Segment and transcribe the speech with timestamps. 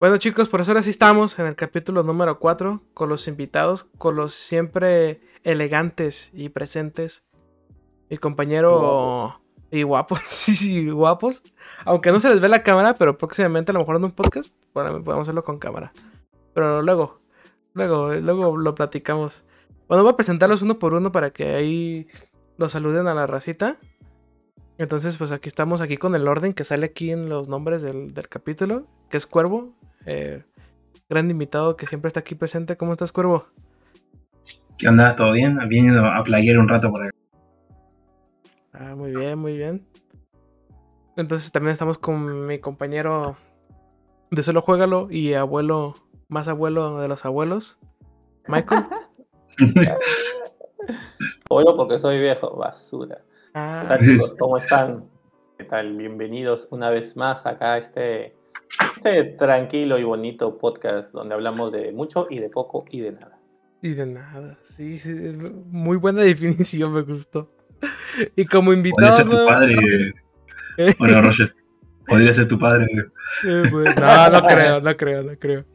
[0.00, 3.86] Bueno chicos, por eso ahora sí estamos en el capítulo número 4 con los invitados,
[3.96, 7.24] con los siempre elegantes y presentes.
[8.10, 11.42] Mi compañero y guapos, sí, sí, guapos.
[11.84, 14.52] Aunque no se les ve la cámara, pero próximamente a lo mejor en un podcast
[14.74, 15.92] bueno, podemos hacerlo con cámara.
[16.52, 17.20] Pero luego,
[17.72, 19.44] luego, luego lo platicamos.
[19.86, 22.08] Bueno, voy a presentarlos uno por uno para que ahí
[22.58, 23.78] los saluden a la racita.
[24.76, 28.12] Entonces, pues aquí estamos, aquí con el orden que sale aquí en los nombres del,
[28.12, 29.72] del capítulo, que es Cuervo,
[30.06, 30.42] eh,
[31.08, 32.76] gran invitado que siempre está aquí presente.
[32.76, 33.46] ¿Cómo estás, Cuervo?
[34.78, 35.14] ¿Qué onda?
[35.16, 35.58] ¿Todo bien?
[35.68, 37.12] Viniendo a playar un rato por acá.
[38.72, 39.86] Ah, muy bien, muy bien.
[41.16, 43.36] Entonces también estamos con mi compañero
[44.30, 45.94] de Solo Juégalo y abuelo,
[46.28, 47.78] más abuelo de los abuelos,
[48.48, 48.86] Michael.
[51.48, 53.22] Abuelo porque soy viejo, basura.
[53.54, 53.82] Ah.
[53.82, 54.36] ¿Qué tal, chicos?
[54.38, 55.04] ¿Cómo están?
[55.56, 55.96] ¿Qué tal?
[55.96, 58.34] Bienvenidos una vez más acá a este
[58.96, 63.38] este tranquilo y bonito podcast donde hablamos de mucho y de poco y de nada.
[63.82, 65.12] Y de nada, sí, sí
[65.66, 67.50] muy buena definición, me gustó.
[68.36, 69.24] Y como invitado.
[69.24, 70.14] Podría ser tu padre.
[70.98, 71.54] Bueno, Roger.
[72.06, 72.86] Podría ser tu padre.
[73.44, 75.64] Eh, pues, no, no creo, no creo, no creo.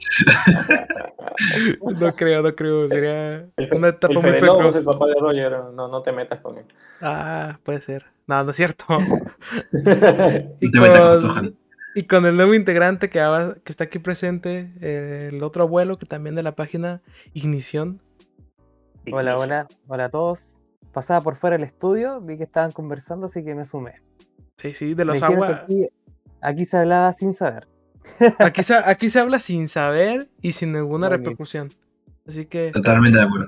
[1.81, 2.87] No creo, no creo.
[2.89, 4.75] Sería una etapa muy precoz.
[4.75, 6.65] el papá de Roger, no, no te metas con él.
[7.01, 8.05] Ah, puede ser.
[8.27, 8.85] No, no es cierto.
[10.59, 11.55] y con,
[11.95, 13.19] y con el nuevo integrante que,
[13.63, 17.01] que está aquí presente, el otro abuelo que también de la página
[17.33, 18.01] Ignición.
[19.11, 20.61] Hola, hola, hola a todos.
[20.93, 24.01] Pasaba por fuera del estudio, vi que estaban conversando, así que me sumé.
[24.57, 25.61] Sí, sí, de los aguas.
[26.41, 27.67] Aquí, se hablaba sin saber.
[28.39, 31.73] Aquí se, aquí se habla sin saber y sin ninguna repercusión.
[32.25, 32.71] Así que.
[32.71, 33.47] Totalmente de acuerdo.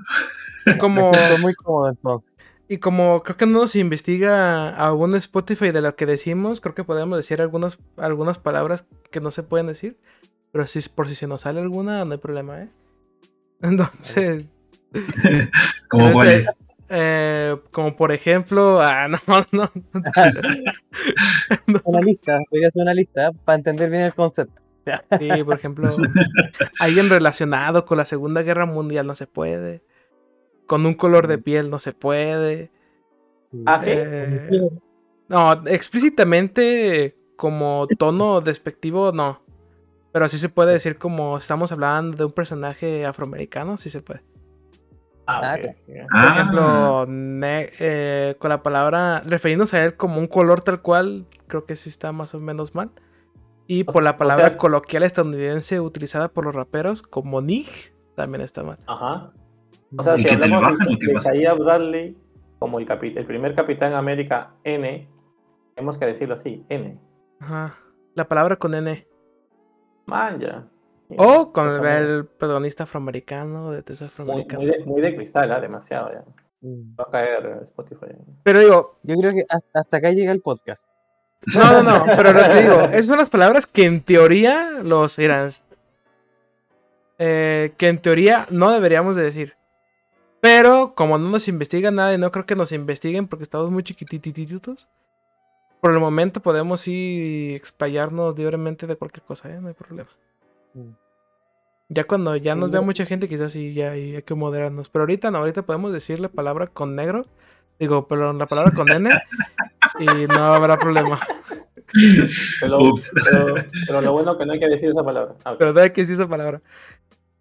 [0.78, 1.10] Como...
[1.10, 2.36] Me siento muy cómodo entonces.
[2.72, 6.84] Y como creo que no se investiga algún Spotify de lo que decimos, creo que
[6.84, 9.98] podemos decir algunas, algunas palabras que no se pueden decir.
[10.52, 12.70] Pero si por si se nos sale alguna, no hay problema, ¿eh?
[13.60, 14.46] Entonces.
[15.90, 16.22] ¿Cómo?
[16.88, 19.70] Eh, como por ejemplo, ah, no, no.
[21.84, 24.62] Una lista, voy a hacer una lista para entender bien el concepto.
[25.18, 25.94] Sí, por ejemplo,
[26.80, 29.82] alguien relacionado con la Segunda Guerra Mundial no se puede
[30.72, 32.70] con un color de piel no se puede.
[33.66, 33.90] Ah, sí.
[33.90, 34.48] Eh,
[35.28, 39.42] no, explícitamente como tono despectivo, no.
[40.12, 44.22] Pero sí se puede decir como estamos hablando de un personaje afroamericano, sí se puede.
[45.26, 46.28] Ah, Por ah.
[46.30, 51.76] ejemplo, eh, con la palabra, refiriéndose a él como un color tal cual, creo que
[51.76, 52.92] sí está más o menos mal.
[53.66, 57.68] Y por la palabra coloquial estadounidense utilizada por los raperos como nig,
[58.16, 58.78] también está mal.
[58.86, 59.34] Ajá.
[59.96, 62.16] O sea, si hablamos de, Sayyid Bradley
[62.58, 65.08] como el, el primer Capitán América N,
[65.74, 66.98] tenemos que decirlo así, N.
[67.40, 67.76] Ajá.
[68.14, 69.06] La palabra con N.
[70.06, 70.66] Man, ya.
[71.18, 74.62] O con el protagonista afroamericano, de Tesla afroamericano.
[74.86, 75.60] Muy, de, cristal, ¿eh?
[75.60, 76.24] demasiado ya.
[76.60, 76.94] Mm.
[76.98, 78.06] Va a caer Spotify.
[78.42, 78.98] Pero digo.
[79.02, 80.86] Yo creo que hasta, acá llega el podcast.
[81.54, 85.18] No, no, no, pero lo que digo, es son las palabras que en teoría los
[85.18, 85.50] irán.
[87.18, 89.54] Eh, que en teoría no deberíamos de decir.
[90.42, 93.84] Pero como no nos investigan nada y no creo que nos investiguen porque estamos muy
[93.84, 94.88] chiquitititos,
[95.80, 99.60] por el momento podemos ir explayarnos libremente de cualquier cosa, ¿eh?
[99.60, 100.10] no hay problema.
[100.74, 100.90] Mm.
[101.90, 104.88] Ya cuando ya nos vea mucha gente, quizás sí ya hay, que moderarnos.
[104.88, 107.22] Pero ahorita no, ahorita podemos decir la palabra con negro.
[107.78, 109.10] Digo, perdón, la palabra con N.
[110.00, 111.20] y no habrá problema.
[112.60, 115.34] Pero, lo bueno que no hay que decir esa palabra.
[115.44, 116.62] Ah, pero no hay que decir esa palabra.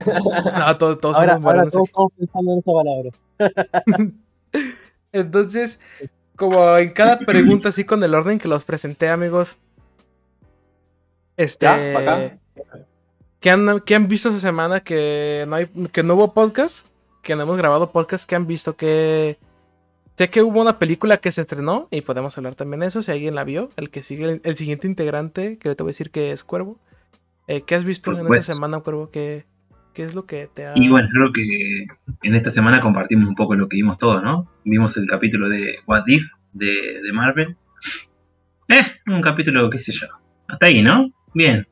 [0.06, 1.39] No, todos, ahora,
[1.69, 4.12] todos estamos pensando en esta palabra.
[5.12, 5.79] Entonces,
[6.35, 9.57] como en cada pregunta, así con el orden que los presenté, amigos.
[11.38, 11.67] Este.
[13.40, 16.88] ¿qué, han, ¿Qué han visto esa semana que no, hay, que no hubo podcast?
[17.22, 18.28] Que no hemos grabado podcast.
[18.28, 18.75] ¿Qué han visto?
[18.75, 19.38] Que.
[20.17, 23.11] Sé que hubo una película que se estrenó y podemos hablar también de eso si
[23.11, 23.69] alguien la vio.
[23.75, 26.78] El que sigue, el, siguiente integrante, que te voy a decir que es Cuervo.
[27.47, 29.09] Eh, ¿Qué has visto en esta semana, Cuervo?
[29.09, 29.46] que
[29.93, 30.73] ¿Qué es lo que te ha...
[30.76, 31.85] Y bueno, creo que
[32.23, 34.49] en esta semana compartimos un poco lo que vimos todos, ¿no?
[34.64, 37.58] Vimos el capítulo de What If de, de Marvel.
[38.70, 40.08] Eh, un capítulo, qué sé yo.
[40.47, 41.11] Hasta ahí, ¿no?
[41.34, 41.67] Bien.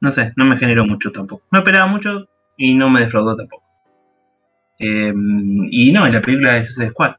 [0.00, 1.44] No sé, no me generó mucho tampoco.
[1.52, 3.64] No esperaba mucho y no me defraudó tampoco.
[4.78, 5.12] Eh,
[5.70, 7.16] y no, en la película de Suicide Squad.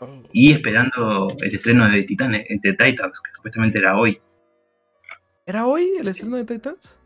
[0.00, 0.22] Oh.
[0.32, 4.20] Y esperando el estreno de Titanes, de Titans, que supuestamente era hoy.
[5.46, 6.96] ¿Era hoy el estreno de Titans?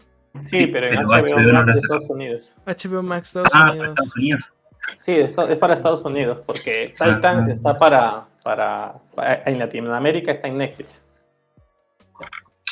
[0.51, 2.53] Sí, pero en HBO, Max de Estados Unidos.
[2.67, 3.89] HBO Max Estados ah, Unidos.
[3.89, 4.53] Estados Unidos.
[5.05, 7.53] Sí, es, para Estados Unidos, porque ah, Titans ah.
[7.53, 11.03] está para, para, En Latinoamérica está en Netflix.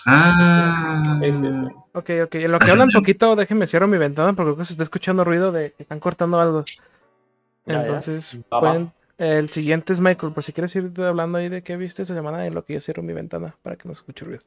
[0.07, 1.19] Ah.
[1.23, 1.75] Sí, sí, sí.
[1.93, 2.35] Ok, ok.
[2.37, 5.25] En lo que hablan poquito, déjenme cierro mi ventana porque creo que se está escuchando
[5.25, 6.65] ruido de que están cortando algo.
[7.67, 7.81] Ya, ya.
[7.83, 12.01] Entonces, pueden- el siguiente es Michael, por si quieres ir hablando ahí de qué viste
[12.01, 14.43] esta semana en lo que yo cierro mi ventana para que no se escuche ruido.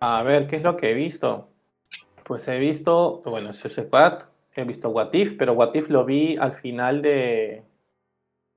[0.00, 1.51] A ver, ¿qué es lo que he visto?
[2.24, 4.24] Pues he visto, bueno, Squad,
[4.54, 7.64] he visto What If, pero What If lo vi al final de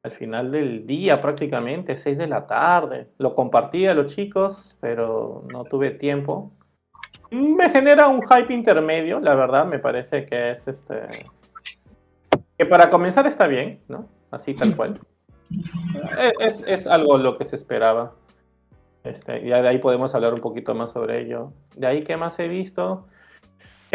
[0.03, 3.07] al final del día prácticamente, 6 de la tarde.
[3.17, 6.51] Lo compartí a los chicos, pero no tuve tiempo.
[7.31, 11.25] Me genera un hype intermedio, la verdad, me parece que es este
[12.57, 14.07] que para comenzar está bien, ¿no?
[14.31, 14.99] Así tal cual.
[16.17, 18.13] Eh, Es, es algo lo que se esperaba.
[19.03, 21.53] Este, ya de ahí podemos hablar un poquito más sobre ello.
[21.75, 23.05] De ahí, ¿qué más he visto?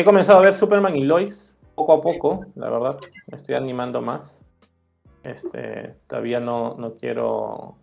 [0.00, 2.99] He comenzado a ver Superman y Lois poco a poco, la verdad.
[3.26, 4.43] Me estoy animando más.
[5.25, 7.76] Este, todavía no, no quiero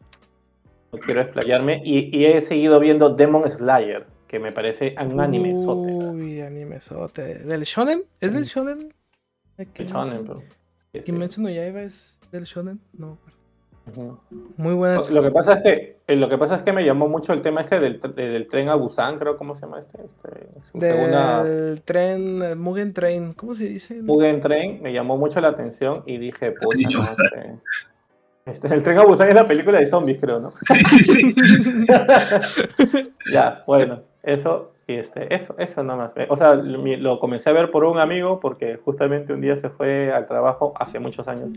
[0.92, 1.80] no quiero explayarme.
[1.86, 5.94] Y, y he seguido viendo Demon Slayer, que me parece un anime sote.
[5.94, 7.36] Uy, anime sote.
[7.36, 8.04] ¿Del shonen?
[8.20, 8.92] ¿Es del shonen?
[9.76, 10.46] Qué shonen, pero- sí,
[10.94, 11.02] sí.
[11.02, 12.80] Kimetsu no Yaiba es del shonen?
[12.94, 13.12] No.
[13.12, 13.37] Ujú.
[14.58, 15.00] Muy buena.
[15.10, 17.42] Lo que pasa es que eh, lo que pasa es que me llamó mucho el
[17.42, 21.44] tema este del, del tren a Busan, creo cómo se llama este, este su segunda
[21.44, 24.02] Del tren, eh, Mugen Train, ¿cómo se dice?
[24.02, 27.60] Mugen Train me llamó mucho la atención y dije, pucha, no, este,
[28.46, 30.54] este, el tren a Busan es la película de zombies, creo, ¿no?
[30.62, 31.36] Sí, sí, sí.
[33.32, 36.14] ya, bueno, eso y este, eso, eso nomás.
[36.30, 40.14] O sea, lo comencé a ver por un amigo porque justamente un día se fue
[40.14, 41.50] al trabajo hace muchos años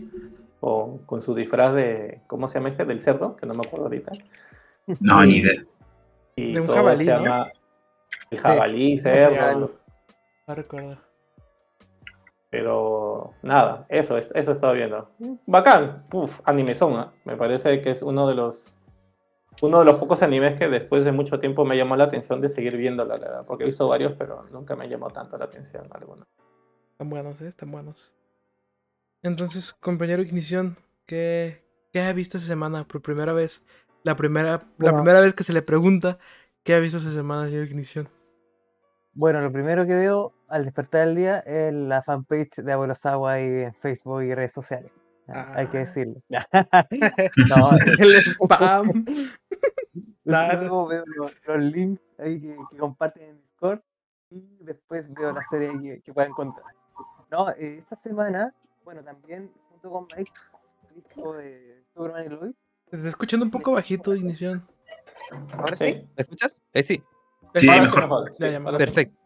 [0.61, 2.85] con, con su disfraz de, ¿cómo se llama este?
[2.85, 4.11] Del cerdo, que no me acuerdo ahorita.
[5.01, 5.63] No, ni idea.
[6.37, 7.17] Y De un todo jabalí, se ¿no?
[7.17, 7.51] llama
[8.29, 9.71] el jabalí, cerdo.
[10.47, 10.97] No recuerdo.
[12.49, 15.09] Pero nada, eso, es- eso he estado viendo.
[15.45, 17.11] Bacán, Uf, animezón, ¿ah?
[17.25, 18.77] me parece que es uno de los
[19.63, 22.49] uno de los pocos animes que después de mucho tiempo me llamó la atención de
[22.49, 25.85] seguir viéndola, la verdad, porque he visto varios, pero nunca me llamó tanto la atención
[25.91, 26.25] alguno.
[26.93, 27.47] Están buenos, ¿eh?
[27.47, 28.11] Están buenos.
[29.23, 33.63] Entonces, compañero Ignición, ¿qué, qué ha visto esta semana por primera vez?
[34.03, 36.17] La primera, la primera vez que se le pregunta
[36.63, 38.09] qué ha visto esta semana, señor Ignición.
[39.13, 43.33] Bueno, lo primero que veo al despertar el día es la fanpage de Abuelo Sagua
[43.33, 44.91] ahí en Facebook y redes sociales.
[45.27, 45.81] Ah, Hay que Ah.
[45.81, 46.21] decirlo.
[47.49, 49.05] no, El spam.
[50.23, 53.81] Luego veo los, los links ahí que, que comparten en Discord
[54.29, 56.65] y después veo la serie que, que pueda encontrar.
[57.29, 58.53] No, eh, esta semana,
[58.91, 60.31] bueno, también junto con Mike,
[60.93, 62.55] visto de Superman y Lois.
[62.89, 64.67] Te está escuchando un poco bajito, Ignición.
[65.53, 65.93] Ahora Sí.
[65.93, 66.61] ¿me escuchas?
[66.73, 67.01] Ahí sí.
[67.53, 68.29] Mejor.
[68.37, 68.77] Ya, ya.
[68.77, 69.17] Perfecto.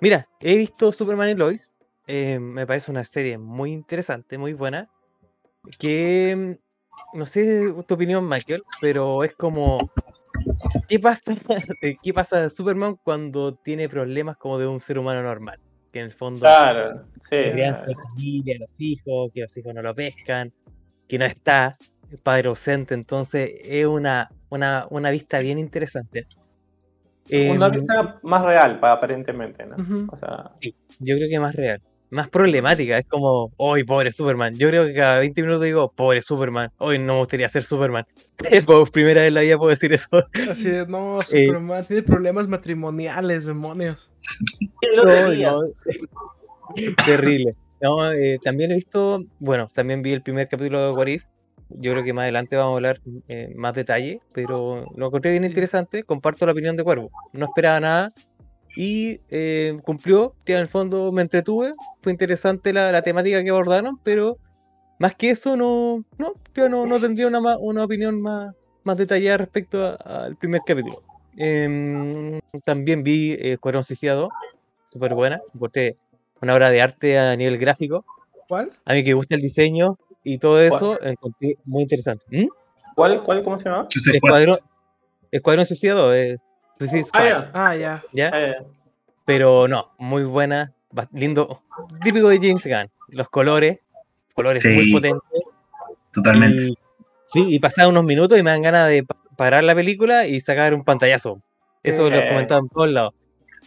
[0.00, 1.72] Mira, he visto Superman y Lois.
[2.06, 4.90] eh, me parece una serie muy interesante, muy buena.
[5.78, 9.88] Que mm, no sé tu opinión, Michael, pero es como.
[10.86, 11.32] ¿Qué pasa,
[11.80, 15.58] eh, ¿Qué pasa de Superman cuando tiene problemas como de un ser humano normal?
[15.96, 17.36] Que en el fondo Claro, sí.
[17.36, 20.52] la crianza de familia, los hijos, que los hijos no lo pescan,
[21.08, 21.78] que no está,
[22.12, 26.26] el padre ausente, entonces es una, una, una vista bien interesante.
[27.30, 29.76] Una Em, vista más real, pa- aparentemente, ¿no?
[30.12, 30.50] O sea,
[30.98, 31.80] Yo creo que más real,
[32.16, 32.98] más problemática.
[32.98, 34.56] Es como, hoy pobre Superman.
[34.56, 36.70] Yo creo que cada 20 minutos digo, pobre Superman.
[36.78, 38.04] Hoy no me gustaría ser Superman.
[38.66, 40.08] Por primera vez en la vida puedo decir eso.
[40.50, 41.46] Así de, no, Eh.
[41.46, 44.10] Superman tiene problemas matrimoniales, demonios.
[44.80, 45.72] ¿quién lo No, no.
[47.04, 47.52] Terrible.
[47.80, 51.24] No, eh, también he visto, bueno, también vi el primer capítulo de What If.
[51.68, 55.44] Yo creo que más adelante vamos a hablar eh, más detalle, pero lo encontré bien
[55.44, 56.04] interesante.
[56.04, 57.10] Comparto la opinión de Cuervo.
[57.32, 58.12] No esperaba nada
[58.76, 60.34] y eh, cumplió.
[60.44, 61.74] Que en el fondo me entretuve.
[62.02, 64.38] Fue interesante la, la temática que abordaron, pero
[64.98, 68.54] más que eso, no, no, yo no, no tendría una, una opinión más,
[68.84, 71.02] más detallada respecto al primer capítulo.
[71.36, 74.30] Em, también vi eh, Escuadrón Suiciado,
[74.90, 75.40] súper buena.
[75.54, 75.96] Encontré
[76.40, 78.04] una obra de arte a nivel gráfico.
[78.48, 78.72] ¿Cuál?
[78.84, 82.24] A mí que gusta el diseño y todo eso, encontré muy interesante.
[82.30, 82.46] ¿Mm?
[82.94, 83.88] ¿Cuál, cuál, cómo se llama?
[84.12, 84.58] Escuadrón,
[85.30, 86.38] Escuadrón Suiciado, eh,
[86.78, 87.50] Suicide Ah, Squad, ya.
[87.54, 88.02] Ah, ya.
[88.12, 88.30] ¿ya?
[88.32, 88.64] Ah, ya.
[89.24, 90.72] Pero no, muy buena,
[91.12, 91.62] lindo,
[92.02, 92.90] típico de James Gunn.
[93.08, 93.80] Los colores,
[94.34, 95.20] colores muy potentes.
[96.12, 96.62] Totalmente.
[96.68, 96.78] Y,
[97.26, 100.40] sí, y pasar unos minutos y me dan ganas de pa- parar la película y
[100.40, 101.42] sacar un pantallazo.
[101.82, 102.28] Eso lo Eh.
[102.28, 103.14] comentaba en todos lados.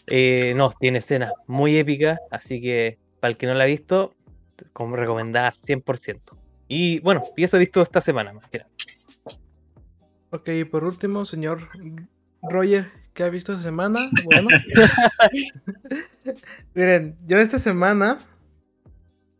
[0.07, 4.13] Eh, no, tiene escenas muy épicas, así que para el que no la ha visto,
[4.73, 6.37] como recomendada 100%.
[6.67, 8.69] Y bueno, y eso he visto esta semana más que nada.
[10.31, 11.69] Ok, y por último, señor
[12.41, 13.99] Roger, ¿qué ha visto esta semana?
[14.25, 14.47] Bueno.
[16.73, 18.19] Miren, yo esta semana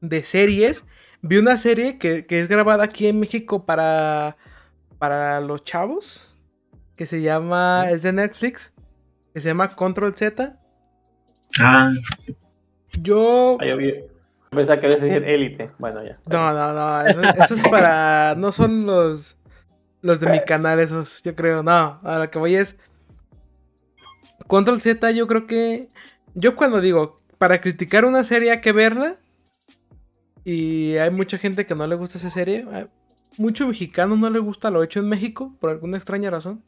[0.01, 0.85] de series
[1.21, 4.37] vi una serie que, que es grabada aquí en México para,
[4.97, 6.35] para los chavos,
[6.95, 8.73] que se llama, es de Netflix,
[9.33, 10.57] que se llama Control Z.
[11.59, 11.91] Ah,
[13.01, 13.57] Yo.
[13.59, 13.95] Ah, yo vi-
[14.51, 15.69] Pensaba que ibas a decir élite.
[15.77, 16.17] Bueno, ya.
[16.25, 17.05] No, no, no.
[17.05, 18.33] Eso, eso es para.
[18.35, 19.37] No son los.
[20.01, 21.61] Los de mi canal, esos, yo creo.
[21.61, 22.75] No, a lo que voy es.
[24.49, 25.89] Control Z, yo creo que.
[26.33, 29.17] Yo cuando digo, para criticar una serie hay que verla.
[30.43, 32.65] Y hay mucha gente que no le gusta esa serie.
[32.71, 32.87] hay
[33.37, 36.63] Mucho mexicano no le gusta lo hecho en México, por alguna extraña razón.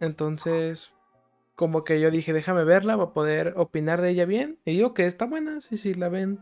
[0.00, 0.94] Entonces,
[1.56, 4.60] como que yo dije, déjame verla para poder opinar de ella bien.
[4.64, 6.38] Y digo que está buena, sí, sí, la ven.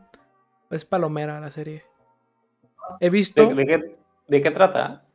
[0.71, 1.85] Es palomera la serie.
[3.01, 3.49] He visto.
[3.49, 3.97] ¿De, de qué,
[4.29, 5.07] de qué trata?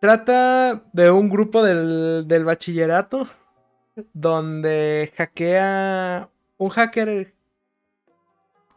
[0.00, 3.28] Trata de un grupo del, del bachillerato
[4.12, 6.28] donde hackea.
[6.56, 7.34] Un hacker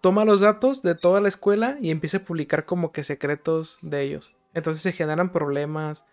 [0.01, 4.01] toma los datos de toda la escuela y empieza a publicar como que secretos de
[4.01, 4.36] ellos.
[4.54, 6.06] Entonces se generan problemas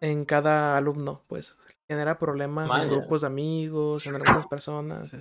[0.00, 1.56] en cada alumno, pues.
[1.88, 5.14] Genera problemas en grupos de amigos, en algunas personas.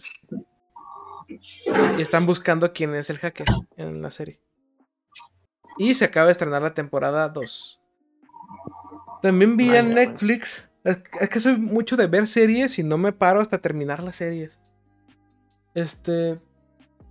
[1.28, 4.40] Y están buscando quién es el hacker en la serie.
[5.78, 7.80] Y se acaba de estrenar la temporada 2.
[9.22, 10.69] También vi en Vaya, Netflix.
[10.84, 14.16] Es, es que soy mucho de ver series y no me paro hasta terminar las
[14.18, 14.60] series.
[15.74, 16.40] Este.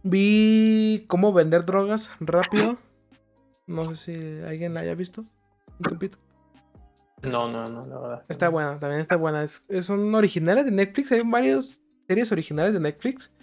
[0.02, 2.78] Vi cómo vender drogas rápido.
[3.66, 5.22] No sé si alguien la haya visto.
[5.78, 6.18] Un tiempito.
[7.22, 8.24] No, no, no, la verdad.
[8.28, 9.42] Está buena, también está buena.
[9.42, 11.12] Es, son originales de Netflix.
[11.12, 13.34] Hay varias series originales de Netflix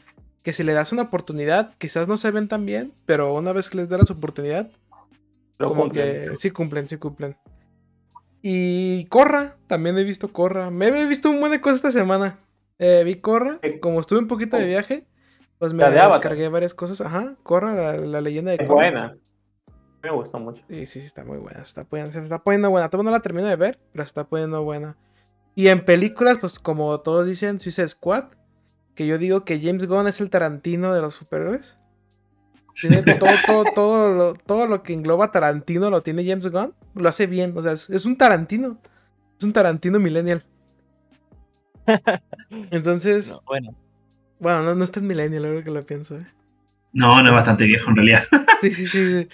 [0.44, 3.70] que si le das una oportunidad, quizás no se ven tan bien, pero una vez
[3.70, 4.70] que les das la oportunidad,
[5.58, 6.30] Pero como cumplen.
[6.30, 7.36] que sí cumplen, sí cumplen.
[8.48, 10.70] Y Corra, también he visto Corra.
[10.70, 12.38] Me he visto un buen de cosas esta semana.
[12.78, 15.08] Eh, vi Corra, como estuve un poquito de viaje,
[15.58, 17.02] pues me descargué varias cosas.
[17.02, 18.74] Ajá, Corra, la, la leyenda de Es Korra.
[18.76, 19.18] buena.
[20.04, 20.64] Me gustó mucho.
[20.70, 21.58] Sí, sí, sí, está muy buena.
[21.64, 22.88] Se está poniendo, se está poniendo buena.
[22.88, 24.96] Todavía no la termino de ver, pero se está poniendo buena.
[25.56, 28.26] Y en películas, pues como todos dicen, Suicide Squad.
[28.94, 31.80] Que yo digo que James Gunn es el Tarantino de los superhéroes.
[32.80, 36.74] Tiene todo, todo, todo, lo, todo lo que engloba Tarantino lo tiene James Gunn.
[36.96, 37.54] Lo hace bien.
[37.56, 38.80] O sea, es, es un Tarantino.
[39.38, 40.46] Es un Tarantino millennial.
[42.72, 43.76] Entonces, No, bueno,
[44.40, 46.18] bueno, no, no es tan millennial, ahora que lo pienso.
[46.18, 46.28] ¿eh?
[46.94, 48.24] no, no es bastante viejo en realidad.
[48.62, 49.30] Sí, sí, sí, sí.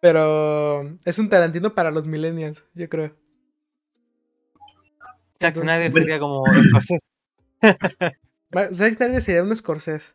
[0.00, 3.14] Pero es un Tarantino para los millennials, yo creo.
[5.40, 7.06] Zack Snyder sería como Scorsese.
[8.72, 10.14] Zack Snyder sería un Scorsese,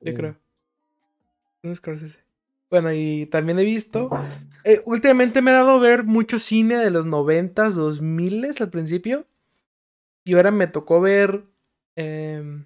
[0.00, 0.36] yo creo.
[1.66, 2.20] Un Scorsese.
[2.70, 4.10] Bueno, y también he visto.
[4.64, 9.26] eh, últimamente me he dado a ver mucho cine de los 90s, 2000s al principio.
[10.24, 11.44] Y ahora me tocó ver
[11.94, 12.64] em,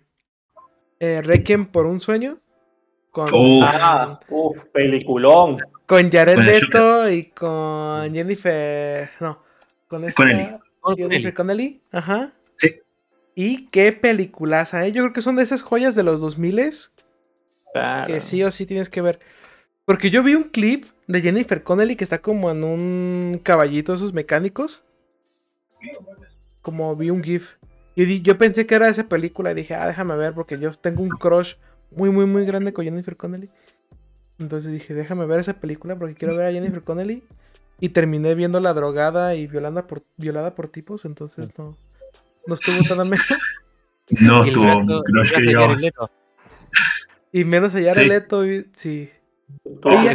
[0.99, 2.39] eh, Requiem por un sueño.
[3.11, 3.63] Con, Uf.
[3.67, 4.21] Ah,
[4.73, 5.59] peliculón.
[5.85, 9.11] con Jared Con Leto y con Jennifer.
[9.21, 9.43] No,
[9.89, 10.23] con esta.
[10.23, 10.57] Connelly.
[10.97, 11.83] Jennifer Connelly.
[11.91, 12.33] Ajá.
[12.55, 12.77] Sí.
[13.35, 14.93] Y qué peliculaza, ¿eh?
[14.93, 16.93] Yo creo que son de esas joyas de los 2000s
[17.73, 18.13] Claro.
[18.13, 19.19] que sí o sí tienes que ver.
[19.85, 23.97] Porque yo vi un clip de Jennifer Connelly que está como en un caballito de
[23.97, 24.83] esos mecánicos.
[26.63, 27.55] Como vi un GIF.
[27.97, 30.71] Y di- yo pensé que era esa película y dije, ah, déjame ver porque yo
[30.73, 31.55] tengo un crush
[31.91, 33.49] muy, muy, muy grande con Jennifer Connelly.
[34.39, 37.23] Entonces dije, déjame ver esa película porque quiero ver a Jennifer Connelly.
[37.81, 41.77] Y terminé viendo la drogada y violada por, violada por tipos, entonces no,
[42.47, 43.23] no estuvo tan ameno.
[44.11, 44.65] No estuvo
[45.31, 45.41] brazo que
[45.81, 46.11] Leto.
[47.33, 48.07] Y menos allá Sí.
[48.07, 49.11] Leto, y- sí.
[49.65, 50.15] Tu, Oye,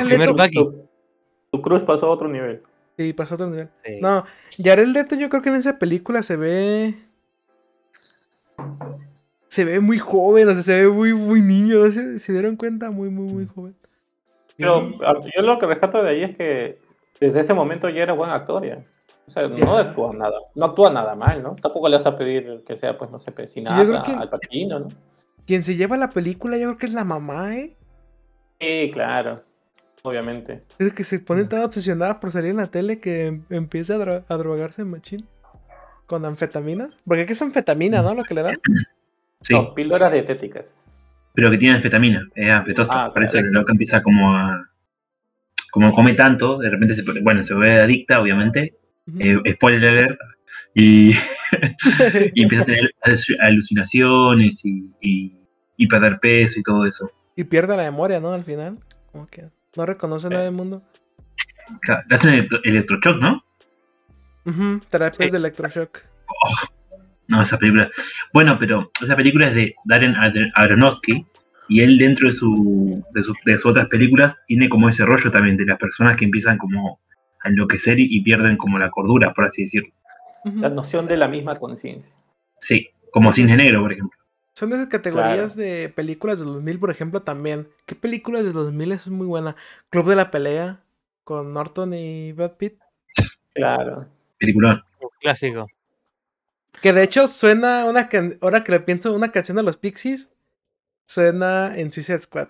[1.52, 2.62] tu- cruz pasó a otro nivel.
[2.98, 3.70] Sí, pasó a otro nivel.
[3.86, 4.00] Sí.
[4.02, 4.26] No,
[4.62, 6.96] Jared Leto yo creo que en esa película se ve...
[9.48, 12.58] Se ve muy joven, o sea, se ve muy, muy niño, ¿no ¿se, se dieron
[12.58, 12.92] cuenta?
[12.92, 13.76] Muy, muy, muy joven.
[14.58, 14.90] Pero
[15.36, 16.78] yo lo que rescato de ahí es que
[17.20, 18.84] desde ese momento ya era buen actor ya.
[19.28, 21.56] O sea, no actúa nada, no actúa nada mal, ¿no?
[21.56, 24.88] Tampoco le vas a pedir que sea, pues, no sé, Sinatra, que- Al Pacino, ¿no?
[25.48, 27.76] Quien se lleva la película yo creo que es la mamá, ¿eh?
[28.60, 29.44] Sí, claro,
[30.02, 30.62] obviamente.
[30.80, 33.98] Es que se pone tan obsesionada por salir en la tele que em- empieza a,
[34.00, 35.26] dro- a drogarse machín.
[36.08, 36.96] Con anfetaminas.
[37.06, 38.14] Porque es anfetamina, ¿no?
[38.14, 38.60] Lo que le dan.
[39.42, 40.72] Sí, No, píldoras dietéticas.
[41.34, 43.06] pero que tiene anfetamina, es anfetosa.
[43.06, 43.48] Ah, Por eso claro.
[43.48, 44.70] el loco empieza como a.
[45.72, 48.76] Como come tanto, de repente se pone- bueno, se vuelve adicta, obviamente.
[49.08, 49.18] Ujú.
[49.20, 50.20] eh, spoiler alert.
[50.76, 51.12] Y,
[52.36, 55.38] y empieza a tener alu- alucinaciones y, y,
[55.78, 57.10] y perder peso y todo eso.
[57.36, 58.34] y pierde la memoria, ¿no?
[58.34, 58.78] Al final.
[59.12, 59.46] Como que
[59.78, 60.84] no reconoce nada del mundo.
[61.82, 63.44] Claro, Le hacen electro- electroshock, ¿no?
[64.46, 65.32] Ujú, Terapias Sí.
[65.32, 66.00] de electroshock.
[67.28, 67.90] No, esa película.
[68.34, 71.26] Bueno, pero esa película es de Darren Ar- Aronofsky
[71.70, 75.32] y él dentro de, su, de, su- de sus otras películas tiene como ese rollo
[75.32, 77.00] también de las personas que empiezan como
[77.44, 79.90] a enloquecer y, y pierden como la cordura, por así decirlo.
[80.46, 82.14] La noción de la misma conciencia.
[82.60, 84.20] Sí, como Cine Negro, por ejemplo.
[84.54, 87.68] Son de esas categorías de películas de 2000, por ejemplo, también.
[87.86, 89.56] ¿Qué películas de 2000 es muy buena?
[89.90, 90.80] Club de la Pelea
[91.24, 92.80] con Norton y Brad Pitt.
[93.54, 94.08] Claro.
[94.38, 94.86] Película.
[95.20, 95.68] Clásico.
[96.82, 98.38] Que de hecho suena una can...
[98.42, 100.30] ahora que le pienso, una canción de los Pixies
[101.08, 102.50] suena en Suicide Squad.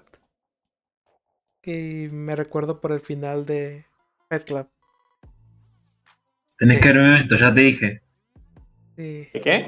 [1.61, 3.85] Que me recuerdo por el final de
[4.29, 4.67] Fight Club.
[6.57, 6.81] Tenés Sí.
[6.81, 8.01] que ver Memento, ya te dije.
[8.95, 9.27] Sí.
[9.33, 9.67] ¿De qué?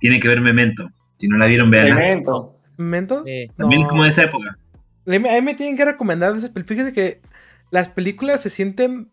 [0.00, 0.88] Tiene que ver Memento.
[1.18, 1.94] Si no la vieron, veanla.
[1.94, 2.58] Memento.
[2.76, 3.22] ¿Memento?
[3.26, 3.88] Eh, También No.
[3.88, 4.56] como de esa época.
[5.06, 6.68] A mí me tienen que recomendar esas películas.
[6.68, 7.20] Fíjense que
[7.70, 9.10] las películas se sienten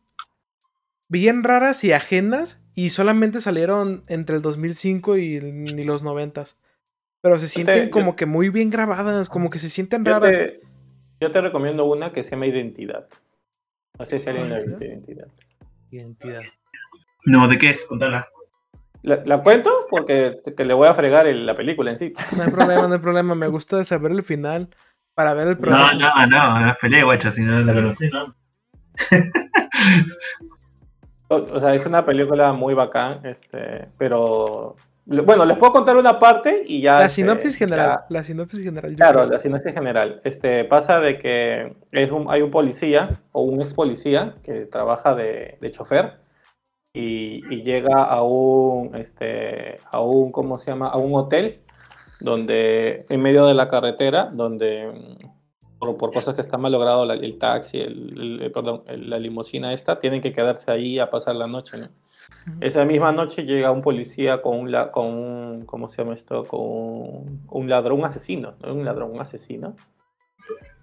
[1.07, 6.43] bien raras y ajenas y solamente salieron entre el 2005 y, el- y los 90.
[7.21, 10.31] Pero se sienten como que muy bien grabadas, como que se sienten Yo raras.
[10.37, 10.59] te,
[11.21, 13.07] yo te recomiendo una que se llama Identidad.
[13.97, 15.27] No sé si alguien la ha visto Identidad.
[15.91, 16.41] identidad.
[17.25, 17.85] No, ¿de qué es?
[17.85, 18.27] Contala.
[19.01, 19.69] ¿La, la cuento?
[19.89, 22.13] Porque que le voy a fregar el- la película en sí.
[22.37, 23.35] No hay problema, no hay problema.
[23.35, 24.69] Me gusta saber el final
[25.13, 25.97] para ver el No, proceso.
[25.99, 28.33] no, no, no peleé, guacha, si no la conocí, ¿no?
[31.29, 34.75] O, o sea, es una película muy bacán, este, pero
[35.05, 36.99] bueno, les puedo contar una parte y ya.
[36.99, 37.89] La este, sinopsis general.
[37.89, 38.95] ya- La sinopsis general.
[38.95, 39.31] Claro, creo.
[39.31, 40.21] la sinopsis general.
[40.25, 45.15] Este, pasa de que es un, hay un policía o un ex policía que trabaja
[45.15, 46.13] de, de chofer
[46.93, 50.87] y, y llega a un, este, a un, ¿cómo se llama?
[50.89, 51.59] A un hotel
[52.19, 57.03] donde, en medio de la carretera, donde mm, por, por cosas que están mal logrado
[57.05, 61.09] la- el taxi, el, el- perdón, el- la limusina esta, tienen que quedarse ahí a
[61.09, 61.89] pasar la noche, ¿no?
[62.61, 66.43] Esa misma noche llega un policía con un, la- con un ¿cómo se llama esto?
[66.45, 69.75] Con un, un ladrón, un asesino, no un ladrón, un asesino.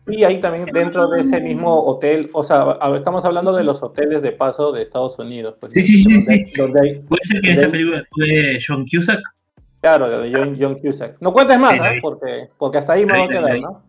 [0.07, 4.23] Y ahí también dentro de ese mismo hotel, o sea, estamos hablando de los hoteles
[4.23, 5.55] de paso de Estados Unidos.
[5.61, 6.53] pues, Sí, sí, sí, donde, sí.
[6.61, 9.21] donde hay- ¿Puede ser que esta película fue John Cusack?
[9.81, 11.17] claro, de John, John Cusack.
[11.21, 11.99] No cuentes más, Sí, ¿eh?
[12.03, 13.61] porque, porque hasta ahí me va a quedar.
[13.61, 13.83] ¿no?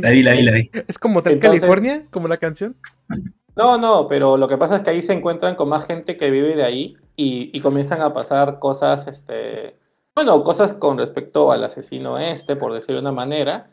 [0.00, 0.70] La vi, la vi, la vi.
[0.88, 2.74] Es como Hotel Entonces- California, como la canción.
[3.56, 6.30] No, no, pero lo que pasa es que ahí se encuentran con más gente que
[6.30, 9.74] vive de ahí y, y comienzan a pasar cosas, este,
[10.14, 13.66] bueno, cosas con respecto al asesino este, por decirlo de una manera,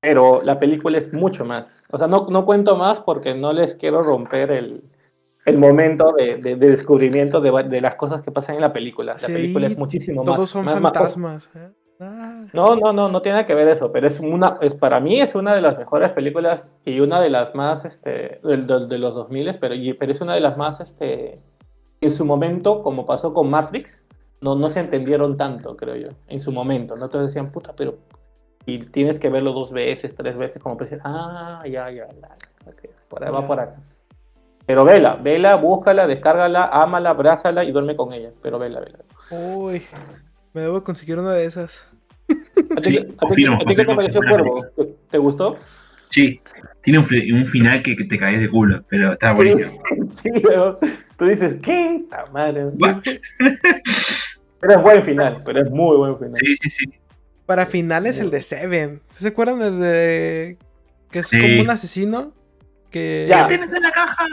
[0.00, 1.68] pero la película es mucho más.
[1.90, 4.84] O sea, no, no cuento más porque no les quiero romper el,
[5.46, 9.14] el momento de, de- de descubrimiento de, de las cosas que pasan en la película.
[9.14, 10.36] La Sí, película es muchísimo más.
[10.36, 11.50] Todos son más- más- fantasmas.
[11.54, 11.68] ¿eh?
[12.00, 12.44] Ah.
[12.52, 15.34] no, no, no, no tiene que ver eso, pero es una, es para mí es
[15.34, 19.74] una de las mejores películas y una de las más, este, de, los 2000, pero,
[19.74, 21.40] y- pero es una de las más, este,
[22.00, 24.06] en su momento, como pasó con Matrix,
[24.40, 27.06] no, no se entendieron tanto, creo yo, en su momento, ¿no?
[27.06, 27.96] Entonces decían, puta, pero,
[28.68, 32.28] y tienes que verlo dos veces, tres veces, como para decir, ah, ya, ya, ya,
[32.66, 33.76] ok, por ahí va por acá.
[34.66, 38.98] Pero vela, vela, búscala, descárgala, ámala, abrázala y duerme con ella, pero vela, vela.
[39.30, 39.82] Uy,
[40.52, 41.88] me debo conseguir una de esas.
[42.76, 44.66] ¿A ti, Sí, a ti- confirmo, a ti qué te pareció Cuervo?
[44.76, 45.56] ¿Te, te gustó?
[46.10, 46.38] Sí,
[46.82, 49.82] tiene un, fi- un final que, que te caes de culo, pero está Sí, buenísimo.
[50.22, 50.78] sí, pero
[51.16, 52.04] tú dices, ¿qué?
[52.34, 52.66] Madre.
[54.60, 56.34] Pero es buen final, pero es muy buen final.
[56.34, 56.84] Sí, sí, sí.
[57.48, 59.00] Para finales, el de Seven.
[59.10, 60.58] ¿Se acuerdan del de.
[61.10, 61.40] que es Sí.
[61.40, 62.32] como un asesino?
[62.90, 63.26] Que.
[63.26, 63.46] Ya.
[63.46, 64.26] ¿Qué tienes en la caja?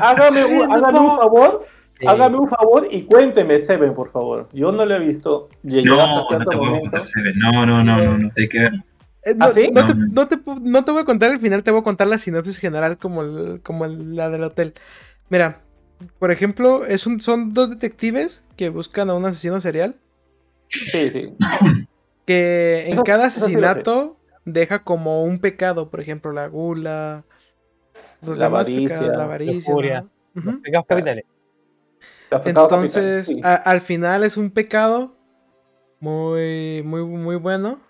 [0.00, 1.66] Hágame, un, hágame un favor,
[1.98, 2.06] Sí.
[2.06, 4.48] hágame un favor y cuénteme Seven, por favor.
[4.52, 5.48] Yo no lo he visto.
[5.64, 7.38] Llegué hasta No, no cierto te puedo contar Seven.
[7.40, 8.72] No, no, no, no, no, que ver.
[9.24, 9.68] Eh, no, ¿Ah, sí?
[9.74, 10.06] no te, No.
[10.12, 12.56] no, te, no te voy a contar el final, te voy a contar la sinopsis
[12.58, 14.74] general como, el- como el- la del hotel.
[15.28, 15.62] Mira,
[16.20, 19.96] por ejemplo, es un, son dos detectives que buscan a un asesino serial.
[20.68, 21.32] Sí, sí.
[22.28, 27.24] Que en Eso- cada sí asesinato deja como un pecado, por ejemplo, la gula,
[28.20, 29.72] los La demás avaricia, pecados, la avaricia.
[32.44, 33.40] Entonces, capitales, sí.
[33.42, 35.16] a- al final es un pecado
[36.00, 37.80] muy, muy, muy bueno.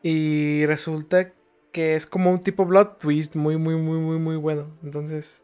[0.00, 1.32] Y resulta
[1.72, 4.78] que es como un tipo plot twist muy, muy, muy, muy, muy bueno.
[4.84, 5.42] Entonces,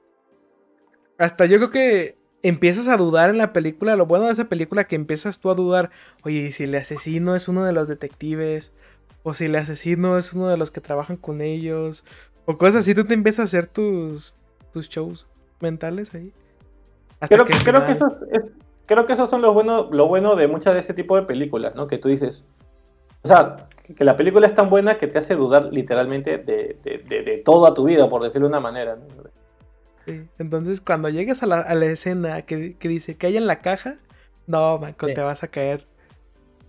[1.18, 3.96] hasta yo creo que empiezas a dudar en la película.
[3.96, 5.90] Lo bueno de esa película que empiezas tú a dudar.
[6.22, 8.70] Oye, ¿y si el asesino es uno de los detectives?
[9.22, 12.04] O si el asesino es uno de los que trabajan con ellos.
[12.44, 14.36] O cosas así, tú te empiezas a hacer tus,
[14.72, 15.26] tus shows
[15.60, 16.32] mentales ahí.
[17.18, 18.52] Hasta Creo, que creo, que eso es,
[18.84, 21.74] creo que esos son los buenos, lo bueno de muchas de ese tipo de películas,
[21.74, 21.86] ¿no?
[21.86, 22.44] Que tú dices,
[23.22, 26.76] o sea, que, que la película es tan buena que te hace dudar literalmente de,
[26.82, 28.96] de, de, de toda tu vida, por decirlo de una manera.
[28.96, 29.30] ¿no?
[30.04, 33.46] Sí, Entonces, cuando llegues a la, a la escena que, que dice que hay en
[33.46, 33.96] la caja,
[34.46, 35.14] no, Marco, Sí.
[35.14, 35.84] te vas a caer.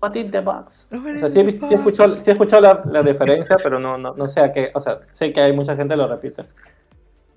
[0.01, 0.87] What in the box?
[0.91, 4.51] O sea, sí he, sí escuchado, la, la referencia, pero no, no, no sé a
[4.51, 6.43] qué, o sea, sé que hay mucha gente que lo repite.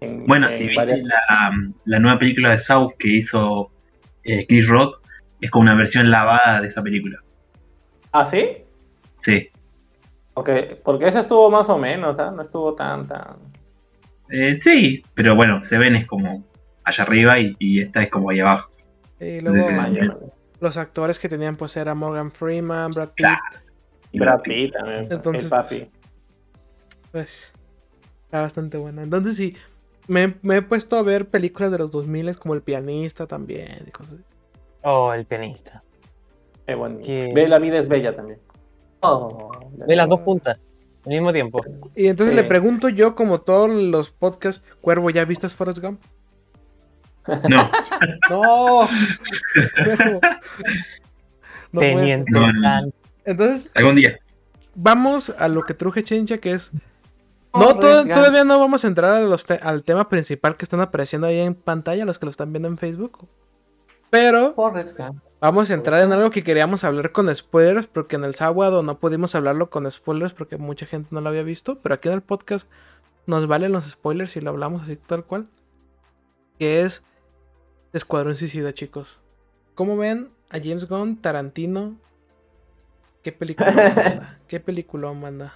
[0.00, 1.50] En- Bueno, en si viste varias- la,
[1.84, 3.70] la nueva película de South que hizo
[4.24, 5.00] eh, Chris Rock,
[5.40, 7.18] es como una versión lavada de esa película.
[8.12, 8.58] ¿Ah, sí?
[9.20, 9.48] Sí.
[10.34, 12.30] Porque, porque ese estuvo más o menos, ¿ah?
[12.30, 13.36] No estuvo tan, tan.
[14.30, 16.44] Eh, sí, pero bueno, se ven es como
[16.84, 18.70] allá arriba y, y esta es como ahí abajo.
[19.20, 20.16] Y luego Sí, Ah, ya,
[20.60, 23.16] los actores que tenían pues era Morgan Freeman, Brad Pitt.
[23.16, 23.40] Claro.
[24.12, 25.06] Y Brad Pitt también.
[25.10, 25.86] Entonces, el papi.
[27.12, 27.52] Pues
[28.24, 29.02] está bastante buena.
[29.02, 29.56] Entonces sí,
[30.06, 33.90] me, me he puesto a ver películas de los 2000 como El Pianista también y
[33.90, 34.22] cosas así.
[34.84, 35.82] Oh, el pianista.
[36.66, 37.04] Qué bonito.
[37.06, 38.38] Que- Ve la vida es bella también.
[39.00, 39.50] Oh,
[39.86, 40.58] Ve las dos puntas
[41.08, 41.60] al mismo tiempo.
[41.96, 42.42] Y entonces Sí.
[42.42, 46.00] le pregunto yo, como todos los podcasts, Cuervo, ¿ya viste Forrest Gump?
[47.48, 47.70] No,
[48.30, 48.88] No,
[49.84, 50.20] Cuervo.
[51.72, 51.80] No.
[51.80, 52.90] Teniente No.
[53.24, 54.18] Entonces, algún día.
[54.74, 56.70] vamos a lo que truje Chencha, que es...
[57.54, 61.26] No, todavía no vamos a entrar a los te- al tema principal que están apareciendo
[61.26, 63.26] ahí en pantalla, los que lo están viendo en Facebook.
[64.10, 64.54] Pero.
[65.40, 68.98] Vamos a entrar en algo que queríamos hablar con spoilers, porque en el sábado no
[68.98, 72.22] pudimos hablarlo con spoilers porque mucha gente no lo había visto, pero aquí en el
[72.22, 72.68] podcast
[73.26, 75.46] nos valen los spoilers y lo hablamos así tal cual.
[76.58, 77.04] Que es
[77.92, 79.20] Escuadrón Suicida, chicos.
[79.76, 81.96] ¿Cómo ven a James Gunn, Tarantino?
[83.22, 84.38] ¿Qué película manda?
[84.48, 85.54] ¿Qué película manda?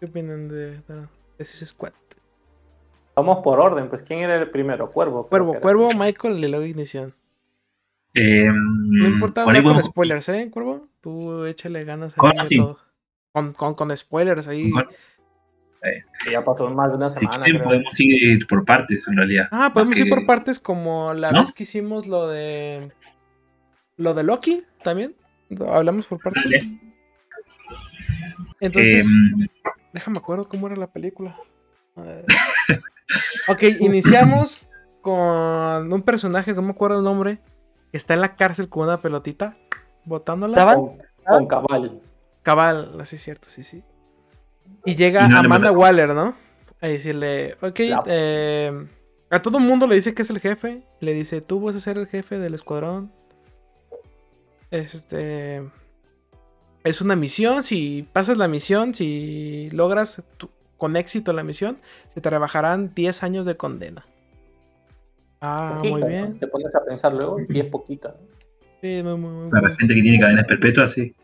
[0.00, 1.92] ¿Qué opinan de, de, Squad?
[3.14, 4.90] Vamos por orden, pues ¿quién era el primero?
[4.90, 5.26] Cuervo.
[5.26, 5.60] Cuervo.
[5.60, 7.14] Cuervo, Michael y luego Ignición.
[8.14, 10.88] Eh, No importa hablar con spoilers, ¿eh, Cuervo?
[11.00, 12.78] Tú échale ganas Con- todo.
[13.32, 14.70] Con, con, con spoilers ahí.
[14.70, 14.88] Con-
[16.24, 17.44] Que ya pasó más de una Si semana.
[17.44, 17.68] quieren, creo.
[17.68, 19.48] podemos ir por partes en realidad.
[19.52, 21.40] Ah, podemos ir por partes como la ¿No?
[21.40, 22.90] vez que hicimos lo de.
[23.96, 25.14] Lo de Loki también.
[25.68, 26.42] Hablamos por partes.
[26.44, 26.80] Dale.
[28.60, 29.48] Entonces, Eh,
[29.92, 31.36] déjame acuerdo cómo era la película.
[31.96, 32.24] A ver.
[33.48, 34.66] ok, iniciamos
[35.00, 37.38] con un personaje, no me acuerdo el nombre,
[37.92, 39.56] está en la cárcel con una pelotita,
[40.04, 40.74] botándola.
[40.74, 42.00] Con, con cabal.
[42.42, 43.82] Cabal, así es cierto, sí, sí.
[44.84, 45.72] Y llega Y no Amanda.
[45.72, 46.34] Waller, ¿no?
[46.80, 48.86] A decirle, ok, eh,
[49.30, 50.82] a todo el mundo le dice que es el jefe.
[51.00, 53.12] Le dice, tú vas a ser el jefe del escuadrón.
[54.70, 55.68] Este...
[56.84, 61.78] Es una misión, si pasas la misión, si logras tu- con éxito la misión,
[62.14, 64.06] se te rebajarán 10 años de condena.
[65.40, 66.06] Ah, Poquita, muy ¿no?
[66.08, 66.38] bien.
[66.38, 68.14] Te pones a pensar luego y es poquita.
[68.80, 69.78] Sí, muy, muy, muy Para bien.
[69.78, 71.14] gente que tiene cadenas perpetuas, sí.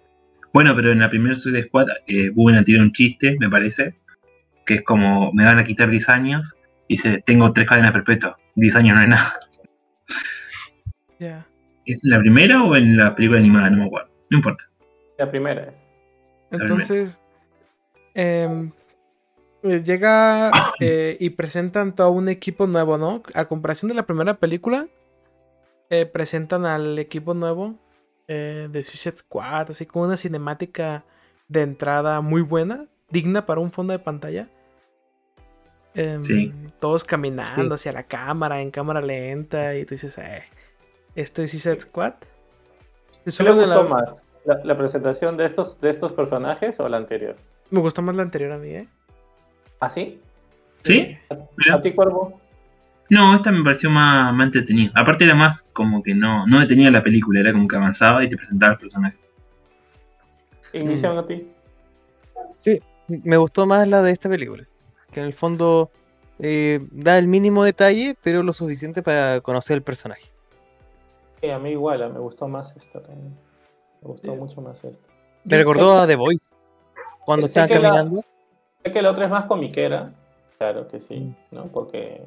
[0.52, 3.96] Bueno, pero en la primera Suicide Squad, eh, Boomerang tiene un chiste, me parece,
[4.64, 6.54] que es como, me van a quitar 10 años,
[6.86, 9.40] y dice, tengo tres cadenas perpetuas, 10 años no es nada.
[11.20, 11.46] Ya.
[11.86, 13.70] ¿Es en la primera o en la película animada?
[13.70, 14.08] No me acuerdo.
[14.30, 14.64] No importa.
[15.16, 15.86] La primera es.
[16.50, 17.20] Entonces,
[18.14, 18.72] em, eh,
[19.68, 20.50] llega
[20.80, 23.22] eh, y presentan todo un equipo nuevo, ¿no?
[23.34, 24.86] A comparación de la primera película,
[25.90, 27.74] eh, presentan al equipo nuevo
[28.28, 31.04] eh, de Suicide Squad, así como una cinemática
[31.48, 34.48] de entrada muy buena, digna para un fondo de pantalla.
[35.94, 36.52] Em, Sí.
[36.80, 37.88] Todos caminando Sí.
[37.88, 40.42] hacia la cámara, en cámara lenta, y tú dices, eh,
[41.14, 42.14] ¿esto es Suicide Squad?
[43.24, 44.24] ¿Qué le la- gustó más?
[44.44, 47.36] La, la presentación de estos, de estos personajes o la anterior?
[47.70, 48.88] Me gustó más la anterior a mí, ¿eh?
[49.84, 50.18] ¿Ah, sí?
[50.78, 51.14] ¿Sí?
[51.58, 51.74] Mira.
[51.74, 52.40] ¿A ti, Cuervo?
[53.10, 54.90] No, esta me pareció más, más entretenida.
[54.94, 58.28] Aparte era más como que no, no detenía la película, era como que avanzaba y
[58.30, 59.16] te presentaba el personaje.
[60.72, 61.46] Ignición a ti.
[63.06, 64.64] Me gustó más la de esta película.
[65.12, 65.90] Que en el fondo
[66.38, 70.24] eh, da el mínimo detalle, pero lo suficiente para conocer el personaje.
[71.42, 73.36] Sí, a mí igual, me gustó más esta también.
[74.00, 74.38] Me gustó Sí.
[74.38, 75.06] mucho más esta.
[75.44, 76.54] Me recordó a The Voice.
[77.26, 78.24] Cuando estaban la- caminando.
[78.84, 80.12] Sé que la otra es más comiquera,
[80.58, 81.64] claro que sí, ¿no?
[81.68, 82.20] Porque,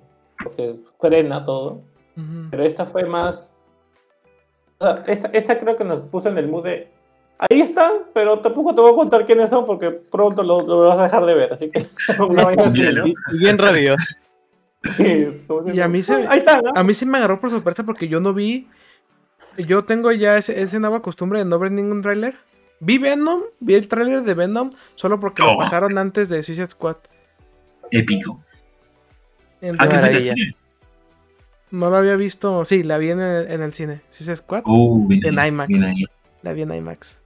[0.43, 1.82] porque frena todo.
[2.50, 3.54] Pero esta fue más.
[4.80, 6.91] O sea, esta, esta creo que nos puso en el mood de.
[7.39, 10.98] Ahí están, pero tampoco te voy a contar quiénes son porque pronto lo, lo vas
[10.98, 11.54] a dejar de ver.
[11.54, 11.88] Así que.
[13.32, 13.96] Y bien rápido.
[14.96, 15.28] Sí,
[15.74, 16.72] Y a mí se- "Ah, Ahí están, ¿no?".
[16.76, 18.67] A mí sí me agarró por sorpresa porque yo no vi.
[19.58, 22.36] Yo tengo ya ese, esa nueva costumbre de no ver ningún tráiler.
[22.80, 25.58] Vi Venom, vi el tráiler de Venom solo porque lo Oh.
[25.58, 26.98] pasaron antes de Suicide Squad.
[27.92, 28.40] Épico.
[29.62, 30.34] ¿A Entonces, qué fue el maravilla.
[30.34, 30.56] cine?
[31.72, 32.63] no lo había visto.
[32.66, 34.02] Sí, la vi en el, en el cine.
[34.12, 35.68] Suicide Squad, Uh, bien En IMAX.
[35.68, 36.06] bien
[36.44, 37.20] la vi en IMAX.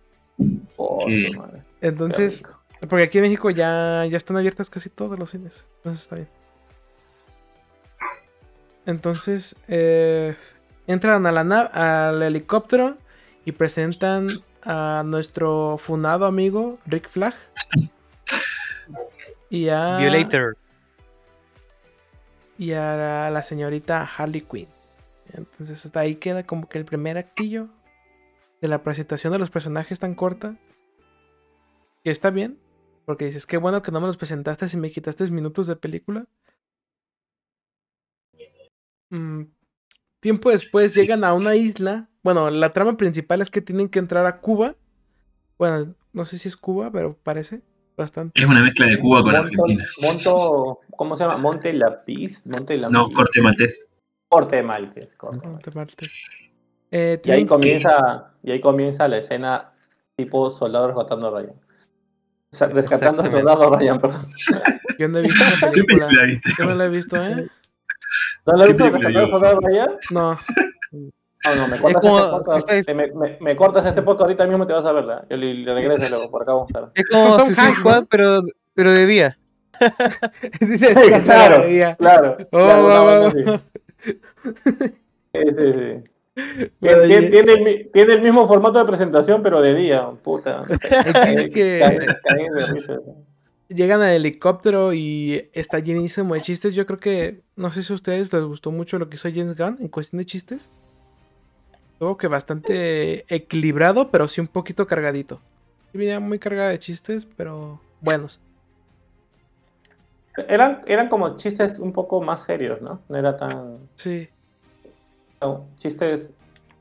[0.77, 1.05] Oh,
[1.37, 2.43] madre, Entonces,
[2.89, 5.65] porque aquí en México ya, ya están abiertas casi todos los cines.
[5.77, 6.27] Entonces está bien.
[8.85, 10.35] Entonces, eh,
[10.87, 11.41] entran a la
[12.07, 12.97] al helicóptero
[13.45, 14.27] y presentan
[14.63, 17.33] a nuestro funado amigo Rick Flag.
[19.49, 20.55] Y a, Violator.
[22.57, 24.69] y a la señorita Harley Quinn.
[25.33, 27.67] Entonces hasta ahí queda como que el primer actillo
[28.61, 30.55] de la presentación de los personajes tan corta.
[32.03, 32.59] que está bien,
[33.05, 36.25] porque dices, qué bueno que no me los presentaste si me quitaste minutos de película.
[39.09, 39.43] Mm,
[40.21, 42.09] tiempo después llegan a una isla.
[42.23, 44.75] Bueno, la trama principal es que tienen que entrar a Cuba.
[45.57, 47.61] Bueno, no sé si es Cuba, pero parece
[47.97, 48.39] bastante.
[48.41, 49.85] Es una mezcla de Cuba con Monto- Argentina.
[50.01, 51.37] Monto, ¿cómo se llama?
[51.37, 52.93] Monte Lapiz, Monte Lapiz.
[52.93, 53.93] No, corte maltés.
[54.29, 56.13] Corte de Maltes, corte te martes.
[56.89, 59.73] Eh, Y ahí comienza, y ahí comienza la escena
[60.15, 61.55] tipo soldado rescatando a Ryan.
[62.53, 64.25] O sea, rescatando al soldado Ryan, perdón.
[64.97, 66.09] Yo no he visto la ¿Qué película.
[66.57, 67.47] Yo no la he visto, ¿eh?
[68.45, 69.89] ¿No has ¿Qué visto rescatando al soldado Ryan?
[70.11, 70.37] No.
[71.45, 74.23] No, no, me cortas, como- este podcast, estáis- te- me, me- me cortas este podcast
[74.23, 75.25] ahorita mismo te vas a verla.
[75.29, 76.91] Yo le, le regreso luego, por acá vamos a estar.
[76.95, 78.07] Es como Tom Suicide Hanks, Squad, ¿no?
[78.07, 78.41] pero,
[78.73, 79.37] pero de día.
[80.59, 81.65] Sí, Scott claro,
[81.97, 82.37] claro.
[82.51, 83.31] Oh, claro.
[83.33, 83.43] Sí,
[85.33, 86.03] sí, sí.
[86.79, 90.07] Bueno, Tiene, y- tiene el, mi- tiene el mismo formato de presentación, pero de día,
[90.23, 90.63] puta.
[91.27, 91.99] El que
[93.69, 96.73] llegan al helicóptero y está llenísimo de chistes.
[96.75, 99.57] Yo creo que, no sé si a ustedes les gustó mucho lo que hizo James
[99.57, 100.69] Gunn en cuestión de chistes.
[102.01, 105.39] Luego que bastante equilibrado, pero sí un poquito cargadito.
[105.93, 108.39] Venía muy cargada de chistes, pero buenos.
[110.47, 113.01] Eran, eran como chistes un poco más serios, ¿no?
[113.07, 113.77] No era tan.
[113.93, 114.27] Sí.
[115.41, 116.31] no, chistes.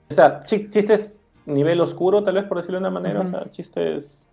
[0.09, 3.21] O sea, chi- chistes nivel oscuro, tal vez por decirlo de una manera.
[3.21, 4.25] O sea, chistes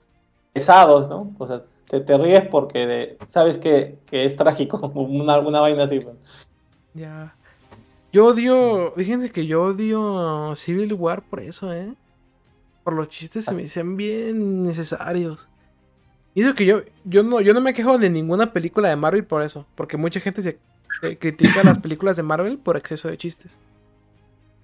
[0.54, 1.34] pesados, ¿no?
[1.38, 5.84] O sea, te, te ríes porque de- sabes que, que es trágico, una, una vaina
[5.84, 6.00] así.
[6.00, 6.16] pues.
[6.94, 7.36] Ya.
[8.12, 8.94] Yo odio.
[8.96, 11.94] Fíjense que yo odio Civil War por eso, ¿eh?
[12.84, 15.48] Por los chistes se me hacían bien necesarios.
[16.34, 19.26] Y eso que yo, yo no, yo no me quejo de ninguna película de Marvel
[19.26, 19.66] por eso.
[19.76, 20.60] Porque mucha gente se,
[21.02, 23.58] se critica las películas de Marvel por exceso de chistes.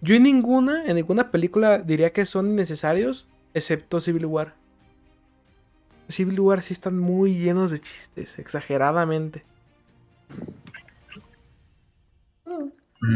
[0.02, 4.54] Yo en ninguna, en ninguna película diría que son innecesarios, excepto Civil War.
[6.10, 9.44] Civil War sí están muy llenos de chistes, exageradamente.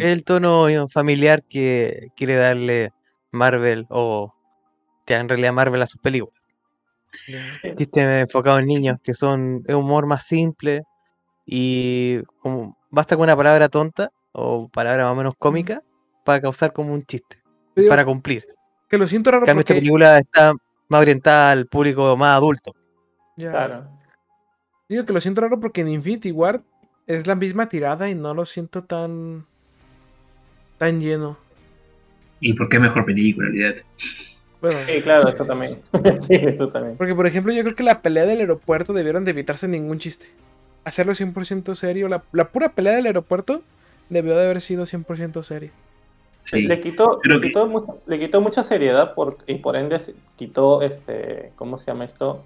[0.02, 2.92] El tono eh, familiar que quiere darle
[3.32, 4.34] Marvel o
[5.06, 6.34] que en realidad Marvel a sus películas.
[7.78, 10.84] Chistes enfocados en niños, que son es humor más simple
[11.46, 15.82] y como basta con una palabra tonta o palabra más o menos cómica
[16.24, 17.42] para causar como un chiste,
[17.76, 18.46] Yo para cumplir.
[18.90, 19.82] que lo siento raro En cambio, esta porque...
[19.82, 20.54] película está
[20.90, 22.74] más orientada al público más adulto.
[23.38, 23.52] Ya.
[23.52, 23.90] Claro.
[24.90, 26.62] Digo que lo siento raro porque en Infinity War
[27.08, 29.46] es la misma tirada y no lo siento tan.
[30.78, 31.38] Tan lleno.
[32.40, 33.84] ¿Y por qué mejor película, olvídate?
[34.62, 35.82] Bueno, Sí, claro, eso también.
[36.28, 36.98] sí, eso también.
[36.98, 40.28] porque por ejemplo, yo creo que la pelea del aeropuerto debieron de evitarse ningún chiste.
[40.84, 42.08] Hacerlo 100% serio.
[42.08, 43.62] La, la pura pelea del aeropuerto
[44.10, 45.72] debió de haber sido 100% serio.
[46.44, 46.62] Sí.
[46.62, 50.00] Le quitó, le, que- quitó mucha, le quitó mucha seriedad por, y por ende
[50.38, 52.44] quitó este, ¿cómo se llama esto?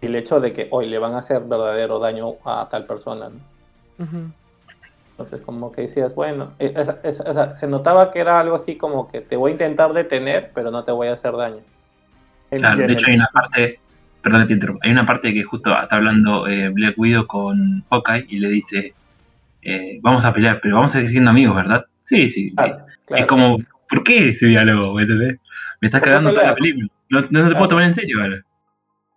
[0.00, 3.28] El hecho de que hoy le van a hacer verdadero daño a tal persona.
[3.28, 4.04] ¿no?
[4.04, 4.32] Ujú.
[5.20, 9.06] Entonces, como que decías, bueno, esa- o sea, se notaba que era algo así como
[9.06, 11.60] que te voy a intentar detener, pero no te voy a hacer daño.
[12.48, 13.78] Claro, de hecho hay una parte,
[14.22, 18.26] perdón te interrumpa, hay una parte que justo está hablando eh, Black Widow con Hawkeye
[18.30, 18.94] y le dice,
[19.60, 21.84] eh, vamos a pelear, pero vamos a seguir siendo amigos, ¿verdad?
[22.04, 22.54] Sí, sí.
[22.54, 22.72] Claro,
[23.04, 23.22] claro.
[23.22, 23.58] Es como,
[23.90, 24.94] ¿por qué ese diálogo?
[24.94, 25.04] ¿Me?
[25.04, 25.36] Me
[25.82, 26.88] estás ¿Por qué cagando toda la película.
[27.10, 27.56] No, no te Claro.
[27.58, 28.42] puedo tomar en serio ahora.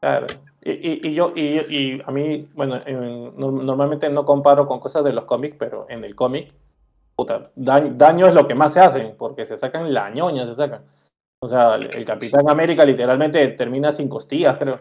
[0.02, 0.28] Claro.
[0.66, 4.80] Y, y, y yo, y, y a mí, bueno, en- no- normalmente no comparo con
[4.80, 6.52] cosas de los cómics, pero en el cómic,
[7.16, 10.56] puta, daño, daño es lo que más se hacen, porque se sacan la ñoña, se
[10.56, 10.82] sacan.
[11.42, 14.80] O sea, el, el Capitán América literalmente termina sin costillas, creo.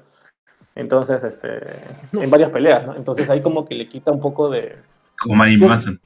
[0.74, 1.58] Entonces, este,
[2.12, 2.94] en varias peleas, ¿no?
[2.94, 4.76] Entonces ahí como que le quita un poco de...
[5.20, 6.00] Como Marilyn Manson.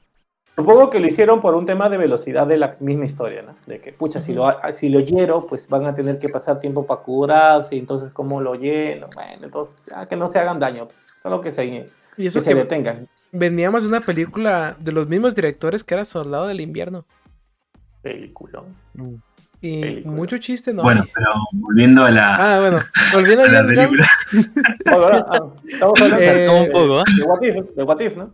[0.57, 3.55] Supongo que lo hicieron por un tema de velocidad de la misma historia, ¿no?
[3.67, 6.85] De que, pucha, si lo, si lo hiero, pues van a tener que pasar tiempo
[6.87, 9.07] para curarse, y entonces, ¿cómo lo lleno?
[9.13, 10.87] Bueno, entonces, ah, que no se hagan daño,
[11.21, 11.69] solo que se, Y
[12.15, 13.07] que eso se detengan.
[13.31, 17.05] veníamos de una película de los mismos directores que era Soldado del Invierno.
[18.01, 18.63] Película.
[18.95, 19.13] Mm.
[19.61, 20.15] Y Película.
[20.15, 20.81] mucho chiste, ¿no?
[20.83, 22.79] Bueno, pero volviendo a la, Ah, bueno,
[23.13, 24.07] volviendo a a la película.
[24.91, 27.03] Ahora, ah, estamos hablando Eh, de, un poco, ¿eh?
[27.15, 28.31] de What If, de What If, ¿no?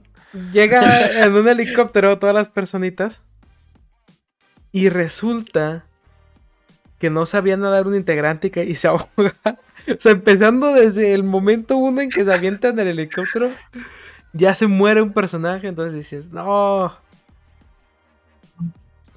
[0.52, 3.22] Llega en un helicóptero todas las personitas.
[4.72, 5.86] Y resulta
[6.98, 9.36] que no sabía nadar un integrante y, que, y se ahoga.
[9.86, 13.52] O sea, empezando desde el momento uno en que se avientan del helicóptero,
[14.32, 15.68] ya se muere un personaje.
[15.68, 16.96] Entonces dices, no.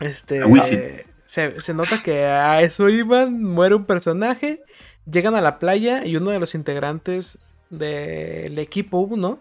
[0.01, 0.43] Este.
[0.43, 0.79] A Wisin.
[0.79, 4.63] eh, se, se nota que a eso iban, muere un personaje.
[5.11, 7.39] Llegan a la playa y uno de los integrantes
[7.71, 9.39] del equipo 1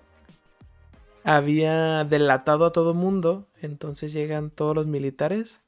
[1.25, 3.47] había delatado a todo mundo.
[3.61, 5.59] Entonces llegan todos los militares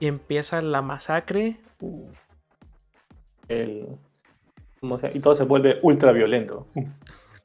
[0.00, 1.56] y empieza la masacre.
[1.80, 2.08] Uh,
[3.48, 3.86] El,
[4.80, 6.66] como sea, y todo se vuelve ultra violento.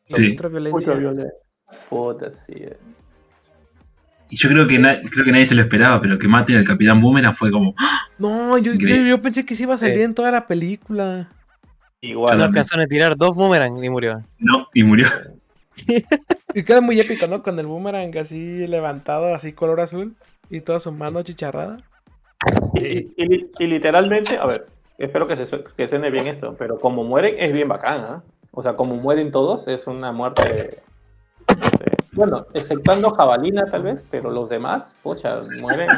[0.05, 0.31] Sí.
[0.31, 0.75] Ultra violencia.
[0.77, 1.33] Ultra violento.
[1.89, 2.51] Puta, sí.
[2.57, 2.75] eh.
[4.29, 4.77] Y yo creo que,
[5.09, 7.73] creo que nadie se lo esperaba, pero que maten al Capitán Boomerang fue como.
[7.77, 8.01] ¡ah!
[8.19, 9.09] No, yo, yo, Increíble.
[9.11, 10.01] yo pensé que sí iba a salir Sí.
[10.03, 11.29] en toda la película.
[12.01, 12.37] Igual.
[12.37, 14.21] No alcanzaron a tirar dos boomerang y murió.
[14.39, 15.07] No, y murió.
[16.53, 17.41] Y queda muy épico, ¿no?
[17.41, 20.15] Con el boomerang así levantado, así color azul.
[20.49, 21.77] Y toda su mano chicharrada.
[22.73, 26.55] Y, y- y li- y literalmente, a ver, espero que, se, que suene bien esto,
[26.57, 28.23] pero como mueren es bien bacán, ¿ah?
[28.51, 30.81] O sea, como mueren todos es una muerte.
[32.13, 35.89] bueno, exceptuando Jabalina tal vez, pero los demás, pucha, mueren.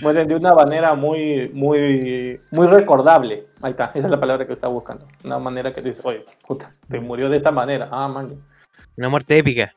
[0.00, 3.46] mueren de una manera muy, muy, muy recordable.
[3.60, 5.06] Ahí está, esa es la palabra que estaba buscando.
[5.24, 7.88] Una manera que dices, oye, puta, te murió de esta manera.
[7.90, 8.40] Ah, man.
[8.96, 9.74] Una muerte épica.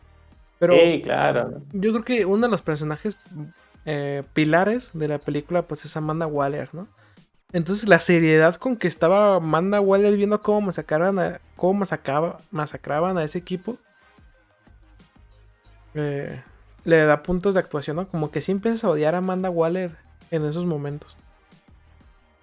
[0.60, 1.62] Pero Sí, claro.
[1.72, 3.18] yo creo que uno de los personajes
[3.86, 6.88] eh, pilares de la película, pues es Amanda Waller, ¿no?
[7.54, 13.18] Entonces la seriedad con que estaba Amanda Waller viendo cómo masacraban a, cómo masacraba, masacraban
[13.18, 13.78] a ese equipo,
[15.96, 16.42] eh,
[16.86, 18.08] le da puntos de actuación, ¿no?
[18.08, 19.92] Como que sí empiezas a odiar a Amanda Waller
[20.32, 21.18] en esos momentos.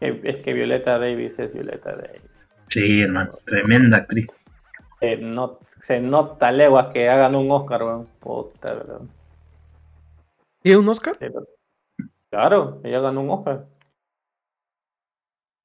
[0.00, 2.22] Es que Violeta Davis es Violeta Davis.
[2.68, 3.38] Sí, hermano.
[3.44, 4.26] Tremenda actriz.
[5.00, 8.06] Eh, no, se nota leguas que hagan un Oscar, weón.
[8.20, 9.00] Puta, ¿verdad?
[10.62, 11.18] ¿Y un Oscar?
[12.30, 13.64] Claro, ella ganó un Oscar.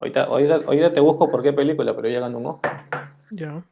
[0.00, 2.86] Ahorita, ahorita, ahorita te busco por qué película, pero ella ganó un Oscar.
[3.32, 3.62] Ya.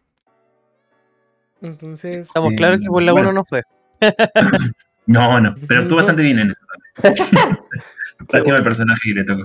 [1.62, 3.30] Entonces, Estamos Eh, claros que por la bueno.
[3.30, 3.62] 1 no fue.
[5.06, 5.54] No, no.
[5.66, 5.96] Pero No.
[5.96, 6.60] bastante bien en eso
[7.02, 7.58] también.
[8.28, 9.42] Lástima el personaje que le tocó.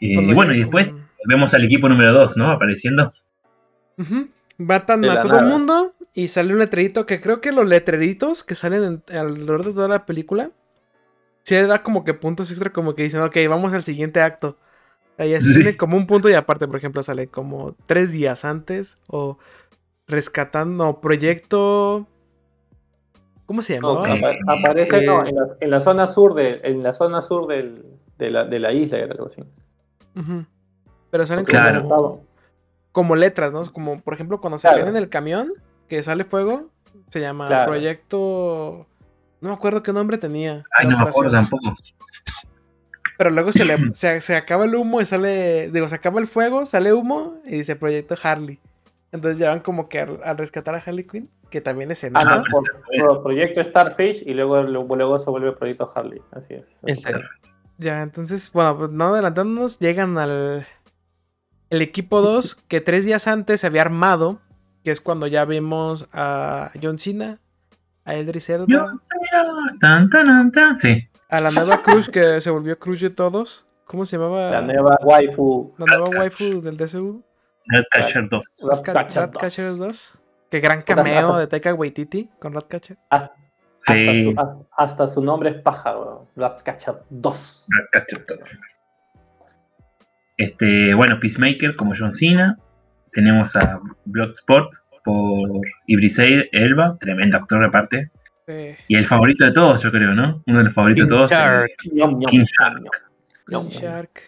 [0.00, 2.50] Eh, y bueno, y después vemos al equipo número 2, ¿no?
[2.50, 3.12] Apareciendo.
[3.98, 4.28] Ujú.
[4.58, 8.54] Matan a todo el mundo y sale un letrerito que creo que los letreritos que
[8.56, 10.50] salen en- alrededor de toda la película
[11.44, 14.58] sí da como que puntos extra como que dicen, ok, vamos al siguiente acto.
[15.16, 15.54] Ahí así Sí.
[15.54, 19.38] tiene como un punto y aparte, por ejemplo, sale como tres días antes o
[20.06, 22.06] rescatando proyecto...
[23.46, 24.14] ¿Cómo se No, llamaba?
[24.14, 24.22] Ok.
[24.24, 27.46] apa- aparece no, Eh, en, la, en la zona sur de, en la zona sur
[27.46, 27.82] del,
[28.18, 29.42] de, la, de la isla, era algo así.
[31.10, 31.88] Pero salen Claro.
[31.88, 32.27] como,
[32.92, 33.62] como letras, ¿no?
[33.72, 34.84] Como por ejemplo cuando se Claro.
[34.84, 35.52] ven en el camión
[35.88, 36.70] que sale fuego,
[37.08, 37.70] se llama Claro.
[37.72, 38.86] Proyecto...
[39.40, 40.64] No me acuerdo qué nombre tenía.
[40.78, 41.72] Ay, la no me acuerdo tampoco.
[43.16, 45.70] Pero luego se, le, se, se acaba el humo y sale.
[45.70, 48.58] Digo, se acaba el fuego, sale humo y dice Proyecto Harley.
[49.12, 52.08] Entonces ya van como que al, al rescatar a Harley Quinn, que también es Ah,
[52.08, 52.36] enana.
[52.36, 52.64] no, por,
[53.08, 56.20] por proyecto Starfish y luego, luego se vuelve proyecto Harley.
[56.32, 56.68] Así es.
[56.84, 57.12] Ese.
[57.78, 60.66] Ya, entonces, bueno, pues no adelantándonos, llegan al.
[61.70, 64.40] El equipo 2, que tres días antes se había armado,
[64.84, 67.38] que es cuando ya vimos a John Cena,
[68.04, 68.66] a Eldris Elba,
[69.80, 70.78] tan, tan, tan, tan.
[70.80, 71.08] Sí.
[71.28, 73.66] a la nueva Cruz que se volvió Cruz de todos.
[73.84, 74.50] ¿Cómo se llamaba?
[74.50, 75.74] La nueva waifu.
[75.78, 77.22] La nueva waifu del DCU.
[77.66, 78.46] Ratcatcher 2.
[78.68, 80.18] Ratcatcher Ratcatcher 2.
[80.50, 82.96] Qué gran cameo hasta- de Taika Waititi con Ratcatcher.
[83.10, 83.34] Hasta,
[83.86, 84.24] Sí.
[84.34, 86.26] su, a- hasta su nombre es weón.
[86.34, 87.66] Ratcatcher 2.
[87.68, 88.38] Ratcatcher 2.
[90.38, 92.58] Este, bueno, Peacemaker como John Cena.
[93.12, 94.72] Tenemos a Bloodsport
[95.04, 95.50] por
[95.86, 96.18] Idris
[96.52, 98.10] Elba, tremendo actor aparte.
[98.46, 98.74] Sí.
[98.88, 100.42] Y el favorito de todos, yo creo, ¿no?
[100.46, 101.30] Uno de los favoritos de King todos.
[101.30, 101.70] Shark.
[101.78, 102.82] King ñom, Shark.
[103.46, 103.68] King.
[103.68, 104.22] Shark.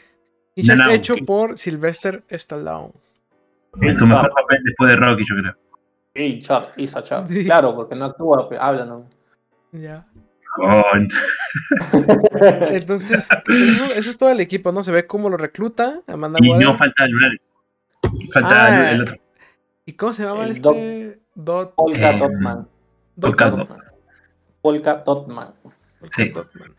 [0.54, 2.92] King Shark no, hecho King- por Sylvester Stallone.
[3.80, 5.56] en su mejor papel después de Rocky, yo creo.
[6.14, 7.28] King Shark, Isa Shark.
[7.28, 7.44] Sí.
[7.44, 9.08] Claro, porque no actúa, habla, ¿no?
[9.72, 10.04] Ya.
[10.56, 11.08] Con-
[12.70, 14.82] Entonces, eso, eso es todo el equipo, ¿no?
[14.82, 16.66] Se ve cómo lo recluta Amanda Y Waller.
[16.68, 17.04] no falta
[18.42, 19.14] Ah, el, otro.
[19.86, 21.20] ¿Y cómo se llama el este?
[21.34, 21.74] Dot.
[21.74, 22.68] Polka Eh, Dotman.
[23.16, 23.78] Dot- Polka Dotman.
[24.62, 25.54] Polka Dotman.
[26.10, 26.28] Sí.
[26.30, 26.74] Dotman.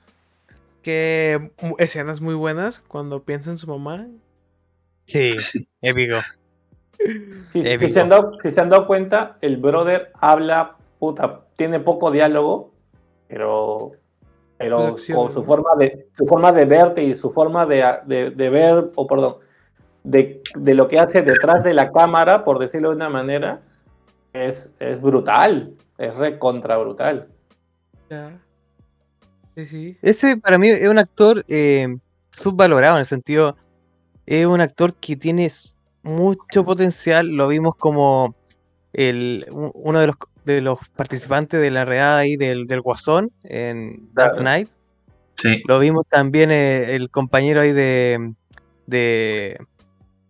[0.81, 4.07] Que escenas muy buenas cuando piensa en su mamá.
[5.05, 5.67] Sí, Sí.
[5.81, 6.17] épico.
[7.51, 11.79] Si, si se han dado, si se han dado cuenta, el brother habla, puta, tiene
[11.79, 12.70] poco diálogo,
[13.31, 13.93] pero,
[14.57, 14.97] pero
[15.33, 19.07] su forma de su forma de verte y su forma de, de- de ver, o
[19.07, 19.37] perdón,
[20.03, 23.61] de, de lo que hace detrás de la cámara, por decirlo de una manera,
[24.33, 27.29] es, es brutal, es recontra brutal.
[28.09, 28.37] Ya.
[29.55, 29.97] Sí, sí.
[30.01, 31.87] Ese para mí es un actor eh,
[32.31, 33.55] subvalorado en el sentido,
[34.25, 35.49] es un actor que tiene
[36.03, 38.35] mucho potencial, lo vimos como
[38.93, 40.15] el, uno de los,
[40.45, 44.37] de los participantes de la redada ahí del, del Guasón en Dark.
[44.39, 44.69] Knight,
[45.35, 45.61] Sí.
[45.67, 48.33] lo vimos también eh, el compañero ahí de,
[48.85, 49.57] de,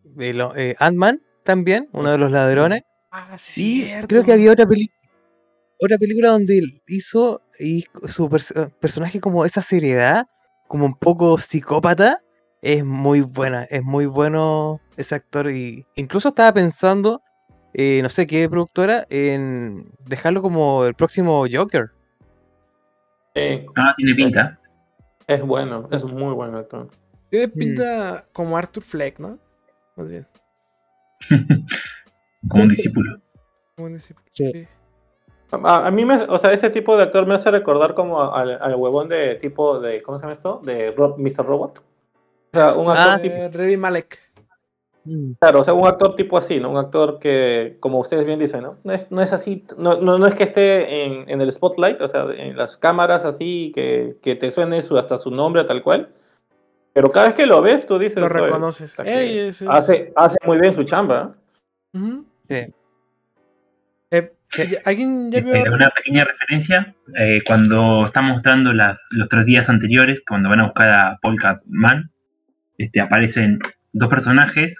[0.03, 2.83] de eh, Ant-Man también, uno de los ladrones.
[3.11, 3.81] Ah, sí.
[3.81, 4.07] Y cierto.
[4.07, 4.97] creo que había otra película.
[5.83, 10.27] Otra película donde él hizo y su pers- personaje como esa seriedad,
[10.67, 12.21] como un poco psicópata,
[12.61, 15.51] Es muy buena, es muy bueno ese actor.
[15.51, 17.21] Y incluso estaba pensando,
[17.73, 21.91] eh, no sé qué productora, en dejarlo como el próximo Joker.
[23.35, 24.59] Sí, Ah, tiene pinta.
[25.27, 26.89] es bueno, es muy buen actor.
[27.29, 29.37] Tiene pinta como Arthur Fleck, ¿no?
[29.95, 30.27] Más bien.
[32.49, 33.19] Como un discípulo.
[33.75, 34.25] como un discípulo.
[34.31, 34.51] Sí.
[34.51, 34.67] Sí.
[35.51, 38.59] A, a mí me, o sea, ese tipo de actor me hace recordar como al,
[38.61, 40.59] al huevón de tipo de, ¿cómo se llama esto?
[40.63, 41.45] De Ro- Mr.
[41.45, 41.79] Robot.
[41.79, 41.83] O
[42.57, 44.17] sea, un actor Ah, tipo, Eh, Malek.
[45.03, 46.69] Mm, claro, o sea, un actor tipo así, ¿no?
[46.69, 48.77] Un actor que, como ustedes bien dicen, ¿no?
[48.83, 51.99] No es, no es así, no, no, no es que esté en, en el spotlight,
[52.01, 55.81] o sea, en las cámaras así, que, que te suene su, hasta su nombre tal
[55.81, 56.09] cual.
[56.93, 58.93] Pero cada vez que lo ves, tú dices, Lo "Oye, reconoces.
[59.03, 61.35] Ey, es- hace, hace muy bien su chamba.
[61.93, 61.97] ¿eh?
[61.97, 62.25] Ujú.
[62.47, 62.55] sí.
[64.11, 64.67] Eh, Sí.
[64.69, 65.55] ¿ya- ¿Alguien ya vio?
[65.55, 70.59] Este, una pequeña referencia, eh, cuando está mostrando las, los tres días anteriores, cuando van
[70.59, 72.11] a buscar a Paul Catman,
[72.77, 73.59] este, aparecen
[73.93, 74.75] dos personajes,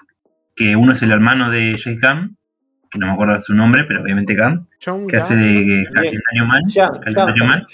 [0.62, 2.36] que uno es el hermano de Jay Gunn,
[2.90, 6.62] que no me acuerdo su nombre, pero obviamente Gunn, Chong que hace de Calendario Man,
[6.66, 7.66] Shang, Calendario Man,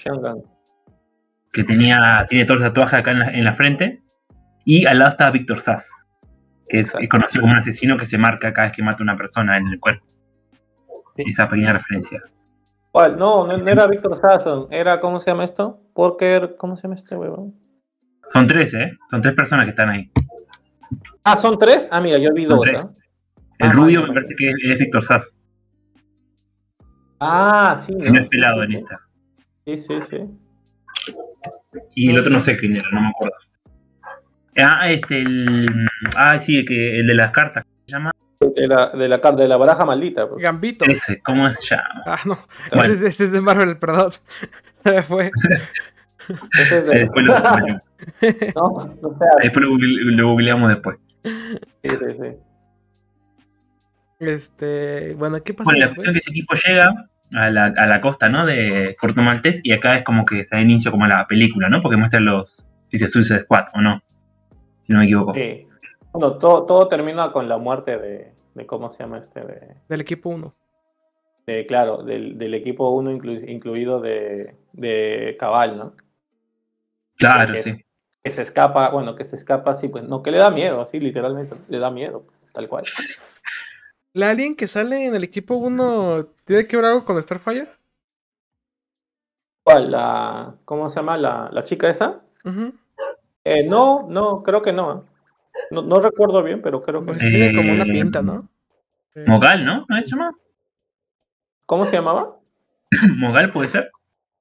[1.53, 4.01] que tenía, tiene todos los tatuajes acá en la, en la frente,
[4.65, 6.07] y al lado está Víctor Sass,
[6.69, 9.17] que es, conocido como un asesino que se marca cada vez que mata a una
[9.17, 10.07] persona en el cuerpo.
[11.17, 11.25] Sí.
[11.27, 12.23] Esa pequeña referencia.
[12.93, 13.19] ¿Cuál?
[13.19, 15.81] No, no, no era Víctor Sasson, era, ¿cómo se llama esto?
[15.95, 17.55] Porker, ¿cómo se llama este huevón?
[18.33, 18.97] Son tres, ¿eh?
[19.11, 20.11] Son tres personas que están ahí.
[21.25, 21.87] Ah, ¿son tres?
[21.91, 22.87] Ah, mira, yo vi Son dos, tres.
[23.59, 25.33] El Ah, rubio me parece que es, es Víctor Sass,
[27.21, 28.77] Ah, sí, que no es pelado sí, en sí.
[28.79, 29.01] esta.
[29.67, 31.15] Sí, sí, sí.
[31.95, 33.35] Y el otro no sé quién era, no me acuerdo.
[34.57, 35.67] Ah, este, el.
[36.17, 37.65] Ah, sí, que el de las cartas.
[37.65, 38.13] ¿Cómo se llama?
[38.55, 40.29] De la, de la, de la baraja maldita.
[40.29, 40.43] pues.
[40.43, 40.85] Gambito.
[40.85, 42.03] Ese, ¿cómo se llama?
[42.07, 42.39] Ah, no.
[42.71, 42.85] Bueno.
[42.85, 44.13] Ese, es, ese es de Marvel, perdón.
[44.85, 45.31] Se me fue.
[46.59, 46.99] Ese es de...
[47.01, 47.81] Después lo, lo-
[48.55, 50.99] no, no sea, después lo lo googleamos después.
[51.83, 52.37] sí, sí, sí.
[54.19, 55.15] Este.
[55.15, 56.07] Bueno, ¿qué pasa Bueno, la después?
[56.07, 58.47] cuestión es que este equipo llega a la, a la costa, ¿no?
[58.47, 61.83] De Corto Maltés y acá es como que está de inicio como la película, ¿no?
[61.83, 62.67] Porque muestran los.
[62.91, 64.03] Dice Suicide Squad, ¿o no?
[64.83, 65.35] Si no me equivoco.
[65.35, 65.67] Sí.
[66.13, 69.41] Bueno, todo, todo termina con la muerte de, de ¿cómo se llama este?
[69.43, 70.55] De, Del equipo 1.
[71.47, 73.11] de, claro, del, del equipo 1
[73.47, 75.95] incluido de, de Cabal, ¿no?
[77.17, 77.85] claro, sí.
[78.29, 81.01] Que se escapa, bueno, que se escapa así, pues, no, que le da miedo, así,
[81.01, 82.85] literalmente, le da miedo, tal cual.
[84.13, 87.69] ¿La alien que sale en el equipo 1 tiene que ver algo con Starfire?
[89.65, 89.91] ¿Cuál?
[89.93, 91.17] La, ¿Cómo se llama?
[91.17, 92.21] La, la chica esa.
[93.45, 94.93] Eh, no, no, creo que no.
[94.93, 95.03] ¿eh?
[95.71, 98.47] No, no recuerdo bien, pero creo que Pues tiene como una Eh, pinta, ¿no?
[99.15, 99.87] Eh, Mogal, ¿no?
[99.89, 100.33] ¿No se llama?
[101.65, 102.37] ¿Cómo se llamaba?
[103.17, 103.91] Mogal puede ser.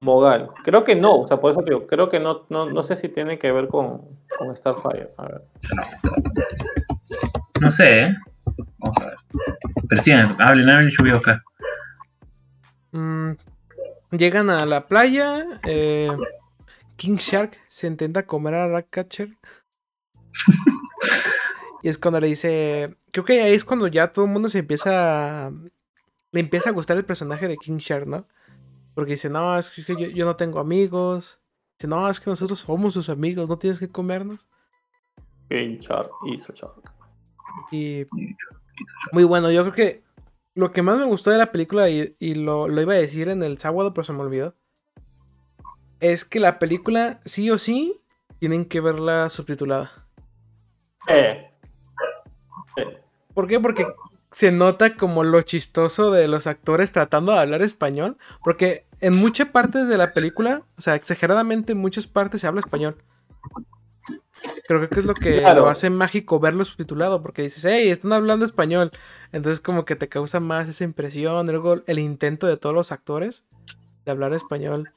[0.00, 0.50] Mogal.
[0.62, 2.94] Creo que no, o sea, por eso te digo, creo que no, no, no sé
[2.96, 4.02] si tiene que ver con,
[4.38, 5.10] con Starfire.
[5.16, 5.42] A ver.
[7.60, 8.16] No sé, ¿eh?
[8.78, 9.16] Vamos a ver.
[9.88, 10.40] Pero sí, hablen,
[10.70, 11.42] hablen, yo voy a buscar.
[12.92, 13.32] mm,
[14.12, 15.44] llegan a la playa.
[15.64, 16.16] eh,
[16.96, 19.30] King Shark se intenta comer a Ratcatcher.
[21.82, 22.96] y es cuando le dice.
[23.10, 25.46] Creo que ahí es cuando ya todo el mundo se empieza.
[25.46, 25.52] a-
[26.30, 28.26] Le empieza a gustar el personaje de King Shark, ¿no?
[28.98, 31.40] Porque dice, no, es que yo, yo no tengo amigos.
[31.78, 34.48] Dice, no, es que nosotros somos sus amigos, no tienes que comernos.
[37.70, 38.04] Y
[39.12, 40.02] muy bueno, yo creo que
[40.56, 43.28] lo que más me gustó de la película, y, y lo, lo iba a decir
[43.28, 44.56] en el sábado, pero se me olvidó,
[46.00, 48.00] es que la película, sí o sí,
[48.40, 50.08] tienen que verla subtitulada.
[51.06, 51.52] Eh.
[52.78, 53.00] Eh,
[53.32, 53.60] ¿Por qué?
[53.60, 53.86] Porque
[54.32, 58.16] se nota como lo chistoso de los actores tratando de hablar español.
[58.42, 62.60] Porque en muchas partes de la película, o sea, exageradamente en muchas partes se habla
[62.60, 62.96] español.
[64.66, 65.62] Creo que es lo que Claro.
[65.62, 68.92] lo hace mágico verlo subtitulado, porque dices, hey, están hablando español.
[69.32, 71.46] Entonces como que te causa más esa impresión.
[71.46, 73.46] Luego el intento de todos los actores
[74.04, 74.90] de hablar español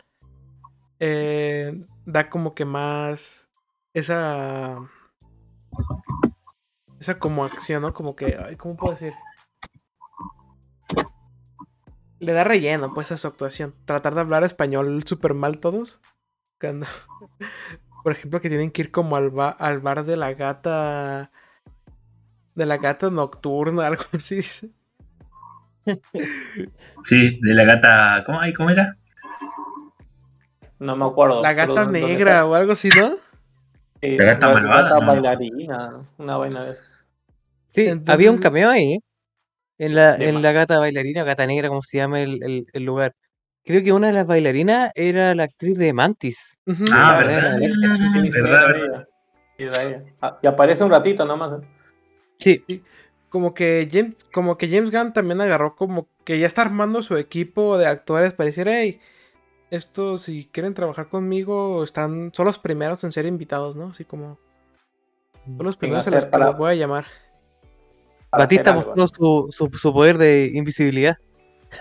[1.00, 3.50] eh, da como que más
[3.94, 4.78] esa
[7.00, 7.94] esa como acción, ¿no?
[7.94, 9.14] Como que, ay, ¿cómo puedo decir?
[12.22, 13.74] Le da relleno, pues, a su actuación.
[13.86, 16.00] Tratar de hablar español súper mal todos.
[16.60, 16.86] Cuando-
[18.04, 21.32] Por ejemplo, que tienen que ir como al, ba- al bar de la gata.
[22.56, 24.42] De la gata nocturna, algo así.
[24.44, 24.72] Sí,
[27.42, 28.24] de la gata.
[28.26, 28.98] ¿Cómo, ay, ¿cómo era?
[30.80, 31.42] no me acuerdo.
[31.44, 33.16] La gata ¿dónde negra o algo así, ¿no?
[34.02, 35.06] Sí, La gata malvada, gata ¿no?
[35.08, 36.74] bailarina, una vaina de
[37.70, 39.00] Sí, Entonces- había un cameo ahí, ¿eh?
[39.82, 40.44] En la, De en más.
[40.44, 43.14] la gata bailarina, gata negra, como se llama el, el- el lugar.
[43.66, 46.56] Creo que una de las bailarinas era la actriz de Mantis.
[46.94, 47.58] Ah, ¿verdad?
[48.14, 48.68] Sí, ¿Verdad,
[49.58, 50.04] verdad?
[50.22, 51.60] ah, y aparece un ratito nomás.
[51.60, 51.66] ¿eh?
[52.38, 52.84] Sí,
[53.30, 57.18] Como que James, como que James Gunn también agarró como que ya está armando su
[57.18, 59.00] equipo de actores para decir, hey,
[59.72, 63.88] estos si quieren trabajar conmigo, están, son los primeros en ser invitados, ¿no?
[63.90, 64.38] Así como.
[65.58, 67.06] Son los primeros a los que para- los voy a llamar.
[68.32, 71.18] Batista mostró su, su, su poder de invisibilidad.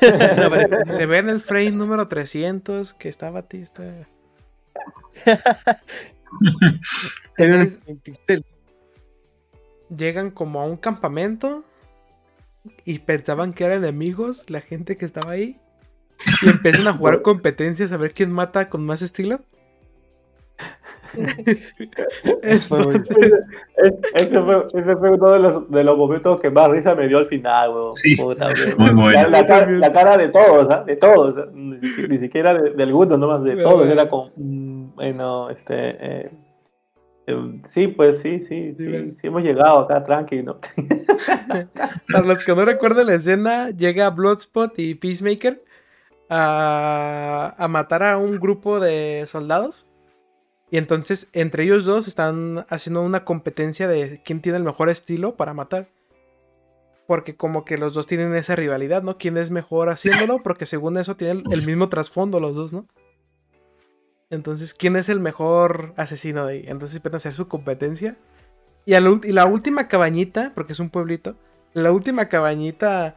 [0.01, 0.93] No.
[0.93, 3.83] Se ve en el frame número 300 que está Batista.
[7.37, 7.81] Entonces,
[9.95, 11.65] llegan como a un campamento
[12.85, 15.59] y pensaban que eran enemigos la gente que estaba ahí
[16.43, 19.41] y empiezan a jugar competencias a ver quién mata con más estilo.
[22.43, 23.45] Entonces,
[23.77, 27.09] Es- ese, fue, ese fue uno de los, de los momentos que más risa me
[27.09, 27.95] dio al final, weón.
[27.95, 28.77] Sí, Puta, weón.
[28.79, 29.23] muy bueno.
[29.23, 30.85] La, la cara, la cara de todos, ¿ah?
[30.85, 31.37] De todos.
[31.39, 31.47] ¿ah?
[31.53, 33.87] Ni, siquiera- ni siquiera de, de algunos, nomás de todos.
[33.89, 35.75] Era como, mm, bueno, este.
[35.77, 36.31] eh,
[37.27, 39.13] eh, sí, pues sí, sí, Sí, sí, bueno.
[39.21, 40.59] sí, hemos llegado acá, tranquilo.
[42.13, 45.63] para los que no recuerdan la escena, llega Bloodspot y Peacemaker
[46.29, 49.87] a, a matar a un grupo de soldados.
[50.71, 55.37] Y entonces entre ellos dos están haciendo una competencia de quién tiene el mejor estilo
[55.37, 55.89] para matar.
[57.09, 59.19] Porque como que los dos tienen esa rivalidad, ¿no?
[59.19, 60.43] ¿Quién es mejor haciéndolo?
[60.45, 62.87] Porque según eso tienen el mismo trasfondo los dos, ¿no?
[64.31, 66.65] Entonces, ¿quién es el mejor asesino de ahí?
[66.69, 68.17] Entonces empiezan a hacer su competencia.
[68.87, 71.35] Y, al ult- y la última cabañita, porque es un pueblito,
[71.75, 73.17] la última cabañita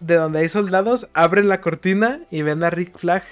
[0.00, 3.24] de donde hay soldados, abren la cortina y ven a Rick Flag.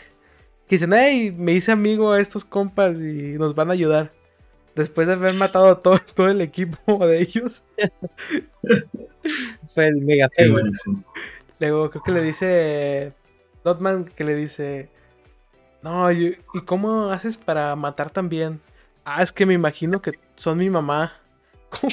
[0.68, 4.12] Que dicen, hey, me hice amigo a estos compas y nos van a ayudar.
[4.74, 7.62] Después de haber matado a todo, todo el equipo de ellos.
[9.68, 10.52] Fue el mega fail.
[10.52, 10.90] bueno, sí.
[11.58, 13.12] Luego creo que le dice
[13.64, 14.90] Dotman que le dice,
[15.82, 18.60] no, y, ¿y cómo haces para matar también?
[19.04, 21.14] Ah, es que me imagino que son mi mamá.
[21.80, 21.92] ¿Cómo?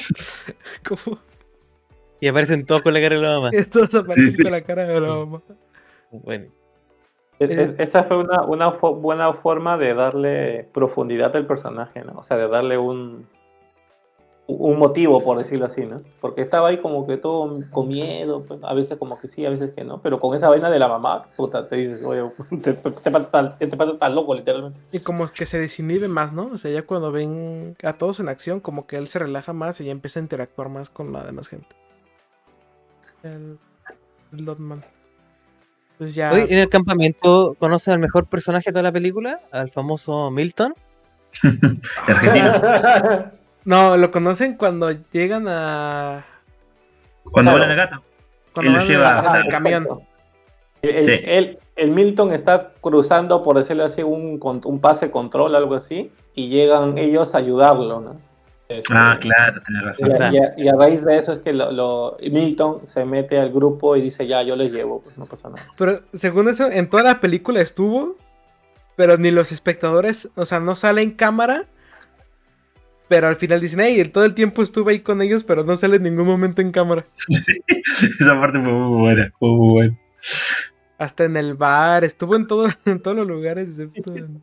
[1.04, 1.18] ¿Cómo?
[2.20, 3.50] Y aparecen todos con la cara de la mamá.
[3.50, 4.42] Que Todos aparecen Sí, sí.
[4.42, 5.42] con la cara de la mamá.
[6.10, 6.46] Bueno,
[7.38, 12.20] Es- esa fue una, una fo- buena forma de darle profundidad al personaje, ¿no?
[12.20, 13.26] O sea, de darle un,
[14.46, 16.02] un motivo, por decirlo así, ¿no?
[16.20, 19.50] Porque estaba ahí como que todo con miedo, pues, a veces como que sí, a
[19.50, 22.30] veces que no, pero con esa vaina de la mamá, puta, te dices, oye,
[22.62, 24.78] te, te, pasa tan, te pasa tan loco, literalmente.
[24.92, 26.50] Y como que se desinhibe más, ¿no?
[26.52, 29.80] O sea, ya cuando ven a todos en acción, como que él se relaja más
[29.80, 31.74] y ya empieza a interactuar más con la demás gente.
[33.22, 33.58] El,
[34.32, 34.44] el.
[35.98, 36.32] Pues ya.
[36.32, 40.74] Hoy en el campamento conoce al mejor personaje de toda la película, al famoso Milton.
[42.06, 42.52] Argentino.
[43.66, 46.26] No, lo conocen cuando llegan a.
[47.22, 47.60] Cuando Claro.
[47.66, 48.02] van a la gata.
[48.52, 49.86] Cuando Él lo van lleva en el- a- camión.
[50.82, 51.24] El, el- Sí.
[51.26, 56.12] el- el Milton está cruzando, por decirlo así, un, con- un pase control, algo así,
[56.34, 58.16] y llegan ellos a ayudarlo, ¿no?
[58.68, 60.22] Este, Ah, claro, tenés Y razón.
[60.22, 63.38] a, y a- y a raíz de eso es que lo, lo- Milton se mete
[63.38, 65.66] al grupo y dice, ya, yo les llevo, pues no pasa nada.
[65.76, 68.16] Pero según eso, en toda la película estuvo.
[68.96, 71.64] Pero ni los espectadores, o sea, no sale en cámara.
[73.08, 75.96] Pero al final dicen, hey, todo el tiempo estuve ahí con ellos, pero no sale
[75.96, 77.04] en ningún momento en cámara.
[78.20, 79.98] Esa parte fue muy buena, fue muy buena.
[80.96, 83.68] Hasta en el bar, estuvo en, todo, en todos los lugares.
[83.70, 84.42] excepto en-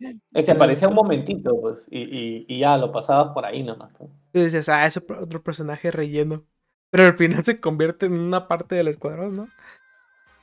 [0.00, 3.92] Es que aparecía un momentito, pues, y, y, y ya lo pasabas por ahí nomás.
[3.96, 4.10] pues.
[4.32, 6.44] Y dices, ah, es otro personaje relleno.
[6.90, 9.48] Pero al final se convierte en una parte del escuadrón, ¿no?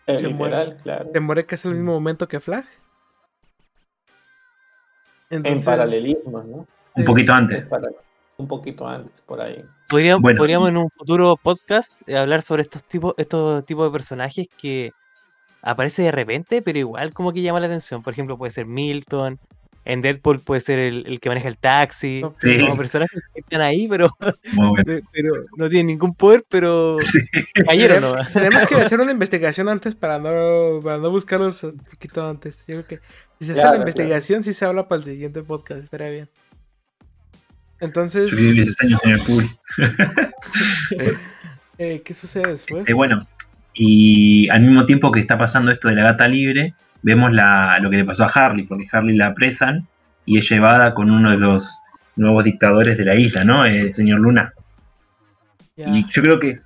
[0.08, 1.10] Eh, Se literal, claro.
[1.14, 2.66] Se muere casi al mismo momento que Flag.
[5.30, 6.68] En paralelismo, ¿no?
[6.96, 7.66] Un poquito antes.
[8.38, 9.64] Un poquito antes, por ahí.
[9.88, 10.38] Podríamos, Bueno.
[10.38, 14.92] podríamos en un futuro podcast hablar sobre estos tipos, estos tipos de personajes que
[15.62, 18.02] aparece de repente, pero igual como que llama la atención.
[18.04, 19.40] Por ejemplo, puede ser Milton.
[19.84, 22.22] En Deadpool puede ser el, el que maneja el taxi.
[22.42, 22.60] Sí.
[22.60, 24.16] Como personajes que están ahí, pero,
[25.12, 26.98] pero no tienen ningún poder, pero
[27.68, 28.32] cayeron nomás.
[28.32, 32.60] Tenemos que hacer una investigación antes para no, para no buscarlos un poquito antes.
[32.68, 33.00] Yo creo que
[33.40, 36.30] si se hace Claro, la investigación, sí se habla para el siguiente podcast, estaría bien.
[37.80, 39.50] Entonces, Yo viví 16 años en el pool.
[41.80, 42.88] eh, ¿qué sucede después?
[42.88, 43.28] Eh, bueno,
[43.74, 47.90] y al mismo tiempo que está pasando esto de la gata libre, vemos la, lo
[47.90, 49.88] que le pasó a Harley, porque Harley la apresan
[50.26, 51.78] y es llevada con uno de los
[52.16, 53.66] nuevos dictadores de la isla, ¿no?
[53.66, 54.54] El señor Luna.
[55.96, 56.60] Y yo creo que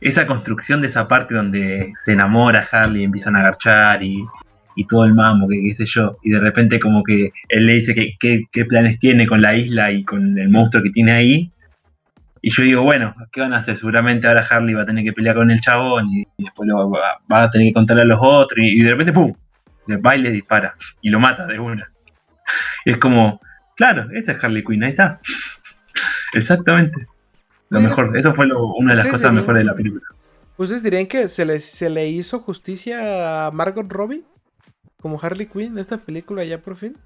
[0.00, 4.22] esa construcción de esa parte donde se enamora Harley y empiezan a agarchar y,
[4.74, 7.74] y todo el mambo, que qué sé yo, y de repente como que él le
[7.74, 11.12] dice que, que- qué planes tiene con la isla y con el monstruo que tiene
[11.12, 11.50] ahí.
[12.48, 13.76] Y yo digo, bueno, ¿qué van a hacer?
[13.76, 16.88] Seguramente ahora Harley va a tener que pelear con el chabón y, y después lo
[16.88, 19.34] va, va a tener que contarle a los otros y, y de repente ¡pum!
[19.88, 21.90] Le va y le dispara y lo mata de una.
[22.84, 23.40] Y es como,
[23.74, 25.18] Claro, esa es Harley Quinn, ahí está.
[26.34, 27.08] Exactamente.
[27.68, 30.02] Lo mejor, eso fue lo- una de las cosas mejores de la película.
[30.56, 34.22] ¿Ustedes dirían que se le, se le hizo justicia a Margot Robbie?
[35.02, 36.96] Como Harley Quinn en esta película ya por fin.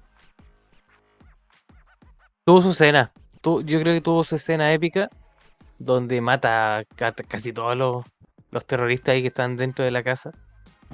[2.45, 3.11] Tuvo su escena.
[3.41, 5.09] Tu- yo creo que tuvo su escena épica
[5.83, 8.05] donde mata a ca- casi todos los,
[8.51, 10.31] los terroristas ahí que están dentro de la casa.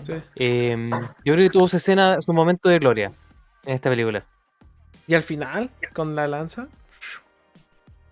[0.03, 0.13] Sí.
[0.35, 3.11] Em, yo creo que tuvo su escena, su momento de gloria
[3.65, 4.25] en esta película.
[5.07, 6.67] Y al final, con la lanza.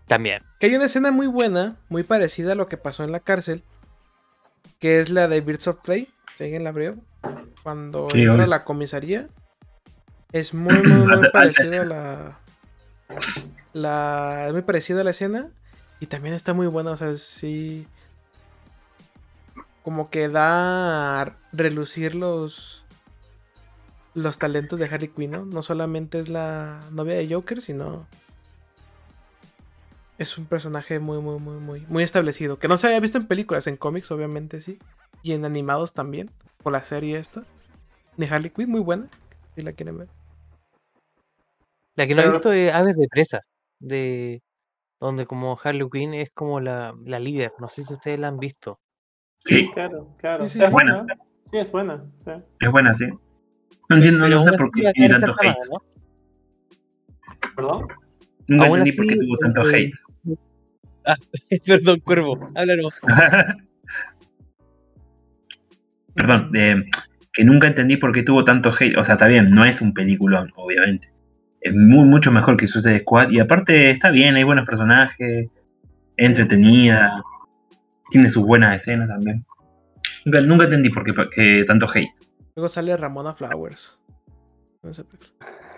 [0.07, 0.43] También.
[0.59, 3.63] Que hay una escena muy buena, muy parecida a lo que pasó en la cárcel.
[4.79, 6.09] Que es la de Birds of Prey.
[6.37, 6.95] Si alguien la abrió.
[7.63, 9.27] Cuando Sí, entra a la comisaría.
[10.31, 12.39] Es muy, muy, parecida a la,
[13.73, 14.45] la.
[14.47, 15.49] Es muy parecida a la escena.
[15.99, 16.91] Y también está muy buena.
[16.91, 17.87] O sea, sí.
[19.83, 22.83] Como que da a relucir los.
[24.13, 25.45] Los talentos de Harley Quinn, ¿no?
[25.45, 28.07] No solamente es la novia de Joker, sino
[30.17, 32.57] es un personaje muy, muy, muy, muy, muy establecido.
[32.57, 34.79] Que no se había visto en películas, en cómics, obviamente, sí.
[35.21, 36.31] Y en animados también.
[36.63, 37.43] Por la serie esta.
[38.17, 39.09] De Harley Quinn, muy buena.
[39.55, 40.07] Si la quieren ver.
[41.95, 43.41] La que no he visto es Aves de Presa.
[43.79, 44.41] De
[45.05, 47.53] donde como Harley Quinn es como la, la líder.
[47.59, 48.79] No sé si ustedes la han visto.
[49.45, 50.49] Sí, Claro, claro.
[50.49, 51.05] Sí, sí, es buena.
[51.51, 52.03] Sí, es buena.
[52.25, 52.31] sí.
[52.59, 53.05] es buena, sí.
[53.87, 55.57] No entiendo, no sé por qué tiene tanto hate.
[55.69, 55.83] ¿no?
[57.55, 57.87] ¿Perdón?
[58.47, 59.93] Nunca Aún entendí por qué tuvo tanto eh, hate.
[61.65, 62.93] Perdón, Cuervo, háblanos.
[66.15, 66.83] Perdón, eh,
[67.31, 68.97] que nunca entendí por qué tuvo tanto hate.
[68.97, 71.14] O sea, está bien, no es un peliculón, obviamente.
[71.65, 73.31] Es muy, mucho mejor que Suicide Squad.
[73.31, 75.49] Y aparte está bien, hay buenos personajes,
[76.15, 77.23] es entretenida,
[78.11, 79.43] tiene sus buenas escenas también.
[80.25, 82.11] Nunca, nunca entendí por qué, tanto hate.
[82.55, 83.97] Luego sale Ramona Flowers.
[84.83, 85.05] No sé.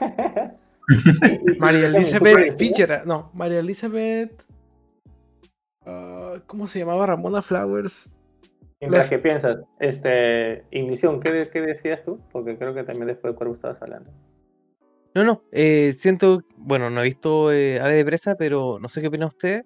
[1.58, 3.06] María Elizabeth Fitzgerald.
[3.06, 4.44] No, María Elizabeth.
[5.86, 8.10] ah, ¿Cómo se llamaba Ramona Flowers?
[8.82, 12.20] Mientras que piensas, este, Ignición, ¿qué, qué decías tú?
[12.34, 14.12] Porque creo que también después de Cuervo estabas hablando.
[15.18, 19.02] No, no, eh, siento, bueno, no he visto eh, Ave de Presa, pero no sé
[19.02, 19.64] qué opina usted.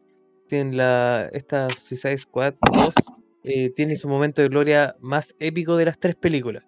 [0.47, 2.95] Tiene la, esta Suicide Squad 2
[3.43, 6.63] eh, tiene su momento de gloria más épico de las tres películas.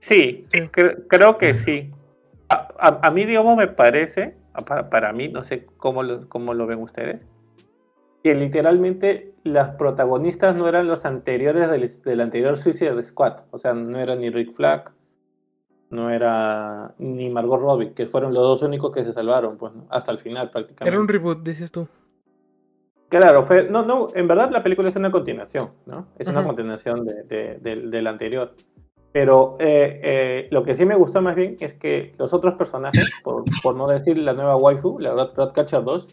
[0.00, 0.58] Sí, Sí.
[0.72, 1.90] cre- creo que sí.
[2.50, 6.52] A, a- a mí, digamos, me parece, para, para mí, no sé cómo lo, cómo
[6.52, 7.24] lo ven ustedes,
[8.22, 13.44] que literalmente las protagonistas no eran los anteriores del, del anterior Suicide Squad.
[13.52, 14.92] O sea, no era ni Rick Flag,
[15.92, 19.84] no era ni Margot Robbie, que fueron los dos únicos que se salvaron, pues, ¿no?
[19.90, 20.88] hasta el final prácticamente.
[20.92, 21.86] Era un reboot, dices tú.
[23.08, 26.06] Claro, fue, no, no, en verdad la película es una continuación, ¿no?
[26.18, 28.54] Es una continuación de, de- del- del anterior.
[29.12, 33.10] Pero eh, eh, lo que sí me gustó más bien es que los otros personajes,
[33.22, 36.08] por, por no decir la nueva waifu, la Rat, Ratcatcher 2,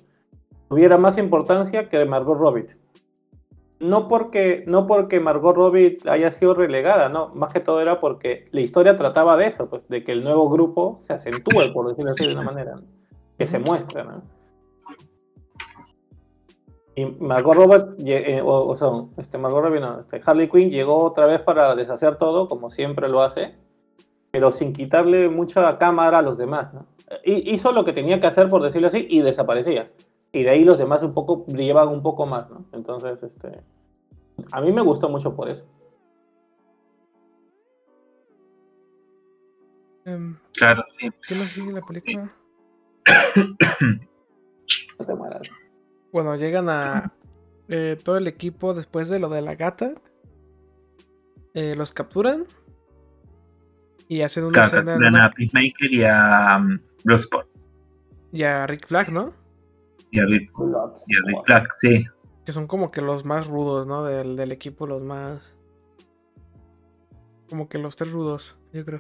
[0.68, 2.66] tuviera más importancia que Margot Robbie.
[3.80, 8.48] No porque, no porque Margot Robbie haya sido relegada, no, más que todo era porque
[8.52, 12.12] la historia trataba de eso, pues, de que el nuevo grupo se acentúe, por decirlo
[12.12, 12.76] así de una manera,
[13.38, 14.22] que se muestre, ¿no?
[16.96, 21.26] Y Margot Robert, eh, o, sea, este, Margot Robbie, no, este, Harley Quinn llegó otra
[21.26, 23.56] vez para deshacer todo, como siempre lo hace,
[24.32, 26.86] pero sin quitarle mucha cámara a los demás, ¿no?
[27.24, 29.90] Hizo lo que tenía que hacer, por decirlo así, y desaparecía.
[30.32, 32.66] Y de ahí los demás un poco brillaban un poco más, ¿no?
[32.72, 33.62] Entonces, este,
[34.52, 35.66] a mí me gustó mucho por eso.
[40.06, 41.10] Em, Claro, sí.
[41.28, 42.34] ¿Qué más sigue en la película?
[45.00, 45.50] No te mueras.
[46.12, 47.12] Bueno, llegan a
[47.68, 49.94] eh, todo el equipo después de lo de la gata.
[51.54, 52.46] Eh, los capturan.
[54.08, 57.48] Y hacen una Claro, escena en capturan una- a Peacemaker y a um, Bloodsport.
[58.32, 59.34] y a Rick Flag, ¿no?
[60.12, 60.52] Y a Rick,
[61.08, 62.06] y a Rick Flag, sí.
[62.46, 64.04] Que son como que los más rudos, ¿no?
[64.04, 65.56] Del, del equipo, los más.
[67.50, 69.00] Como que los tres rudos, yo creo.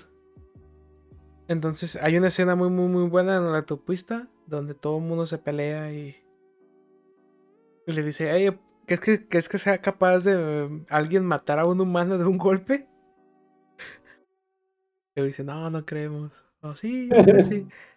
[1.47, 4.28] Entonces hay una escena muy, muy, muy buena en la autopista.
[4.45, 6.16] Donde todo el mundo se pelea y.
[7.88, 11.66] Y le dice, "Ey, ¿crees que, ¿crees que sea capaz de eh, alguien matar a
[11.66, 12.88] un humano de un golpe?
[15.16, 16.45] Y dice, no, no creemos.
[16.62, 17.68] Oh, sí, sí.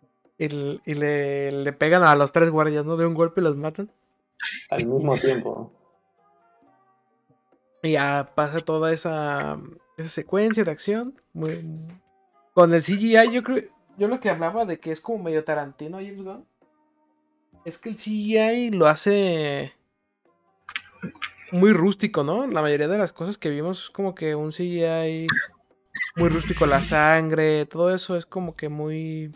[0.44, 2.96] Y, le, le pegan a los tres guardias, ¿no?
[2.96, 3.92] De un golpe y los matan.
[4.70, 5.72] Al mismo tiempo.
[7.82, 9.56] Y ya pasa toda esa,
[9.96, 11.20] esa secuencia de acción.
[11.32, 11.64] Muy,
[12.54, 13.62] con el CGI, yo creo.
[13.98, 16.44] Yo lo que hablaba de que es como medio Tarantino, James Gunn.
[17.64, 19.72] Es que el CGI lo hace
[21.52, 22.48] muy rústico, ¿no?
[22.48, 25.28] La mayoría de las cosas que vimos es como que un CGI
[26.16, 29.32] muy rústico, la sangre, todo eso es como que muy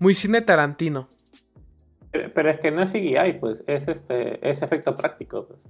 [0.00, 1.08] muy cine Tarantino.
[2.10, 5.46] Pero, es que no es CGI, pues, es este, es efecto práctico.
[5.46, 5.60] Pues.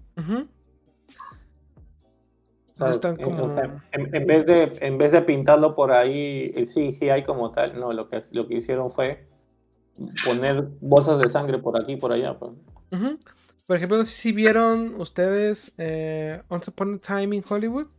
[2.90, 3.54] están como...
[3.92, 8.08] en, vez de, en vez de pintarlo por ahí, el CGI como tal, no, lo
[8.08, 9.26] que, lo que hicieron fue
[10.24, 12.38] poner bolsas de sangre por aquí y por allá.
[12.38, 12.52] Pues.
[13.66, 17.90] Por ejemplo, no sé si vieron ustedes eh, Once Upon a Time in Hollywood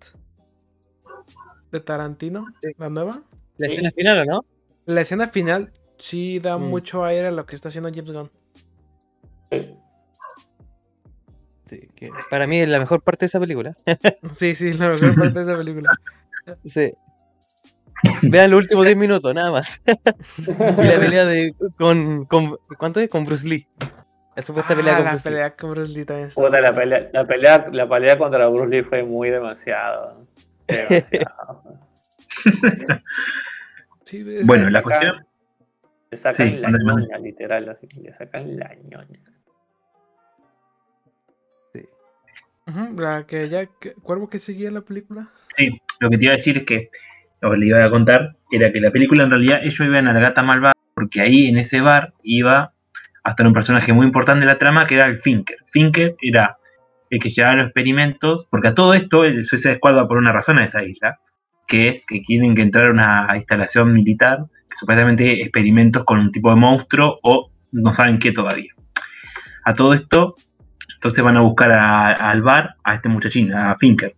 [1.71, 3.21] de Tarantino, la nueva.
[3.57, 4.45] La escena final, ¿o no?
[4.85, 5.71] La escena final
[6.01, 6.63] sí da mm.
[6.63, 8.31] mucho aire a lo que está haciendo James Gunn.
[11.65, 13.77] Sí, que para mí es la mejor parte de esa película.
[14.33, 15.91] sí, sí, la mejor parte de esa película.
[16.65, 16.91] Sí.
[18.23, 19.83] Vean los últimos 10 minutos, nada más.
[20.37, 23.09] y la pelea de con, con ¿cuánto es?
[23.09, 23.67] Con Bruce Lee.
[24.35, 25.53] La supuesta pelea ah, con la Bruce pelea Lee.
[25.57, 29.03] con Bruce Lee también está la, pelea, la, pelea, la pelea contra Bruce Lee fue
[29.03, 30.25] muy demasiado.
[30.67, 31.63] demasiado.
[34.45, 35.25] bueno, la cuestión.
[36.11, 39.19] Le sacan la ñoña, literal, así que le sacan la ñoña.
[41.73, 41.85] Sí.
[42.97, 43.65] la que ya,
[44.03, 45.29] ¿Cuervo que seguía la película?
[45.55, 46.89] Sí, lo que te iba a decir es que,
[47.39, 50.13] lo que le iba a contar, era que la película en realidad ellos iban a
[50.13, 52.73] la gata malvada porque ahí en ese bar iba
[53.23, 55.57] hasta un personaje muy importante de la trama que era el Finker.
[55.65, 56.57] Finker era
[57.09, 60.31] el que llevaba los experimentos, porque a todo esto el Suicide Squad va por una
[60.31, 61.19] razón a esa isla,
[61.67, 64.45] que es que tienen que entrar a una instalación militar,
[64.81, 68.73] supuestamente experimentos con un tipo de monstruo o no saben qué todavía.
[69.63, 70.35] A todo esto,
[70.95, 74.15] entonces van a buscar al bar a este muchachín, a Finker.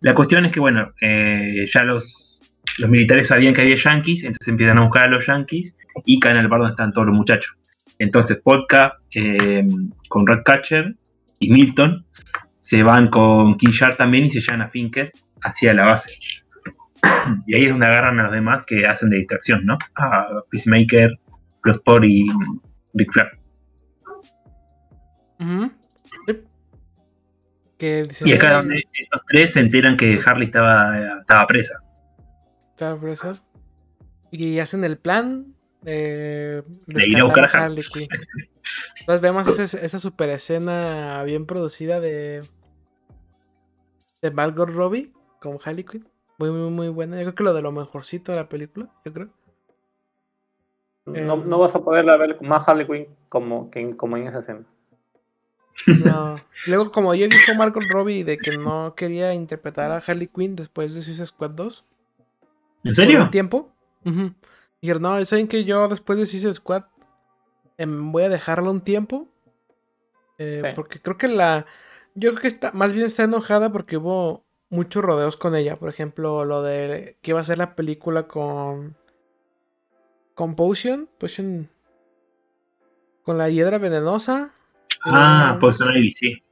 [0.00, 2.38] La cuestión es que, bueno, eh, ya los,
[2.78, 6.36] los militares sabían que había yankees, entonces empiezan a buscar a los yankees y caen
[6.36, 7.58] al bar donde están todos los muchachos.
[7.98, 9.66] Entonces Polka eh,
[10.08, 10.94] con Catcher
[11.40, 12.06] y Milton
[12.60, 15.10] se van con King también y se llevan a Finker
[15.42, 16.12] hacia la base.
[17.46, 19.78] Y ahí es donde agarran a los demás que hacen de distracción, ¿no?
[19.96, 21.18] A Peacemaker,
[21.62, 22.26] Bloodsport y
[22.92, 23.38] Big Flag.
[28.24, 31.82] y acá donde estos tres se enteran que Harley estaba, estaba presa.
[32.70, 33.42] Estaba presa.
[34.30, 36.62] Y hacen el plan de
[37.06, 38.08] ir a buscar a Harley Quinn.
[39.00, 42.42] Entonces vemos esa, super escena bien producida de
[44.20, 46.06] de Margot Robbie con Harley Quinn.
[46.38, 47.16] Muy, muy, muy buena.
[47.16, 49.28] Yo creo que lo de lo mejorcito de la película, yo creo.
[51.04, 54.64] No, no vas a poder ver más Harley Quinn como, que, como en esa escena.
[55.86, 56.40] No.
[56.66, 60.94] Luego, como ya dijo Margot Robbie de que no quería interpretar a Harley Quinn después
[60.94, 61.84] de Suicide Squad 2.
[62.84, 63.22] ¿En serio?
[63.22, 63.72] Un tiempo.
[64.80, 66.84] Dijeron, no, saben que yo después de Suicide Squad
[67.78, 69.28] em, voy a dejarlo un tiempo.
[70.38, 71.66] Eh, porque creo que la.
[72.14, 75.76] Yo creo que está, más bien está enojada porque hubo muchos rodeos con ella.
[75.76, 78.96] Por ejemplo, lo de que iba a ser la película con.
[80.34, 81.08] Con Potion.
[81.18, 81.68] Potion.
[83.22, 84.50] Con la hiedra venenosa.
[85.04, 86.42] Ah, eh, Potion Ivy, sí.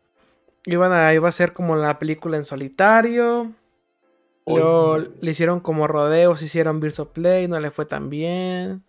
[0.65, 3.53] Iban a, iba a ser como la película en solitario.
[4.47, 8.85] Luego le hicieron como rodeos, hicieron Birds of Play, no le fue tan bien.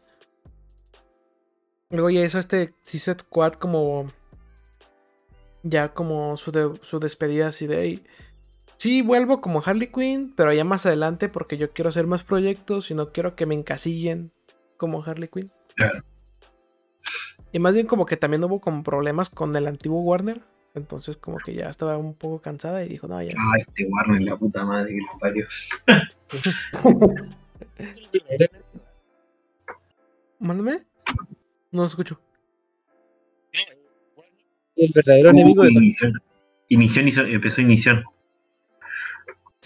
[1.90, 4.12] Luego ya hizo este C-Set Squad como.
[5.64, 8.06] Ya como su, su despedida así de ahí.
[8.78, 12.92] Sí, vuelvo como Harley Quinn, pero ya más adelante porque yo quiero hacer más proyectos
[12.92, 14.32] y no quiero que me encasillen
[14.78, 15.50] como Harley Quinn.
[17.52, 20.42] Y más bien como que también hubo como problemas con el antiguo Warner.
[20.76, 23.34] Entonces como que ya estaba un poco cansada y dijo, no, ya.
[23.36, 25.48] Ah, este Warner, la puta madre que lo parió.
[30.40, 30.84] Mándame.
[31.72, 32.20] No lo escucho.
[34.76, 36.22] El verdadero enemigo de Inición.
[36.70, 38.06] Inición empezó Inición.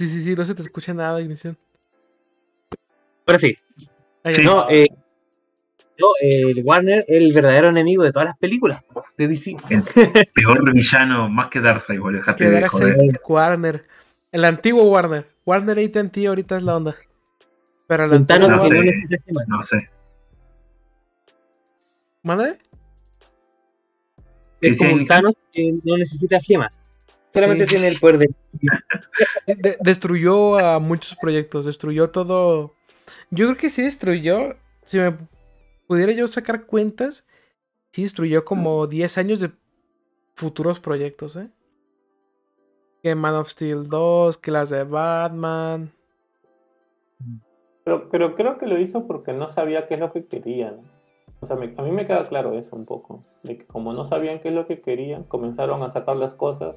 [0.02, 1.56] Sí, sí, sí, no se te escucha nada, Ignición.
[3.28, 3.56] Ahora sí.
[4.44, 4.88] No, eh,
[6.00, 8.84] no, el Warner es el verdadero enemigo de todas las películas
[9.16, 9.58] de DC.
[9.70, 9.84] El
[10.34, 12.24] peor villano, más que Darkseid, boludo.
[12.36, 13.86] Que Darkseid, Warner.
[14.32, 15.28] El antiguo Warner.
[15.46, 16.96] Warner AT&T ahorita es la onda.
[17.86, 19.48] Pero el antiguo no, que no necesita gemas.
[19.48, 19.88] No sé.
[22.24, 22.58] ¿Mande?
[24.62, 26.82] Es como un Thanos que no necesita gemas.
[27.34, 28.18] Solamente tiene el poder
[29.48, 29.78] de...
[29.80, 32.74] Destruyó a muchos proyectos, destruyó todo.
[33.30, 34.56] Yo creo que sí destruyó.
[34.84, 35.16] Si me
[35.88, 37.26] pudiera yo sacar cuentas,
[37.94, 39.52] sí destruyó como 10 años de
[40.36, 41.50] futuros proyectos, ¿eh?
[43.04, 45.92] Que Man of Steel 2, que las de Batman.
[47.84, 50.82] Pero, pero creo que lo hizo porque no sabía qué es lo que querían.
[51.40, 53.22] O sea, a mí me queda claro eso un poco.
[53.42, 56.76] De que como no sabían qué es lo que querían, comenzaron a sacar las cosas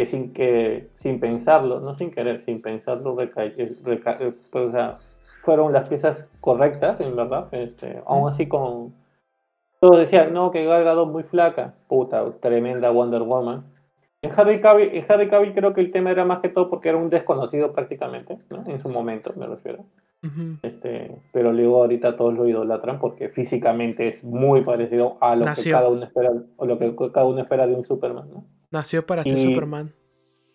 [0.00, 4.74] que sin que sin pensarlo, no sin querer, sin pensarlo, reca, eh, pues,
[5.42, 7.48] fueron las piezas correctas, en verdad.
[7.52, 8.94] Este, aún así con...
[9.78, 11.74] Todos decían, no, que Gal Gadot muy flaca.
[11.86, 13.64] Puta, tremenda Wonder Woman.
[14.22, 16.88] En Harry, Cavill, en Harry Cavill creo que el tema era más que todo porque
[16.88, 18.64] era un desconocido prácticamente, ¿no?
[18.66, 19.84] En su momento, me refiero.
[20.62, 25.70] este, pero luego ahorita todos lo idolatran porque físicamente es muy parecido a lo que
[25.70, 28.44] cada uno espera, o lo que cada uno espera de un Superman, ¿no?
[28.70, 29.92] Nació para ser Superman.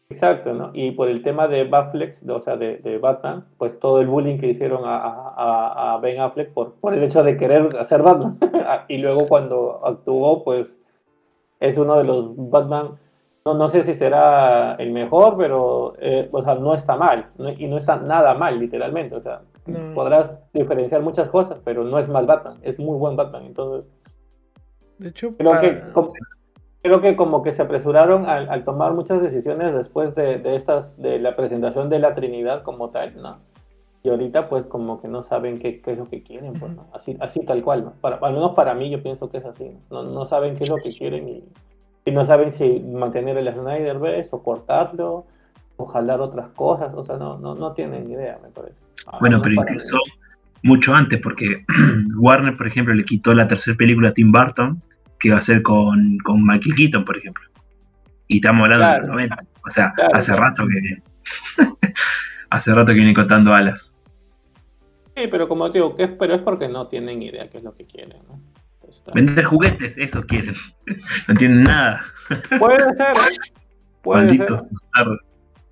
[0.09, 0.69] Exacto, ¿no?
[0.73, 4.37] Y por el tema de Batflex, o sea, de, de Batman, pues todo el bullying
[4.37, 8.37] que hicieron a, a, a Ben Affleck por, por el hecho de querer hacer Batman.
[8.87, 10.79] y luego cuando actuó, pues
[11.59, 12.99] es uno de los Batman,
[13.45, 17.67] no, no sé si será el mejor, pero, eh, o sea, no está mal, y
[17.67, 19.41] no está nada mal, literalmente, o sea,
[19.93, 23.89] podrás diferenciar muchas cosas, pero no es mal Batman, es muy buen Batman, entonces...
[24.99, 25.81] De hecho, creo que
[26.85, 31.35] creo que como que se apresuraron al, tomar muchas decisiones después de, estas, de la
[31.35, 33.39] presentación de la Trinidad como tal, ¿no?
[34.03, 36.85] Y ahorita pues como que no saben qué, qué es lo que quieren, pues, ¿no?
[36.93, 37.93] Así, así tal cual, ¿no?
[38.01, 40.03] Para, al menos para mí yo pienso que es así, ¿no?
[40.03, 41.43] No, saben qué es lo que quieren y,
[42.05, 45.25] y no saben si mantener el Snyderverse o cortarlo
[45.77, 48.79] o jalar otras cosas, o sea, no, no, no tienen idea, me parece.
[49.19, 49.97] bueno, pero incluso
[50.61, 51.65] mucho antes, porque
[52.19, 54.83] Warner, por ejemplo, le quitó la tercera película a Tim Burton
[55.25, 57.43] que iba a ser con, con Michael Keaton, por ejemplo.
[58.27, 59.37] Y estamos hablando de los 90.
[59.65, 61.01] O sea, hace rato que.
[62.51, 63.91] hace rato que viene contando alas.
[65.15, 67.73] Sí, pero como digo, que es, pero es porque no tienen idea qué es lo
[67.73, 68.39] que quieren, ¿no?
[69.15, 70.53] Vender juguetes, eso quieren.
[70.85, 70.93] no
[71.29, 72.05] entienden nada.
[72.59, 73.51] Puede ser, ¿eh?
[74.03, 74.47] Puede ser.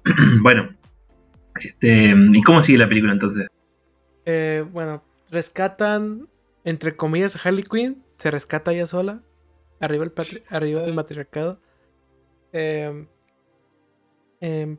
[0.41, 0.69] bueno,
[1.59, 3.47] este, ¿y cómo sigue la película entonces?
[4.25, 6.27] Eh, bueno, rescatan,
[6.63, 9.21] entre comillas, a Harley Quinn, se rescata ella sola,
[9.83, 11.59] arriba el, arriba del matriarcado.
[12.51, 13.07] Em,
[14.39, 14.77] em,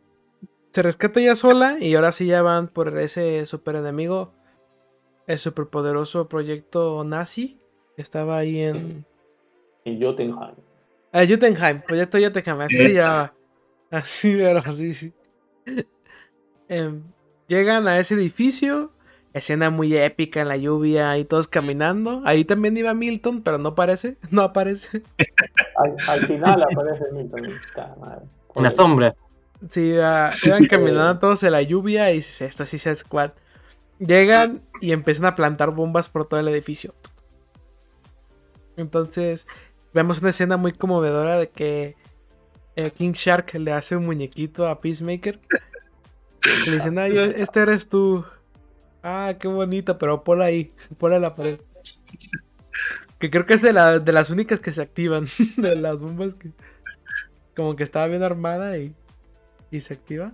[0.73, 4.33] se rescata ya sola y ahora sí ya van por ese super enemigo,
[5.27, 7.61] el superpoderoso proyecto nazi
[7.97, 9.05] que estaba ahí en...
[9.85, 10.55] En Jotunheim.
[11.13, 13.35] Ah, Jotunheim, proyecto Jotunheim, así se llama.
[13.91, 15.13] Así, pero así,
[16.69, 17.03] em,
[17.47, 18.93] llegan a ese edificio
[19.35, 22.22] Escena muy épica en la lluvia y todos caminando.
[22.24, 24.16] Ahí también iba Milton, pero no aparece.
[24.30, 25.03] No aparece.
[26.07, 27.61] Al, final aparece Milton.
[28.55, 29.16] En la sombra.
[29.68, 33.32] Sí, iban caminando todos en la lluvia y dices, esto sí es squad.
[33.99, 36.95] Llegan y empiezan a plantar bombas por todo el edificio.
[38.76, 39.49] Entonces,
[39.93, 41.97] vemos una escena muy conmovedora de que
[42.76, 45.41] eh, King Shark le hace un muñequito a Peacemaker.
[46.66, 48.24] Y le dicen, ay, este eres tú.
[49.07, 51.61] Ah, qué bonita, pero ponla ahí, ponla en la pared.
[53.19, 55.27] Que creo que es de, las únicas que se activan,
[55.59, 56.51] de las bombas que
[57.55, 58.95] como que estaba bien armada y,
[59.71, 60.33] y se activa.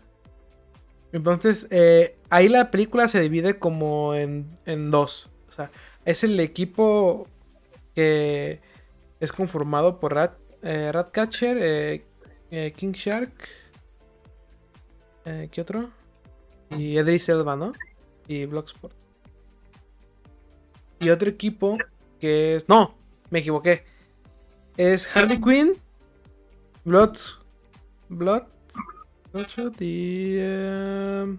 [1.13, 4.47] Entonces, eh, ahí la película se divide como en,
[4.91, 5.29] dos.
[5.49, 5.71] O sea,
[6.05, 7.27] es el equipo
[7.97, 8.61] que
[9.19, 11.59] es conformado por Rat, eh, Ratcatcher,
[12.51, 13.33] eh, King Shark,
[15.25, 15.91] ¿qué otro?
[16.71, 17.73] Y Edris Elba, ¿no?
[18.31, 18.95] Y Blocksport.
[21.01, 21.77] Y otro equipo
[22.21, 22.69] que es.
[22.69, 22.95] No,
[23.31, 23.85] me equivoqué.
[24.77, 25.73] Es Harley Quinn,
[26.85, 27.17] Blood.
[28.09, 28.45] Blood.
[29.33, 30.37] Bloodshot y.
[30.39, 31.39] Em,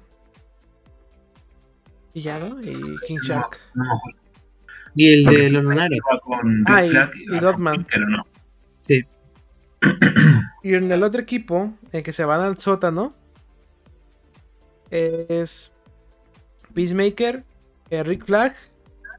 [2.14, 2.62] y ya, ¿no?
[2.62, 3.58] Y King Shark.
[4.94, 6.00] Y el de los lunares.
[6.66, 6.92] Ah, y,
[7.34, 7.88] y Dogman.
[8.10, 8.26] no.
[8.86, 9.06] Sí.
[10.64, 13.14] Y en el otro equipo, en que se van al sótano,
[14.89, 15.72] es
[16.74, 17.43] Peacemaker,
[17.89, 18.55] eh, Rick Flag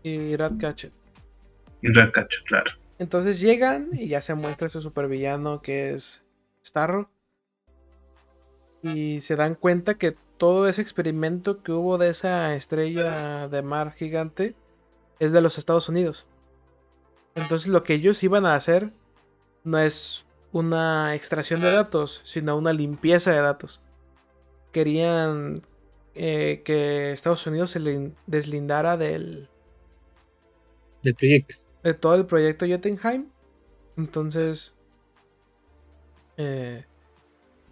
[0.02, 0.90] y Ratcatcher.
[1.82, 2.70] Y Ratcatcher, claro.
[2.98, 6.24] Entonces llegan y ya se muestra ese supervillano que es
[6.64, 7.10] Starro.
[8.82, 13.92] Y se dan cuenta que todo ese experimento que hubo de esa estrella de mar
[13.92, 14.54] gigante
[15.20, 16.26] es de los Estados Unidos.
[17.34, 18.90] Entonces lo que ellos iban a hacer
[19.64, 23.80] no es una extracción de datos, sino una limpieza de datos.
[24.72, 25.62] Querían
[26.14, 29.48] eh, que Estados Unidos se deslindara del,
[31.02, 31.56] del proyecto.
[31.82, 33.30] De todo el proyecto Jotunheim.
[33.96, 34.74] Entonces
[36.36, 36.84] eh,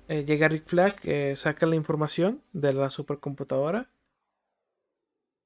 [0.09, 3.91] eh, llega Rick Flag, saca la información de la supercomputadora.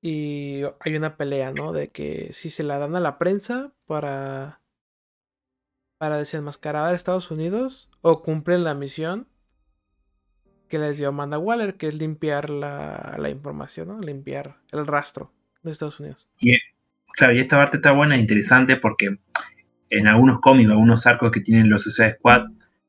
[0.00, 1.72] Y hay una pelea, ¿no?
[1.72, 4.60] De que si se la dan a la prensa para,
[5.98, 9.28] para desenmascarar a Estados Unidos o cumplen la misión,
[10.74, 14.00] que les dio Amanda Waller, que es limpiar la, información, ¿no?
[14.00, 15.30] limpiar el rastro
[15.62, 16.26] de Estados Unidos.
[16.40, 16.58] Y,
[17.12, 19.16] claro, y esta parte está buena e interesante porque
[19.90, 22.46] en algunos cómics, algunos arcos que tienen los Suicide Squad,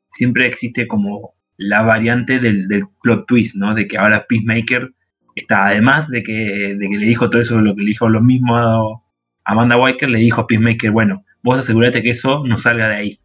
[0.08, 3.76] siempre existe como la variante del, plot twist, ¿no?
[3.76, 4.92] De que ahora Peacemaker
[5.36, 8.22] está, además de que, de que le dijo todo eso, lo que le dijo lo
[8.22, 9.00] mismo a
[9.44, 13.20] Amanda Weicker, le dijo a Peacemaker, bueno, vos asegurate que eso no salga de ahí.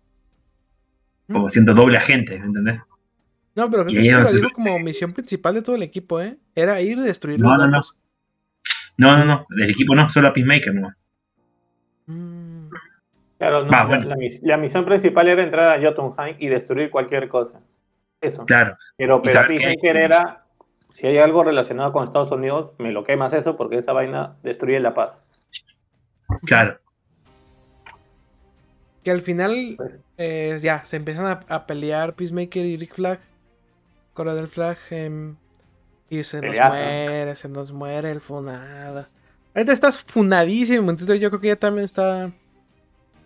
[1.33, 2.83] Como siendo doble agente, ¿me entendés?
[3.55, 6.37] No, pero creo que eso lo dijo como misión principal de todo el equipo, ¿eh?
[6.55, 7.73] Era ir y destruir no, los no, no.
[7.73, 7.95] datos.
[8.97, 10.93] No, no, no, del equipo no, solo a Peacemaker, no.
[12.07, 12.69] Mm.
[13.39, 14.07] Claro, no, Va, la- bueno.
[14.09, 17.61] la, mis- la misión principal era entrar a Jotunheim y destruir cualquier cosa.
[18.21, 18.45] Eso.
[18.45, 19.23] Claro, Pero.
[19.23, 20.45] Peacemaker era,
[20.93, 24.79] si hay algo relacionado con Estados Unidos, me lo quemas eso porque esa vaina destruye
[24.81, 25.23] la paz.
[26.45, 26.79] claro.
[29.03, 29.93] Que al final Pues.
[30.19, 33.19] eh, ya se empiezan a, a pelear Peacemaker y Rick Flag.
[34.15, 34.79] Cora del Flag.
[36.09, 36.71] y se nos Peleazo.
[36.71, 39.07] muere, se nos muere el funado.
[39.55, 40.91] Ahorita estás funadísimo.
[40.91, 42.31] Entonces yo creo que ya también está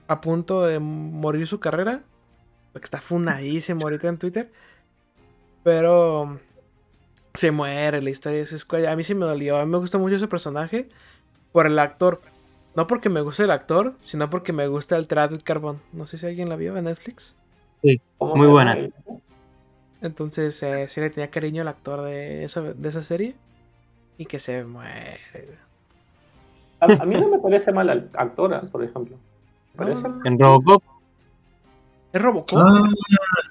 [0.06, 2.02] a punto de morir su carrera.
[2.72, 4.52] Porque está funadísimo ahorita en Twitter.
[5.62, 6.40] Pero
[7.34, 8.86] se muere la historia de Squad.
[8.86, 9.56] A mí sí me dolió.
[9.58, 10.88] A mí me gusta mucho ese personaje
[11.52, 12.20] por el actor.
[12.74, 15.80] No porque me guste el actor, sino porque me gusta el Altered Carbon.
[15.92, 17.36] No sé si alguien la vio en Netflix.
[18.18, 18.76] ¿Cómo Muy buena.
[20.04, 23.34] Entonces eh, sí le tenía cariño al actor de esa, de esa serie.
[24.18, 25.18] Y que se muere.
[26.80, 29.16] A, a mí no me parece mal al- actora, por ejemplo.
[29.74, 30.20] Parece- no.
[30.24, 30.82] En Robocop,
[32.12, 32.58] Es Robocop.
[32.58, 32.82] Ah,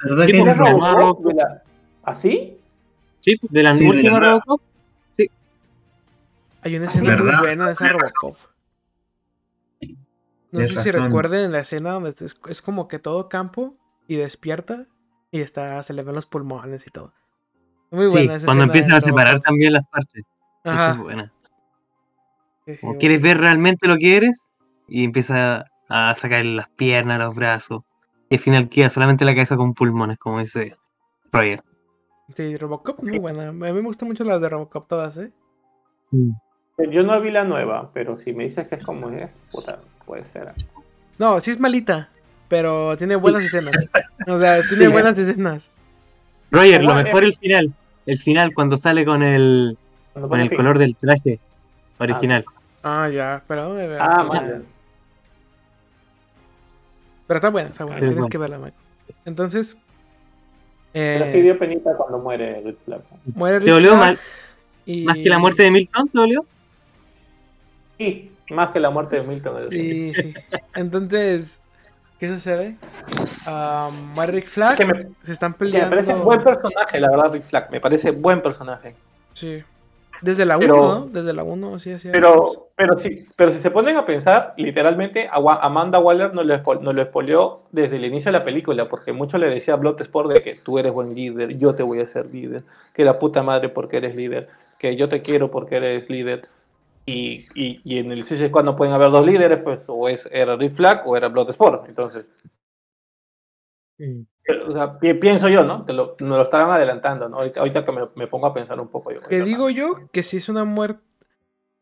[0.06, 0.58] ¿verdad Sí, que porque ¿Es?
[0.58, 1.64] Robocop- de la-
[2.04, 2.58] ¿Así?
[3.18, 4.20] sí, de la Sí, de la última.
[4.20, 4.62] Robocop.
[6.66, 7.39] Hay una Ah, escena muy ¿verdad?
[7.39, 8.38] buena de esa Robocop.
[10.51, 13.76] No sé si recuerden la escena donde es, es como que todo campo
[14.08, 14.86] y despierta
[15.34, 17.11] y está, se le ven los pulmones y todo.
[17.89, 20.23] Muy Sí, buena esa cuando empiezan a separar también las partes.
[20.63, 20.91] Ajá.
[20.91, 21.34] es buena.
[22.65, 22.99] Sí, sí, Como bueno.
[22.99, 24.51] quieres ver realmente lo que eres
[24.88, 27.81] y empieza a sacar las piernas, los brazos.
[28.29, 30.77] Y al final queda solamente la cabeza con pulmones, como dice
[31.31, 31.61] Roger.
[32.36, 33.49] Sí, Robocop, muy buena.
[33.49, 35.31] A mí me gustan mucho las de Robocop todas, ¿eh?
[36.11, 40.23] Yo no vi la nueva, pero si me dices que es como es, puta, puede
[40.23, 40.53] ser.
[41.17, 42.09] No, sí es malita,
[42.54, 43.74] pero tiene buenas escenas.
[44.28, 44.91] O sea, tiene Sí.
[44.91, 45.72] buenas escenas.
[46.51, 47.28] Roger, lo mejor eh.
[47.28, 47.74] el final.
[48.06, 49.76] El final cuando sale con el,
[50.14, 51.39] con el color del traje
[51.97, 52.45] original.
[52.84, 53.80] Ah, ya, pero...
[53.80, 54.66] eh, Ah, al final- mal.
[57.26, 57.99] Pero está buena, está buena.
[57.99, 58.30] Tienes bueno.
[58.30, 58.74] que verla, Michael.
[59.26, 59.76] Entonces...
[60.91, 62.78] Pero eh, sí dio penita cuando muere Rick
[63.34, 64.20] muere ¿Te Rick dolió Flag mal?
[64.86, 66.45] y- Más que la muerte de Milton, ¿te dolió?
[67.97, 69.70] Sí, más que la muerte de Milton.
[69.72, 70.34] Sí, sí.
[70.76, 71.62] Entonces,
[72.24, 72.76] ¿qué sucede?
[74.15, 75.89] Muere Rick Flag, Que me- se están Que me peleando.
[75.89, 77.69] parece buen personaje, la verdad, Rick Flag.
[77.69, 78.95] Me parece buen personaje.
[79.34, 79.61] Sí.
[80.21, 81.05] Desde la 1, Pero- ¿no?
[81.07, 82.07] Desde la 1, sí, sí.
[82.13, 86.57] Pero, pero, si, pero si se ponen a pensar, literalmente a Amanda Waller nos lo,
[86.80, 90.32] nos lo espolió desde el inicio de la película, porque mucho le decía a Bloodsport
[90.32, 92.63] de que tú eres buen líder, yo te voy a ser líder,
[92.93, 94.47] que la puta madre porque eres líder,
[94.80, 96.47] que yo te quiero porque eres líder.
[97.06, 100.28] Y, y, y en el Suicide Squad no pueden haber dos líderes, pues o es,
[100.32, 101.88] era Rick Flag o era Bloodsport.
[101.89, 102.26] Entonces,
[104.45, 105.86] pero, o sea, pi- pienso yo, ¿no?
[105.86, 107.38] Te lo, nos lo estarán adelantando, ¿no?
[107.38, 109.12] Ahorita, ahorita que me, me pongo a pensar un poco.
[109.12, 111.01] Yo, Que digo yo que si es una muerte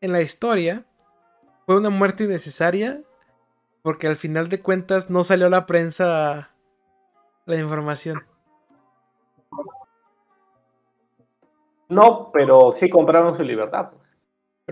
[0.00, 0.84] en la historia,
[1.66, 3.00] fue una muerte innecesaria,
[3.82, 6.50] porque al final de cuentas no salió a la prensa
[7.46, 8.24] la información.
[11.88, 13.90] No, pero sí compraron su libertad.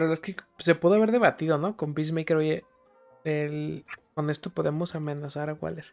[0.00, 1.76] Pero es que se pudo haber debatido, ¿no?
[1.76, 2.64] Con Peacemaker, oye,
[3.24, 3.84] el...
[4.14, 5.84] con esto podemos amenazar a Waller.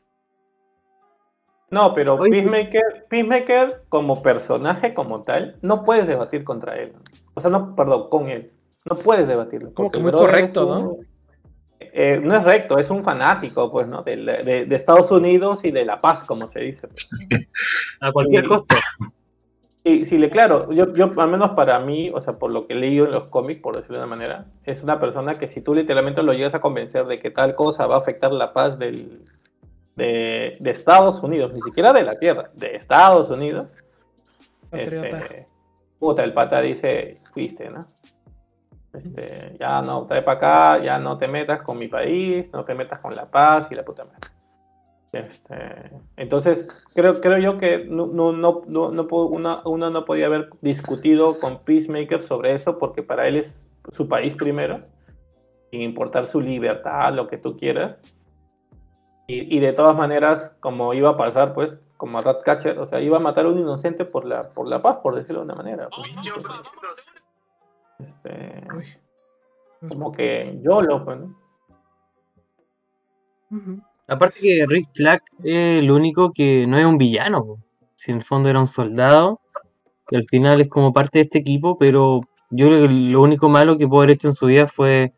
[1.70, 6.94] No, pero Peacemaker, Peacemaker como personaje como tal, no puedes debatir contra él.
[7.34, 8.54] O sea, no, perdón, con él.
[8.86, 9.74] No puedes debatirlo.
[9.74, 10.96] Como porque que muy correcto, ¿no?
[11.82, 14.04] eh, no es recto, es un fanático, pues, ¿no?
[14.04, 16.88] De, de Estados Unidos y de la paz, como se dice.
[16.88, 17.10] pues.
[18.00, 18.74] A cualquier costo.
[20.06, 22.76] Sí, le claro, yo, yo al menos para mí, o sea, por lo que he
[22.76, 25.74] leído en los cómics, por decirlo de una manera, es una persona que si tú
[25.74, 29.24] literalmente lo llegas a convencer de que tal cosa va a afectar la paz del,
[29.96, 33.74] de, de Estados Unidos, ni siquiera de la Tierra, de Estados Unidos,
[34.74, 35.48] este,
[36.00, 37.88] puta, el pata dice, fuiste, ¿no?
[38.94, 42.74] Este, ya no, trae para acá, ya no te metas con mi país, no te
[42.74, 44.37] metas con la paz y la puta madre.
[45.14, 50.04] Este, entonces, creo, creo yo que no, no, no, no, no puedo- una- uno no
[50.06, 54.82] podía haber discutido con Peacemaker sobre eso porque para él es su país primero,
[55.72, 57.98] sin importar su libertad, lo que tú quieras.
[59.28, 63.02] Y, y de todas maneras, como iba a pasar, pues, como a Ratcatcher, o sea,
[63.02, 65.56] iba a matar a un inocente por la, por la paz, por decirlo de una
[65.56, 65.90] manera.
[65.90, 66.22] pues, ¿no?
[68.00, 68.68] Este,
[69.88, 71.36] como que yo lo, pues, ¿no?
[74.08, 77.44] Aparte que Rick Flag es el único que no es un villano.
[77.46, 77.60] po.
[77.96, 79.42] Si en el fondo era un soldado,
[80.08, 83.50] que al final es como parte de este equipo, pero Yo creo que lo único
[83.50, 85.12] malo que pudo haber hecho en su vida fue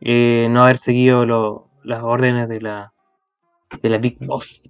[0.00, 2.92] eh, no haber seguido lo- las órdenes de la,
[3.82, 4.62] de la Big Boss.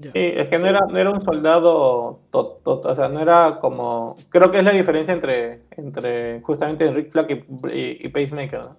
[0.00, 3.58] Sí, es que no era, no era un soldado, to- to- o sea, no era
[3.60, 7.34] como, creo que es la diferencia entre, entre justamente Rick Flag y,
[7.72, 8.60] y- y Pacemaker.
[8.60, 8.76] ¿no?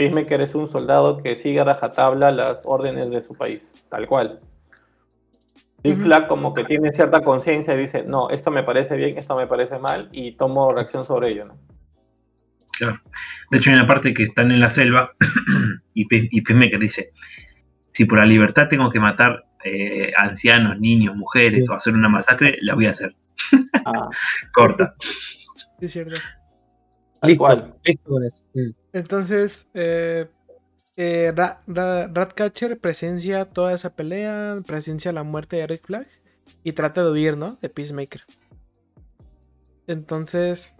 [0.00, 4.40] Pacemaker es un soldado que sigue a rajatabla las órdenes de su país, tal cual.
[5.84, 6.02] Ujú.
[6.02, 9.46] Flag como que tiene cierta conciencia y dice, no, esto me parece bien, esto me
[9.46, 11.58] parece mal, y tomo reacción sobre ello, ¿no?
[13.50, 15.12] De hecho, hay una parte que están en la selva
[15.94, 17.12] y, y Pemeca dice:
[17.90, 21.70] Si por la libertad tengo que matar eh, ancianos, niños, mujeres Sí.
[21.72, 23.14] o hacer una masacre, la voy a hacer.
[23.84, 24.08] Ah,
[24.54, 24.94] Corta.
[24.98, 26.14] Sí, es cierto.
[27.20, 27.74] tal Listo, cual.
[27.84, 28.44] listo con eso.
[28.92, 30.28] Entonces, eh,
[30.96, 36.06] eh, Ra- Ra- Ratcatcher presencia toda esa pelea, presencia la muerte de Rick Flag
[36.64, 37.56] y trata de huir, ¿no?
[37.62, 38.22] De Peacemaker.
[39.86, 40.74] Entonces,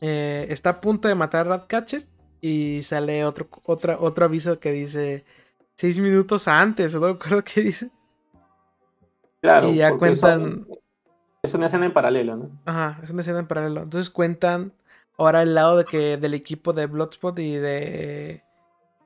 [0.00, 2.06] eh, está a punto de matar a Ratcatcher
[2.40, 5.24] y sale otro, otra, otro aviso que dice
[5.76, 7.18] seis minutos antes, ¿o no?
[7.18, 7.90] Creo que dice.
[9.40, 10.68] Claro, y ya cuentan- son-
[11.42, 12.50] es una escena en paralelo, ¿no?
[12.64, 13.82] Ajá, es una escena en paralelo.
[13.82, 14.72] Entonces cuentan
[15.18, 18.42] ahora el lado de que del equipo de Bloodspot y de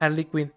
[0.00, 0.52] Harley Quinn.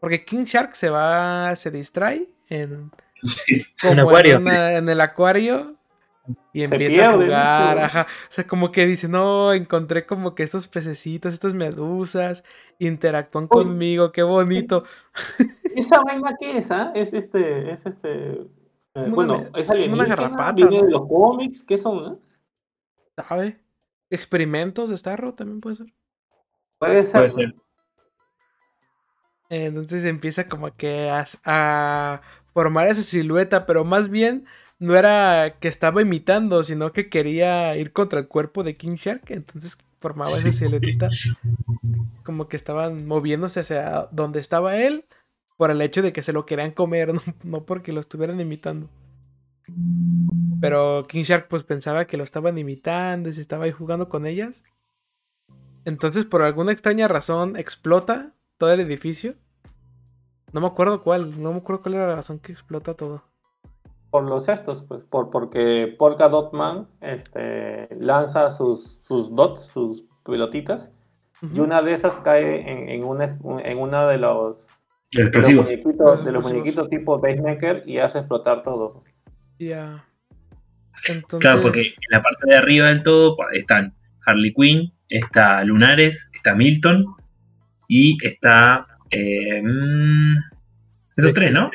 [0.00, 2.90] Porque King Shark se va, se distrae en,
[3.22, 3.62] Sí.
[3.80, 5.76] como en, acuario, una- en el acuario
[6.52, 7.78] y Se empieza a jugar.
[7.78, 8.02] Ajá.
[8.02, 12.44] O sea, como que dice, no, encontré como que estos pececitos, estas medusas,
[12.78, 13.48] interactúan Uy.
[13.48, 14.84] conmigo, qué bonito.
[15.76, 16.92] ¿Esa vaina qué es, ah?
[16.94, 18.46] Es este, es este, eh,
[18.94, 22.18] una bueno, me- es una alienígena, garrapata, viene de los cómics, ¿qué son, eh?
[23.28, 23.58] ¿Sabe?
[24.14, 25.86] Experimentos de Starro también puede ser.
[26.78, 27.12] Puede ser.
[27.12, 27.54] Puede ser.
[29.50, 34.46] Entonces empieza como que a, a formar esa silueta, pero más bien
[34.78, 39.22] no era que estaba imitando, sino que quería ir contra el cuerpo de King Shark.
[39.28, 41.08] Entonces formaba esa siluetita
[42.24, 45.04] como que estaban moviéndose hacia donde estaba él
[45.56, 48.88] por el hecho de que se lo querían comer, no, no porque lo estuvieran imitando.
[50.64, 54.26] Pero King Shark pues pensaba que lo estaban imitando y se estaba ahí jugando con
[54.26, 54.64] ellas.
[55.84, 59.34] Entonces por alguna extraña razón explota todo el edificio.
[60.54, 63.22] No me acuerdo cuál, no me acuerdo cuál era la razón que explota todo.
[64.08, 70.06] Por los estos, pues, por, porque Polka Dot Man este, lanza sus, sus dots, sus
[70.24, 70.92] pelotitas,
[71.52, 73.24] y una de esas cae en, en, una,
[73.64, 74.66] en una de los,
[75.12, 79.02] de los muñequitos, de los muñequitos tipo Pacemaker y hace explotar todo.
[79.58, 80.06] Ya.
[81.08, 83.94] Entonces, Claro, porque en la parte de arriba del todo pues, están
[84.26, 87.06] Harley Quinn, está Lunares, está Milton
[87.88, 88.86] y está.
[89.10, 90.36] eh, mm,
[91.16, 91.70] esos tres, ¿no?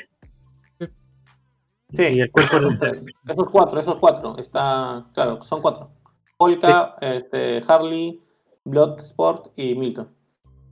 [1.95, 3.01] Sí, Y el cuerpo esos, tres.
[3.27, 5.91] esos cuatro, esos cuatro, está, claro, son cuatro.
[6.37, 8.19] Polka, este, Harley,
[8.65, 10.07] Bloodsport y Milton.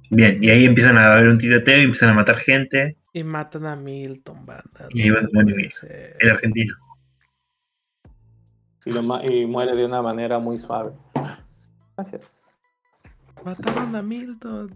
[0.10, 2.98] Bien, y ahí empiezan a haber un tiroteo y empiezan a matar gente.
[3.14, 4.88] y matan a Milton, banda.
[4.90, 5.72] Y ahí va Milton.
[5.72, 6.16] ser.
[6.20, 6.76] El argentino.
[8.88, 10.92] Y, lo ma- y muere de una manera muy suave.
[11.96, 12.22] Gracias.
[13.44, 14.76] Mataron a Milton.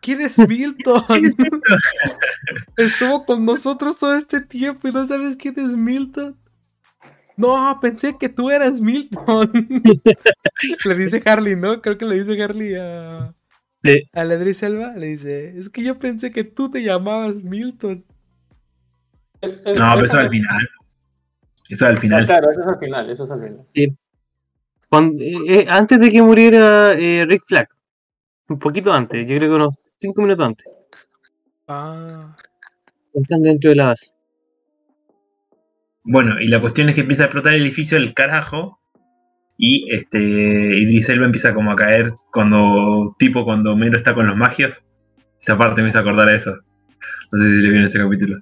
[0.00, 1.02] ¿Quién es Milton?
[2.76, 6.36] Estuvo con nosotros todo este tiempo y no sabes quién es Milton.
[7.36, 9.50] No, pensé que tú eras Milton.
[10.84, 11.80] le dice Harley, ¿no?
[11.80, 13.34] Creo que le dice Harley a,
[13.82, 14.02] Sí.
[14.12, 14.92] a Ledry Selva.
[14.94, 18.04] Le dice, es que yo pensé que tú te llamabas Milton.
[19.40, 20.68] El- el- No, pero eso al final.
[21.70, 22.26] Eso al Ah, final.
[22.26, 23.66] claro, eso es al final, eso es al final.
[24.88, 27.68] Cuando- eh, eh, antes de que muriera eh, Rick Flag.
[28.48, 30.66] Un poquito antes, yo creo que unos 5 minutos antes.
[31.68, 32.34] Ah,
[33.14, 34.10] Están dentro de la base.
[36.02, 38.78] Bueno, y la cuestión es que empieza a explotar el edificio del carajo.
[39.56, 43.14] Y este Idris Elba empieza como a caer cuando.
[43.18, 44.72] tipo cuando Mero está con los magios.
[45.40, 46.56] Esa parte me hizo acordar a eso.
[47.30, 48.38] No sé si le viene este capítulo.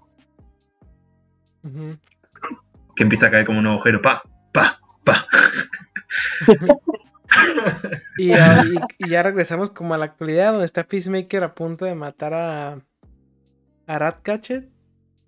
[1.64, 1.98] ujú.
[2.98, 4.02] Que empieza a caer como un agujero.
[4.02, 4.22] Pa,
[4.52, 5.26] pa, pa.
[8.18, 11.84] y, ya, y- y ya regresamos como a la actualidad donde está Peacemaker a punto
[11.84, 12.80] de matar a,
[13.86, 14.68] a Ratcatcher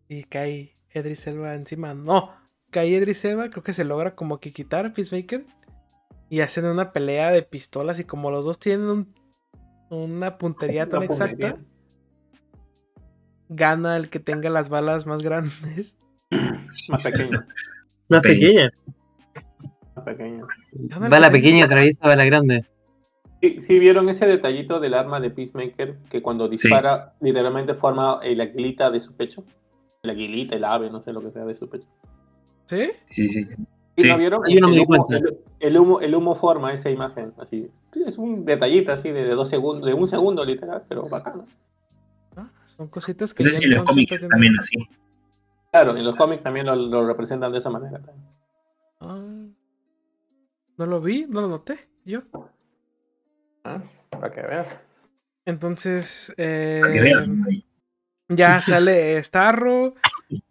[0.09, 1.95] y cae Edris Elba encima.
[1.95, 2.33] No,
[2.71, 5.47] cae Edris Elba, creo que se logra como que quitar a Peacemaker
[6.29, 9.15] y hacen una pelea de pistolas y como los dos tienen un-
[9.91, 11.49] una puntería tan Una puntería.
[11.49, 11.65] exacta,
[13.49, 15.97] gana el que tenga las balas más grandes.
[16.31, 17.45] Más pequeño,
[18.09, 18.71] Más Pequeña.
[20.05, 20.45] pequeña.
[20.45, 22.65] más el Va la pequeña, atraviesa va la grande.
[23.43, 28.41] Sí, sí vieron ese detallito del arma de Peacemaker que cuando dispara literalmente forma el
[28.41, 29.45] aguilita de su pecho.
[30.03, 31.89] El aguilita, el ave, no sé lo que sea de su pecho.
[32.67, 32.91] ¿Sí?
[33.11, 33.55] Sí, sí, sí.
[33.57, 33.67] ¿Sí,
[33.97, 34.09] Sí.
[34.09, 34.41] ¿No vieron?
[34.49, 35.29] Yo no me el, di humo, cuenta.
[35.29, 37.69] el, el humo, el humo forma esa imagen, así.
[37.93, 41.47] Sí, Es un detallito así de, de dos segundos, de un segundo literal, pero bacano.
[42.37, 44.77] Ah, Son cositas que No sé si los cómics también así.
[45.71, 48.01] Claro, en los cómics también lo, lo representan de esa manera.
[48.01, 48.29] también.
[49.01, 49.47] Ah,
[50.77, 51.89] no lo vi, no lo noté.
[52.05, 52.23] Yo.
[53.65, 54.69] Ah, Para que veas.
[55.45, 57.63] Entonces, Para que eh,
[58.29, 59.95] ya sale Starro,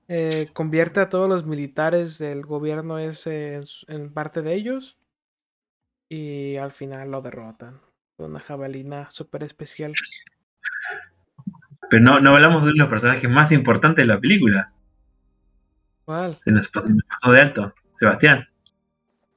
[0.08, 4.98] eh, convierte a todos los militares del gobierno ese en parte de ellos
[6.10, 7.80] y al final lo derrotan
[8.18, 9.94] con una jabalina súper especial.
[11.90, 14.74] Pero no, no hablamos de uno de los personajes más importantes de la película.
[16.10, 16.40] ¿Cuál?
[16.44, 16.88] Se nos pasó,
[17.32, 17.72] de alto.
[18.00, 18.50] Sebastián.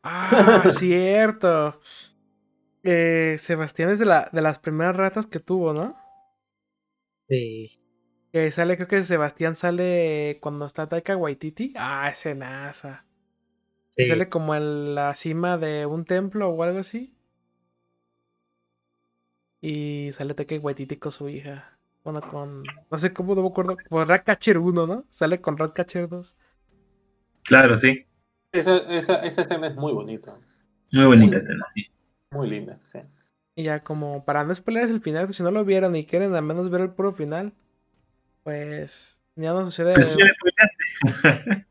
[0.02, 1.78] Ah, cierto.
[2.82, 5.94] Eh, Sebastián es de, la, de las primeras ratas que tuvo, ¿no?
[7.28, 7.78] Sí.
[8.32, 11.74] Que sale, creo que Sebastián sale cuando está Taika Waititi.
[11.76, 13.04] Ah, ese NASA.
[13.90, 14.06] sí.
[14.06, 17.14] Sale como en la cima de un templo o algo así.
[19.60, 21.78] Y sale Taika Waititi con su hija.
[22.02, 22.62] Bueno, con.
[22.90, 23.76] No sé cómo, no me acuerdo.
[23.90, 25.04] Con Ratcatcher 1, ¿no?
[25.10, 26.34] Sale con Ratcatcher 2.
[27.44, 28.04] Claro, sí.
[28.52, 30.36] Esa, esa, esa escena es muy bonita,
[30.92, 31.86] Muy bonita Muy escena, sí.
[32.30, 32.78] muy linda.
[32.92, 32.98] Sí.
[33.56, 36.34] Y ya, como para no spoiler el final, pues si no lo vieron y quieren
[36.34, 37.52] al menos ver el puro final,
[38.44, 39.94] pues ya no sucede.
[39.94, 40.20] Pero sí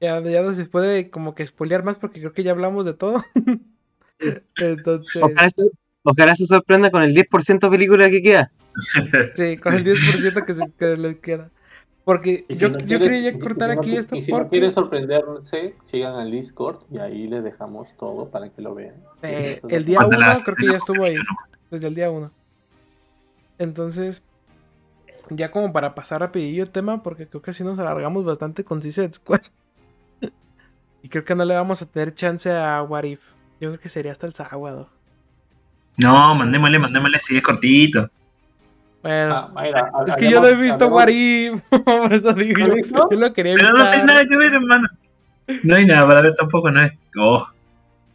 [0.00, 0.20] ya.
[0.20, 3.24] Ya, no se puede como que spoilear más porque creo que ya hablamos de todo.
[4.56, 5.62] Entonces, Ojalá, se,
[6.02, 8.52] ojalá se sorprenda con el 10% de película que queda.
[9.34, 11.50] sí, con el 10% que, se, que les queda.
[12.10, 14.38] Porque si yo, no yo quería cortar si no aquí qui- esto Y si no
[14.38, 18.96] porque quieren sorprenderse, sigan al Discord y ahí les dejamos todo para que lo vean.
[19.22, 21.14] eh, el día Cuando 1 las- creo que ya estuvo ahí.
[21.70, 22.32] Desde el día 1.
[23.58, 24.24] Entonces,
[25.28, 28.82] ya como para pasar rapidillo el tema, porque creo que así nos alargamos bastante con
[28.82, 29.42] Suicide Squad.
[31.04, 33.20] y creo que no le vamos a tener chance a What If.
[33.60, 34.88] Yo creo que sería hasta el sábado.
[35.96, 38.10] No, mandémosle, mandémosle si es cortito.
[39.02, 40.90] Bueno, Ah, es que yo no he visto.
[40.90, 41.08] Por
[42.12, 44.88] eso digo, ¿No yo, lo quería Pero no tiene nada que ver, hermano.
[45.62, 46.92] No hay nada para ver tampoco, no es.
[47.18, 47.46] Oh,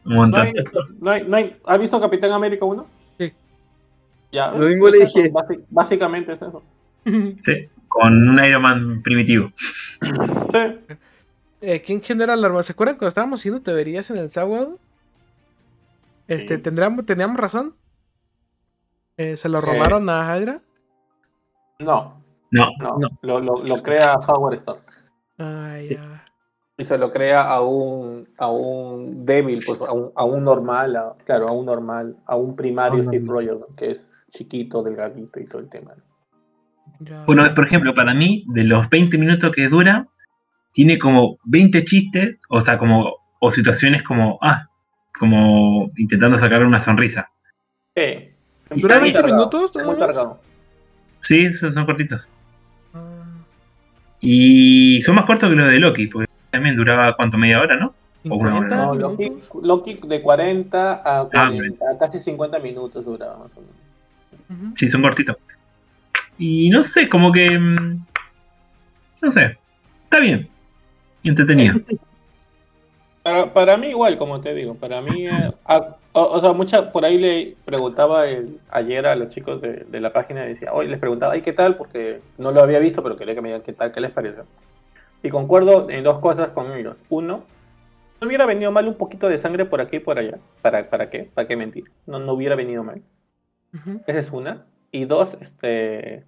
[0.06, 0.41] un ¿No montón.
[0.48, 0.53] hay,
[1.02, 2.86] no hay, no hay- ¿Has visto Capitán América 1?
[3.18, 3.34] Sí.
[4.32, 5.32] Ya, Lo mismo le dije.
[5.70, 6.64] básicamente es eso.
[7.44, 9.52] Sí, con un Iron Man primitivo.
[10.02, 10.95] Sí.
[11.62, 12.62] Eh, ¿Quién genera la arma?
[12.64, 14.78] ¿Se acuerdan cuando estábamos haciendo teorías en el sábado?
[16.28, 16.62] Este, Sí.
[16.62, 17.74] ¿tendríamos, ¿teníamos razón?
[19.18, 19.62] Eh, ¿Se lo Eh.
[19.62, 20.62] robaron a Hydra?
[21.80, 22.22] No,
[22.52, 23.07] No, no, No.
[23.22, 24.84] Lo, lo, lo crea Howard Stark.
[25.39, 26.23] Ah, ya.
[26.77, 30.95] Y se lo crea a un, a un débil, pues a un, a un normal,
[30.95, 33.45] a- claro, a un normal, a un primario un Steve normal.
[33.47, 33.76] Rogers, ¿no?
[33.76, 35.93] que es chiquito, delgadito y todo el tema.
[36.99, 37.26] ¿no?
[37.26, 40.07] Bueno, por ejemplo, para mí, de los 20 minutos que dura,
[40.73, 44.68] tiene como 20 chistes, o sea, como, o situaciones como, ah,
[45.18, 47.31] como intentando sacar una sonrisa.
[47.95, 48.31] Sí.
[48.69, 49.72] ¿Dura Está bien 20 minutos?
[49.85, 50.39] Muy cargado.
[51.26, 52.22] Sí, esos son cortitos.
[52.93, 53.23] Ah,
[54.22, 57.35] Y son más cortos que los de Loki, porque también duraba, ¿cuánto?
[57.38, 57.95] Media hora, ¿no?
[58.30, 58.69] O una hora.
[58.69, 63.61] 50 No, Loki, de 40 Ah, a, 40, a casi 50 minutos duraba más o
[63.61, 64.77] menos.
[64.77, 65.35] Sí, son cortitos.
[66.38, 67.57] Y no sé, como que.
[67.57, 68.06] mm,
[69.23, 69.57] No sé.
[70.03, 70.47] Está bien.
[71.23, 71.80] Entretenido.
[73.26, 76.91] Para, para mí igual, como te digo, para mí, eh, a- o, o sea, mucha,
[76.91, 80.72] por ahí le preguntaba el- ayer a los chicos de, de la página, y decía,
[80.72, 81.76] hoy les preguntaba, ¿ay qué tal?
[81.76, 84.43] Porque no lo había visto, pero quería que me digan qué tal, qué les parece.
[85.23, 86.97] Y concuerdo en dos cosas con ellos.
[87.10, 87.41] Uno,
[88.22, 90.38] no hubiera venido mal un poquito de sangre por aquí y por allá.
[90.61, 91.23] ¿Para, para qué?
[91.34, 91.85] ¿Para qué mentir?
[92.06, 93.02] No, no hubiera venido mal.
[94.06, 94.68] Esa es una.
[94.91, 96.26] Y dos, este.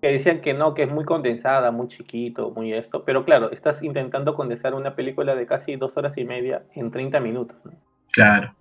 [0.00, 3.04] Que decían que no, que es muy condensada, muy chiquito, muy esto.
[3.04, 7.18] Pero claro, estás intentando condensar una película de casi dos horas y media en 30
[7.20, 7.56] minutos.
[7.64, 7.72] ¿no?
[8.12, 8.54] Claro.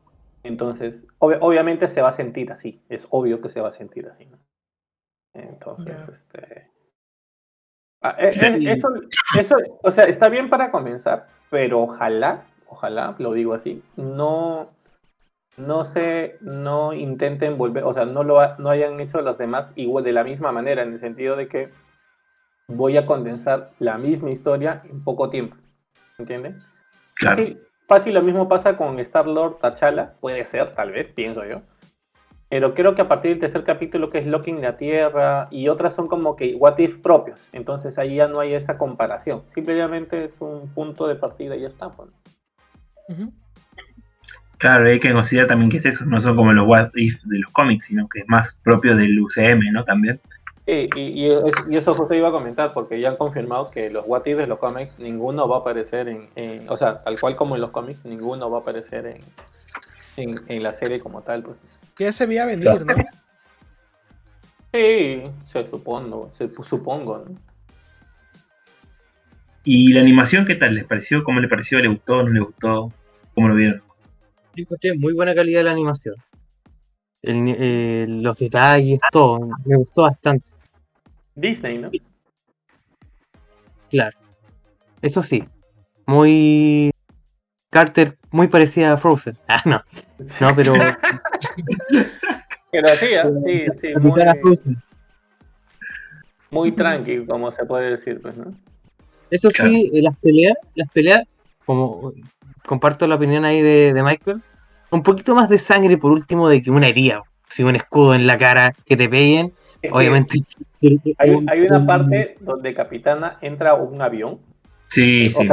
[0.43, 2.81] Entonces, ob- obviamente se va a sentir así.
[2.89, 4.25] Es obvio que se va a sentir así.
[4.25, 4.37] ¿no?
[5.33, 6.13] Entonces, Ya.
[6.13, 6.71] este.
[8.01, 8.87] ah, eh, eh, eso,
[9.37, 14.69] eso, o sea, está bien para comenzar, pero ojalá, ojalá, lo digo así, no,
[15.57, 19.73] no se, no intenten volver, o sea, no lo ha- no hayan hecho los demás
[19.75, 21.69] igual de la misma manera, en el sentido de que
[22.67, 25.55] voy a condensar la misma historia en poco tiempo.
[26.17, 26.59] ¿Entienden?
[27.15, 27.37] Claro.
[27.37, 31.61] Fácil, fácil lo mismo pasa con Star Lord T'Challa, puede ser, tal vez, pienso yo.
[32.49, 35.67] Pero creo que a partir del tercer capítulo, que es Loki en la Tierra, y
[35.67, 37.39] otras son como que what if propios.
[37.51, 39.43] Entonces ahí ya no hay esa comparación.
[39.53, 41.89] Simplemente es un punto de partida y ya está.
[41.89, 42.09] pues.
[43.09, 43.33] Ujú.
[44.57, 46.05] Claro, hay que considerar también que es eso.
[46.05, 49.19] No son como los What If de los cómics, sino que es más propio del
[49.19, 49.83] UCM, ¿no?
[49.83, 50.19] También.
[50.65, 54.25] y, y, y, eso justo iba a comentar, porque ya han confirmado que los What
[54.25, 57.61] If de los cómics, ninguno va a aparecer en, O sea, tal cual como en
[57.61, 59.21] los cómics, ninguno va a aparecer en,
[60.17, 61.43] en, en la serie como tal.
[61.43, 61.57] Pues.
[61.99, 62.95] Ya se veía venir, ¿no?
[64.73, 67.35] Sí, se supongo, se, supongo, ¿no?
[69.63, 70.75] ¿Y la animación qué tal?
[70.75, 71.23] ¿Les pareció?
[71.23, 71.79] ¿Cómo le pareció?
[71.79, 72.23] ¿Le gustó?
[72.23, 72.91] ¿No le gustó?
[73.33, 73.81] ¿Cómo lo vieron?
[74.57, 76.15] Yo encontré muy buena calidad de la animación.
[77.21, 79.51] Eh, los detalles, todo.
[79.65, 80.49] Me gustó bastante.
[81.35, 81.91] Disney, ¿no?
[83.91, 84.17] Claro.
[84.99, 85.43] Eso sí.
[86.07, 86.89] Muy.
[87.69, 89.37] Carter, muy parecida a Frozen.
[89.47, 89.83] Ah, no.
[90.41, 90.73] No, pero.
[92.71, 93.29] pero sí, ¿ah?
[93.45, 93.93] sí, sí.
[93.99, 94.57] Muy,
[96.49, 98.55] muy tranqui, como se puede decir, pues, ¿no?
[99.29, 101.27] Eso sí, eh, las peleas, las peleas,
[101.63, 102.11] como
[102.67, 104.41] comparto la opinión ahí de, Michael,
[104.91, 108.27] un poquito más de sangre por último de que una herida, si un escudo en
[108.27, 109.53] la cara que te peguen,
[109.89, 110.39] obviamente.
[111.17, 114.39] Hay, una parte donde Capitana entra a un avión.
[114.89, 115.47] Sí, sí,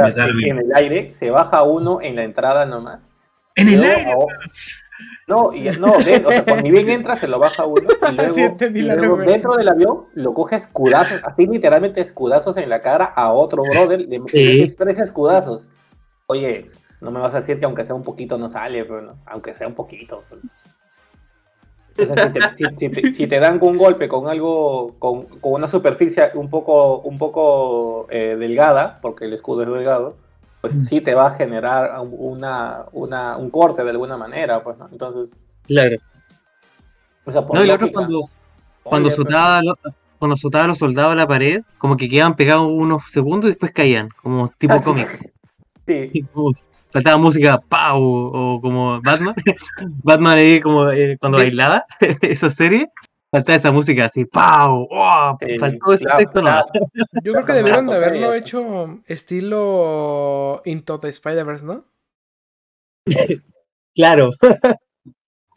[0.45, 3.01] En el aire, se baja uno en la entrada nomás.
[3.55, 4.13] En el aire.
[5.27, 7.87] No, y, no, o sea, cuando ni bien entra, se lo baja uno.
[8.73, 13.33] Y luego, dentro del avión lo coge escudazos, así literalmente escudazos en la cara a
[13.33, 14.01] otro brother.
[14.01, 15.67] Le mete tres escudazos.
[16.27, 16.69] Oye,
[17.01, 19.67] no me vas a decir que aunque sea un poquito no sale, pero aunque sea
[19.67, 20.23] un poquito.
[23.15, 28.35] si, te, dan un golpe con algo, con, una superficie un poco, un poco eh,
[28.37, 30.17] delgada, porque el escudo es delgado,
[30.61, 30.81] pues mm.
[30.81, 34.89] sí te va a generar una, una, un corte de alguna manera, pues, ¿no?
[34.91, 35.35] Entonces.
[35.67, 35.97] Claro.
[37.53, 38.29] no, y otro cuando,
[38.83, 39.61] cuando soltaba,
[40.19, 43.71] cuando soltaba los soldados a la pared, como que quedaban pegados unos segundos y después
[43.71, 45.33] caían, como tipo cómic.
[45.87, 46.25] Sí.
[46.95, 48.01] faltaba música ¡pau!
[48.01, 49.35] o como Batman.
[50.03, 51.85] Batman ahí como eh, cuando bailaba
[52.21, 52.89] esa serie.
[53.29, 54.87] Falta esa música así, ¡pau!
[54.89, 55.37] ¡Oh!
[55.59, 56.41] faltó ese efecto
[57.21, 61.83] Yo creo que debieron de haberlo hecho estilo Into the Spider-Verse, ¿no?
[63.95, 64.29] claro.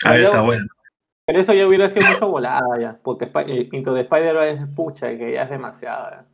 [0.05, 0.66] A ver, está bueno.
[1.24, 5.16] Pero eso ya hubiera sido mucho volada ya, porque eh, Into the Spider-Verse es pucha,
[5.16, 6.24] que ya es demasiado.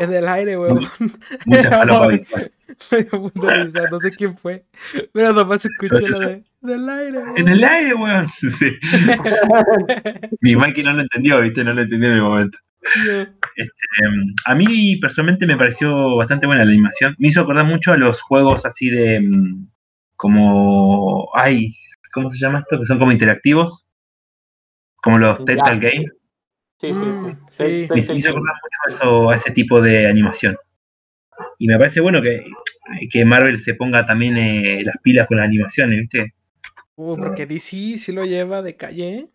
[0.00, 0.80] En el aire, weón.
[1.46, 2.52] Mucha falopa visual.
[3.90, 4.64] no sé quién fue.
[5.12, 8.28] Pero nomás escuché lo de del aire, En el aire, weón.
[8.58, 8.78] Sí.
[10.40, 12.58] Mi Mikey no lo entendió, viste, no lo entendió en el momento.
[13.56, 13.72] Este,
[14.44, 17.14] a mí personalmente me pareció bastante buena la animación.
[17.18, 19.68] Me hizo acordar mucho a los juegos así de mm,
[20.16, 21.74] como ay,
[22.12, 22.78] ¿cómo se llama esto?
[22.78, 23.86] Que son como interactivos.
[24.96, 26.14] Como los Telltale Games.
[26.82, 27.00] Sí, sí,
[27.50, 27.86] sí.
[27.86, 30.56] Mm, me hizo acordar mucho a, eso, a ese tipo de animación.
[31.60, 32.44] Y me parece bueno que,
[33.08, 36.34] que Marvel se ponga también eh, las pilas con las animaciones, ¿viste?
[36.96, 39.08] Uh, porque DC sí lo lleva de calle.
[39.14, 39.28] ¿eh?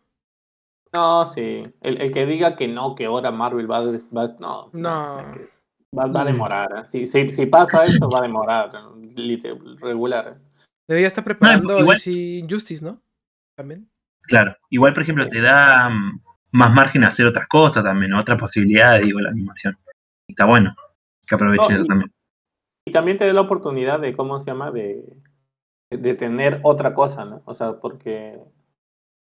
[0.92, 1.64] No, sí.
[1.80, 4.70] El, que diga que no, que ahora Marvel va, va no.
[4.74, 5.32] No.
[5.98, 6.86] Va, a demorar.
[6.94, 7.08] ¿eh?
[7.08, 8.72] Si, si, pasa eso, va a demorar.
[9.80, 10.38] Regular.
[10.86, 13.02] Debería estar preparando DC Justice, ¿no?
[13.56, 13.90] También.
[14.24, 14.54] Claro.
[14.70, 16.20] Igual, por ejemplo, te da mm,
[16.52, 19.78] más margen a hacer otras cosas también, otras posibilidades, digo, la animación.
[20.28, 20.76] Está bueno
[21.28, 22.12] que aprovechen eso también.
[22.86, 24.72] Y también te da la oportunidad de, ¿cómo se llama?
[24.72, 25.04] De,
[25.92, 27.42] de tener otra cosa, ¿no?
[27.46, 28.40] O sea, porque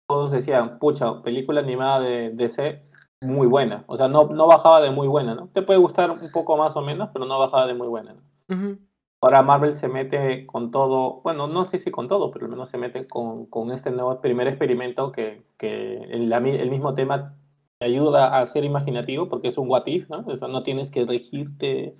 [0.09, 2.82] todos decían, pucha, película animada de DC,
[3.23, 3.85] muy buena.
[3.86, 5.49] O sea, no, no bajaba de muy buena, ¿no?
[5.49, 8.78] Te puede gustar un poco más o menos, pero no bajaba de muy buena, ¿no?
[9.24, 12.68] Ahora Marvel se mete con todo, bueno, no sé si con todo, pero al menos
[12.68, 17.34] se mete con, con este nuevo primer experimento que, que el, el, mismo tema
[17.78, 20.18] te ayuda a ser imaginativo porque es un what if, ¿no?
[20.26, 21.96] O sea, no tienes que regirte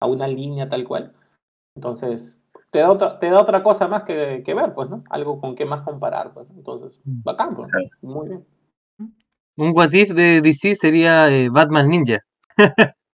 [0.00, 1.12] a una línea tal cual.
[1.76, 2.36] Entonces,
[2.72, 5.04] te da otra, te da otra cosa más que, que ver, pues, ¿no?
[5.10, 6.50] Algo con qué más comparar, pues.
[6.50, 7.22] Entonces, mm.
[7.22, 7.68] bacán, pues.
[8.02, 8.44] Muy bien.
[9.56, 12.18] Un what if de DC sería eh, Batman Ninja.
[12.56, 13.06] claro.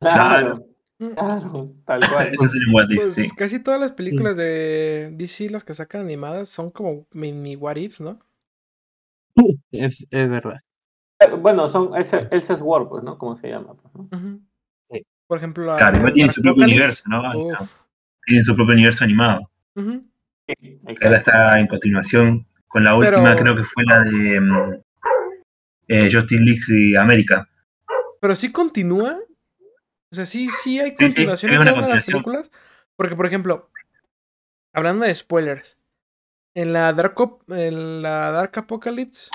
[0.00, 0.69] Claro,
[1.86, 2.32] tal cual.
[2.94, 7.76] pues casi todas las películas de DC, las que sacan animadas, son como mini what
[7.76, 8.18] ifs, ¿no?
[9.72, 10.60] Es, es verdad.
[11.38, 13.16] Bueno, son ese, ese es War, pues, ¿no?
[13.18, 13.74] ¿Cómo se llama?
[13.74, 14.40] Pues, ¿no?
[14.90, 15.06] sí.
[15.26, 17.22] Por ejemplo, claro, tiene su propio universo, ¿no?
[18.26, 19.50] tienen su propio universo animado.
[19.76, 24.74] Ahora está en continuación con la última, creo que fue la de mm,
[25.88, 27.48] eh, Justin League América.
[28.20, 29.18] Pero sí continúa.
[30.12, 32.50] O sea, sí, sí hay continuación en todas las películas.
[32.96, 33.70] Porque, por ejemplo,
[34.72, 35.78] hablando de spoilers,
[36.54, 37.14] en la Dark,
[37.48, 39.30] en la Dark Apocalypse,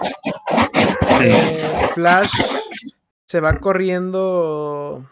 [1.21, 2.29] eh, Flash
[3.27, 5.05] se va corriendo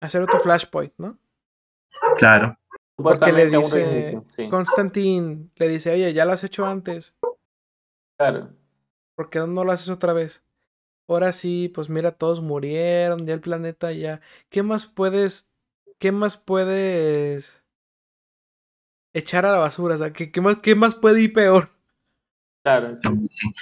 [0.00, 1.18] a hacer otro Flashpoint, ¿no?
[2.16, 2.58] Claro.
[2.96, 7.16] Porque le dice, Constantine le dice, oye, ya lo has hecho antes.
[8.18, 8.50] Claro.
[9.16, 10.42] ¿Por qué no lo haces otra vez?
[11.08, 14.20] Ahora sí, pues mira, todos murieron, ya el planeta ya.
[14.48, 15.52] ¿Qué más puedes,
[15.98, 17.62] qué más puedes
[19.12, 19.94] echar a la basura?
[19.94, 21.70] O sea, ¿qué, qué más, qué más puede ir peor?
[22.64, 23.52] Claro, Sí.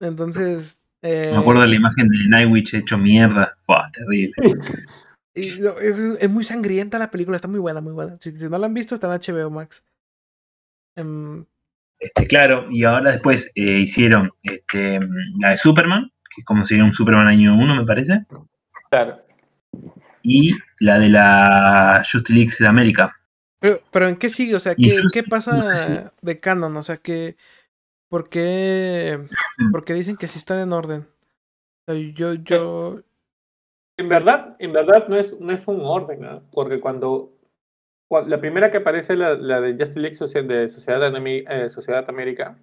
[0.00, 3.56] Entonces, eh, Me acuerdo de la imagen de Nightwitch hecho mierda.
[3.66, 4.34] Buah, terrible.
[5.34, 8.16] y no, es, muy sangrienta la película, está muy buena, muy buena.
[8.20, 9.84] Si, si no la han visto, está en HBO Max.
[10.96, 11.44] Em,
[12.00, 15.00] Este, claro, y ahora después eh, hicieron este,
[15.38, 18.24] la de Superman, que es como sería un Superman año 1, me parece,
[18.90, 19.18] claro.
[20.22, 23.14] y la de la Justice League de América.
[23.60, 24.54] pero, pero ¿en qué sigue?
[24.56, 26.76] O sea, ¿qué, Just- qué pasa no sé si- de canon?
[26.76, 27.36] O sea, que
[28.08, 29.18] ¿por qué,
[29.72, 31.06] por qué dicen que sí están en orden?
[31.86, 33.00] O sea, yo, yo,
[33.98, 36.42] En verdad, en verdad no es, no es un orden, ¿no?
[36.52, 37.32] porque cuando,
[38.10, 40.16] cua- la primera que aparece la, la de Justice League
[40.46, 42.56] de Sociedad, eh, Sociedad América,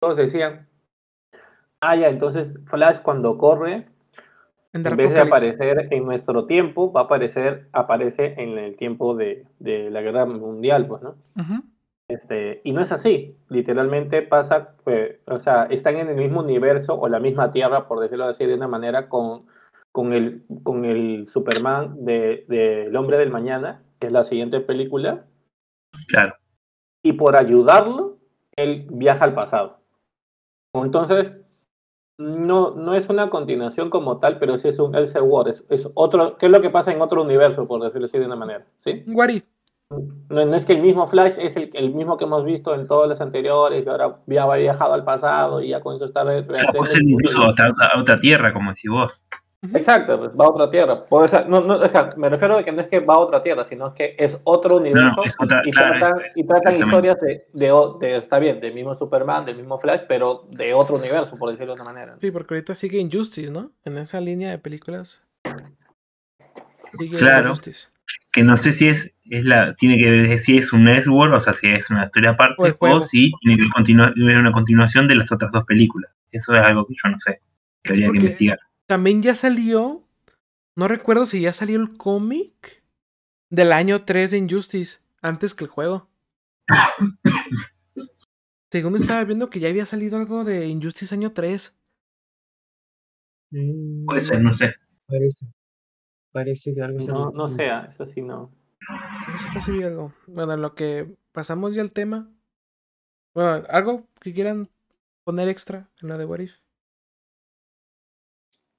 [0.00, 0.66] todos decían,
[1.82, 3.86] ah, ya, entonces Flash cuando corre,
[4.72, 9.14] en en vez de aparecer en nuestro tiempo, va a aparecer, aparece en el tiempo
[9.14, 11.16] de, de la guerra mundial, pues, ¿no?
[11.36, 11.62] Ujú.
[12.08, 16.98] Este, y no es así, literalmente pasa, pues, o sea, están en el mismo universo
[16.98, 19.46] o la misma tierra, por decirlo así de una manera, con,
[19.92, 24.60] con, el, con el Superman de, de El Hombre del Mañana, que es la siguiente
[24.60, 25.24] película,
[26.08, 26.34] Claro,
[27.02, 28.18] y por ayudarlo,
[28.56, 29.80] él viaja al pasado.
[30.74, 31.32] Entonces,
[32.18, 36.36] no, no es una continuación como tal, pero sí es un Elseworld, es, es otro,
[36.36, 38.66] ¿qué es lo que pasa en otro universo, por decirlo así de una manera?
[38.80, 39.02] ¿Sí?
[39.08, 39.44] What if?
[40.30, 42.86] No, no es que el mismo Flash es el, el mismo que hemos visto en
[42.86, 46.22] todos los anteriores y ahora ya ha viajado al pasado y ya con eso está...
[46.22, 49.26] claro ser el- incluso hasta otra, a otra tierra, como decís vos.
[49.74, 51.04] Exacto, pues, va a otra tierra.
[51.04, 53.18] Puede ser- no, no, es que me refiero a que no es que va a
[53.18, 56.76] otra tierra, sino que es otro universo es otra- y, claro, tratan, es- y tratan
[56.80, 60.74] historias de, de, o- de- está bien, del mismo Superman, del mismo Flash, pero de
[60.74, 62.16] otro universo, por decirlo de una manera.
[62.20, 63.70] Sí, porque ahorita sigue Injustice, ¿no?
[63.84, 65.22] En esa línea de películas.
[66.98, 67.50] Sigue Claro.
[67.50, 67.88] Injustice.
[68.32, 71.40] Que no sé si es, es la, tiene que ver si es un Elseworld, o
[71.40, 75.06] sea, si es una historia O aparte, o si tiene que continuar, ver una continuación
[75.06, 76.10] de las otras dos películas.
[76.32, 77.40] Eso es algo que yo no sé,
[77.82, 78.58] que Sí, habría que investigar.
[78.86, 80.06] También ya salió.
[80.76, 82.82] No recuerdo si ya salió el cómic
[83.50, 85.00] del año 3 de Injustice.
[85.20, 86.08] Antes que el juego.
[88.72, 91.78] Según estaba viendo que ya había salido algo de Injustice año 3.
[93.50, 94.74] Mm, Puede ser, no sé.
[95.06, 95.46] Parece.
[96.32, 98.50] Parece que algo No, no sea, eso sí no.
[98.88, 100.14] No sé si vi algo.
[100.26, 102.30] Bueno, en lo que pasamos ya al tema.
[103.34, 104.70] Bueno, algo que quieran
[105.24, 106.61] poner extra en la de What If.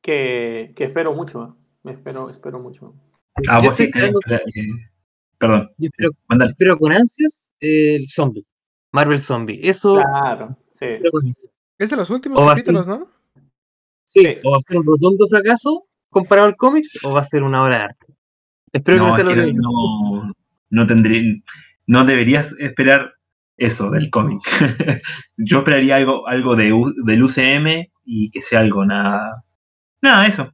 [0.03, 1.63] Que, que espero mucho, ¿eh?
[1.83, 2.93] me espero, espero mucho.
[3.47, 4.41] Ah, vos sí esperando- eh,
[5.37, 6.51] perdón, yo espero, mandale.
[6.51, 8.45] espero con ansias eh, el zombie.
[8.91, 9.59] Marvel Zombie.
[9.63, 10.85] Eso Claro, sí.
[11.79, 13.07] Es de los últimos ser- capítulos, ¿no?
[14.05, 14.37] Sí, Sí.
[14.43, 17.63] o va a ser un rotundo fracaso comparado al cómics o va a ser una
[17.63, 18.05] obra de arte.
[18.73, 20.33] Espero que No, no es sea lo que que no,
[20.69, 21.21] no tendría,
[21.87, 23.13] no deberías esperar
[23.57, 24.41] eso del cómic.
[25.37, 29.43] Yo esperaría algo, algo de, U- del UCM y que sea algo nada,
[30.03, 30.53] nada eso.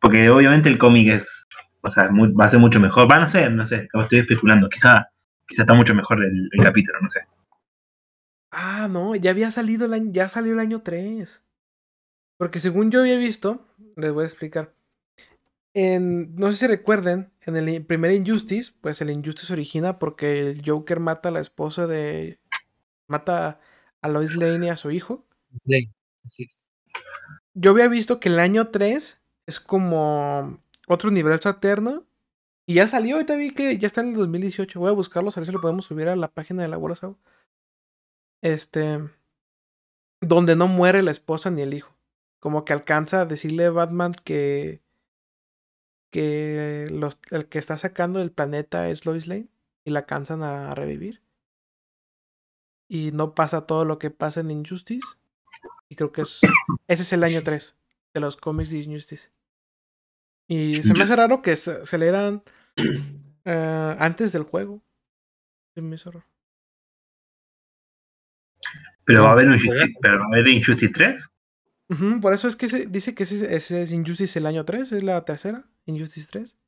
[0.00, 1.46] Porque obviamente el cómic es,
[1.82, 3.10] o sea, mu- va a ser mucho mejor.
[3.10, 4.68] Va, no sé, no sé, estoy especulando.
[4.68, 5.08] Quizá,
[5.46, 7.20] quizá está mucho mejor el, el capítulo, no sé.
[8.50, 11.44] Ah, no, ya había salido el año, ya salió el año 3.
[12.38, 13.66] Porque según yo había visto,
[13.96, 14.74] les voy a explicar.
[15.74, 20.62] En, no sé si recuerden, en el primer Injustice, pues el Injustice origina porque el
[20.64, 22.40] Joker mata a la esposa de.
[23.08, 23.60] mata
[24.02, 25.26] a Lois Lane y a su hijo.
[25.66, 25.90] Sí,
[26.24, 26.70] así es.
[27.58, 32.04] Yo había visto que el año 3 es como otro universo alterno.
[32.66, 34.78] Y ya salió, ahorita vi que ya está en el 2018.
[34.78, 37.16] Voy a buscarlos, a ver si lo podemos subir a la página de la Warzone.
[38.42, 39.00] Este.
[40.20, 41.96] Donde no muere la esposa ni el hijo.
[42.40, 44.82] Como que alcanza a decirle a Batman que.
[46.10, 49.48] que los, el que está sacando del planeta es Lois Lane.
[49.84, 51.22] Y la alcanzan a revivir.
[52.86, 55.16] Y no pasa todo lo que pasa en Injustice.
[55.88, 56.40] Y creo que es.
[56.86, 57.76] Ese es el año 3
[58.14, 59.30] de los cómics de Injustice.
[60.48, 62.42] Y se me hace raro que se, se leeran
[63.44, 64.82] eh, antes del juego.
[65.74, 66.26] Se me hizo raro.
[69.04, 69.46] Pero va a haber.
[69.46, 71.30] Injustice, pero va a haber Injustice 3.
[71.88, 74.92] Ujú, por eso es que se, dice que ese, ese es Injustice el año 3,
[74.92, 76.58] es la tercera, Injustice 3.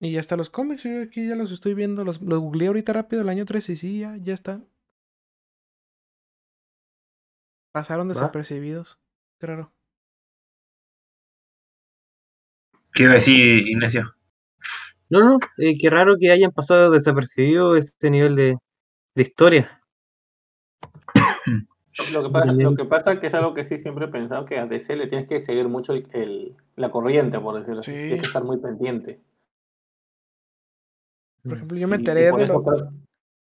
[0.00, 2.92] Y ya están los cómics, yo aquí ya los estoy viendo, los, los googleé ahorita
[2.92, 4.66] rápido el año 3 y sí, ya, ya están.
[7.74, 9.00] Pasaron desapercibidos.
[9.40, 9.72] Qué raro.
[12.92, 14.14] ¿Qué iba a decir Ignacio?
[15.10, 18.58] No, no, eh, qué raro que hayan pasado desapercibido este nivel de,
[19.16, 19.82] de historia.
[22.12, 24.44] Lo que, pasa, lo que pasa es que es algo que sí siempre he pensado
[24.46, 27.92] que a DC le tienes que seguir mucho el, la corriente, por decirlo así.
[27.92, 29.20] Tienes que estar muy pendiente.
[31.44, 32.64] Por ejemplo, yo me enteré de lo...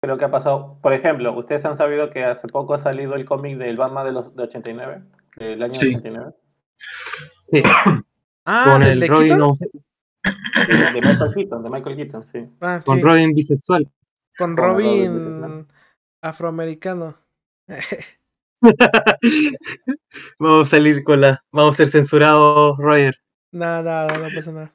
[0.00, 0.78] Creo, que ha pasado.
[0.80, 4.12] Por ejemplo, ustedes han sabido que hace poco ha salido el cómic del Batman de
[4.12, 5.02] los de 89,
[5.36, 6.32] del año 89.
[7.50, 7.62] Sí.
[8.44, 9.52] Ah, Con ¿del el Robin, Keaton?
[10.68, 12.46] De Michael Keaton, de Michael Keaton, sí.
[12.60, 13.84] Ah, con sí, Robin bisexual.
[14.36, 15.66] con con Robin
[16.22, 17.16] afroamericano.
[20.38, 21.44] vamos a salir con la.
[21.52, 23.16] Vamos a ser censurados, Roger.
[23.52, 24.74] Nada, nada, no pasa nada.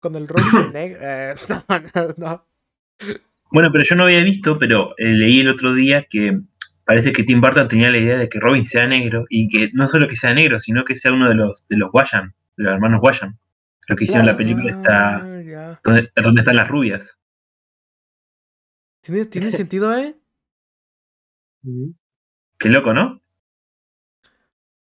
[0.00, 0.98] Con el Robin negro.
[1.02, 1.64] eh, no,
[1.94, 2.46] no, no.
[3.54, 6.40] Bueno, pero yo no había visto, pero eh, leí el otro día que
[6.84, 9.88] parece que Tim Burton tenía la idea de que Robin sea negro y que no
[9.88, 12.72] solo que sea negro, sino que sea uno de los de los Wayans, de los
[12.74, 13.38] hermanos Wayan.
[13.86, 15.80] Lo que hicieron la película está Ah, ya.
[15.84, 17.20] donde, donde están las rubias.
[19.02, 20.16] ¿Tiene, tiene sentido, ¿eh?
[22.58, 23.22] Qué loco, ¿no?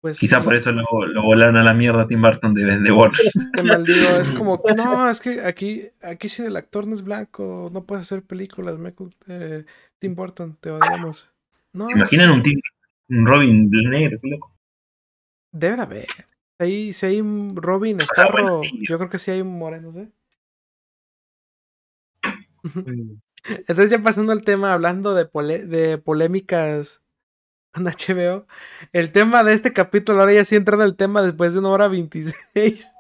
[0.00, 2.78] Pues Quizá sí, por eso lo, lo volaron a la mierda a Tim Burton de,
[2.78, 3.20] de Warner.
[3.56, 7.68] Te maldigo, es como, no, es que aquí, aquí si el actor no es blanco,
[7.72, 9.64] no puedes hacer películas, Michael, eh,
[9.98, 11.28] Tim Burton, te odiamos.
[11.72, 12.60] No, ¿Se imaginan un, Tim-
[13.08, 14.18] un Robin negro?
[14.22, 14.54] Qué loco.
[15.52, 16.06] debe de haber.
[16.60, 18.82] Ahí, si hay un Robin sea, bueno, Starro, sí.
[18.88, 20.08] yo creo que sí hay un moreno, ¿eh?
[23.44, 27.02] Entonces ya pasando al tema, hablando de, pole- de polémicas
[27.84, 28.46] HBO,
[28.92, 31.88] el tema de este capítulo, ahora ya sí entrando el tema después de una hora
[31.88, 32.92] 26.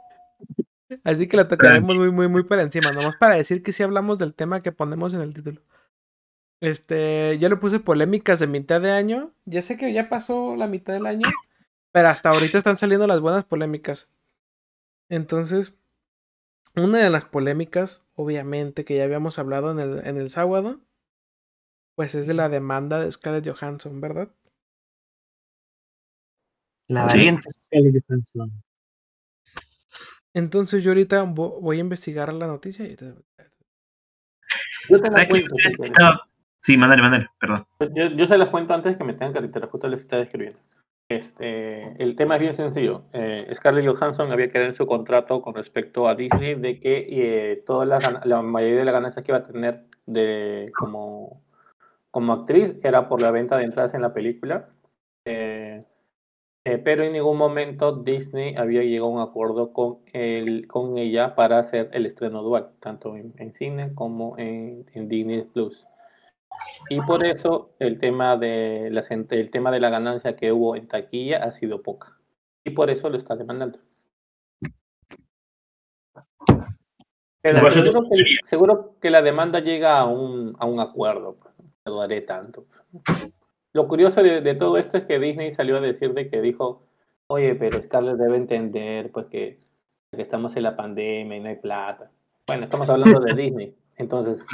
[1.04, 4.18] Así que la tocaremos muy, muy, muy por encima, nomás para decir que sí hablamos
[4.18, 5.60] del tema que ponemos en el título.
[6.60, 9.32] Este, yo le puse polémicas de mitad de año.
[9.44, 11.28] Ya sé que ya pasó la mitad del año,
[11.92, 14.08] pero hasta ahorita están saliendo las buenas polémicas.
[15.08, 15.74] Entonces,
[16.74, 20.80] una de las polémicas, obviamente, que ya habíamos hablado en el, en el sábado,
[21.94, 24.28] pues es de la demanda de Scarlett Johansson, ¿verdad?
[26.88, 27.18] La Sí.
[27.18, 28.50] valiente Scarlett Johansson.
[30.34, 33.14] Entonces yo ahorita vo- voy a investigar la noticia y te-
[34.88, 35.54] Yo te la cuento.
[35.82, 36.22] Estaba-
[36.60, 37.66] Sí, mándale, mándale, perdón.
[37.94, 40.58] Yo, yo se las cuento antes que me tengan que retirar, justo les estaba escribiendo.
[41.10, 43.04] Este, el tema es bien sencillo.
[43.12, 47.06] Eh, Scarlett Johansson había quedado en su contrato con respecto a Disney de que
[47.52, 51.42] eh, toda la, la mayoría de la ganancia que iba a tener de, como,
[52.10, 54.68] como actriz era por la venta de entradas en la película.
[55.24, 55.80] Eh,
[56.68, 61.34] eh, pero en ningún momento Disney había llegado a un acuerdo con, el, con ella
[61.34, 65.86] para hacer el estreno dual, tanto en, en cine como en, en Disney Plus.
[66.90, 70.88] Y por eso el tema, de la, el tema de la ganancia que hubo en
[70.88, 72.18] taquilla ha sido poca.
[72.64, 73.78] Y por eso lo está demandando.
[77.40, 81.36] Pero seguro que, seguro que la demanda llega a un, a un acuerdo.
[81.36, 82.66] pues, No te dudaré tanto.
[83.78, 86.82] Lo curioso de, de todo esto es que Disney salió a decir de que dijo,
[87.28, 89.60] oye, pero Scarlett debe entender pues que,
[90.10, 92.10] que estamos en la pandemia y no hay plata.
[92.44, 93.76] Bueno, estamos hablando de Disney.
[93.96, 94.44] Entonces,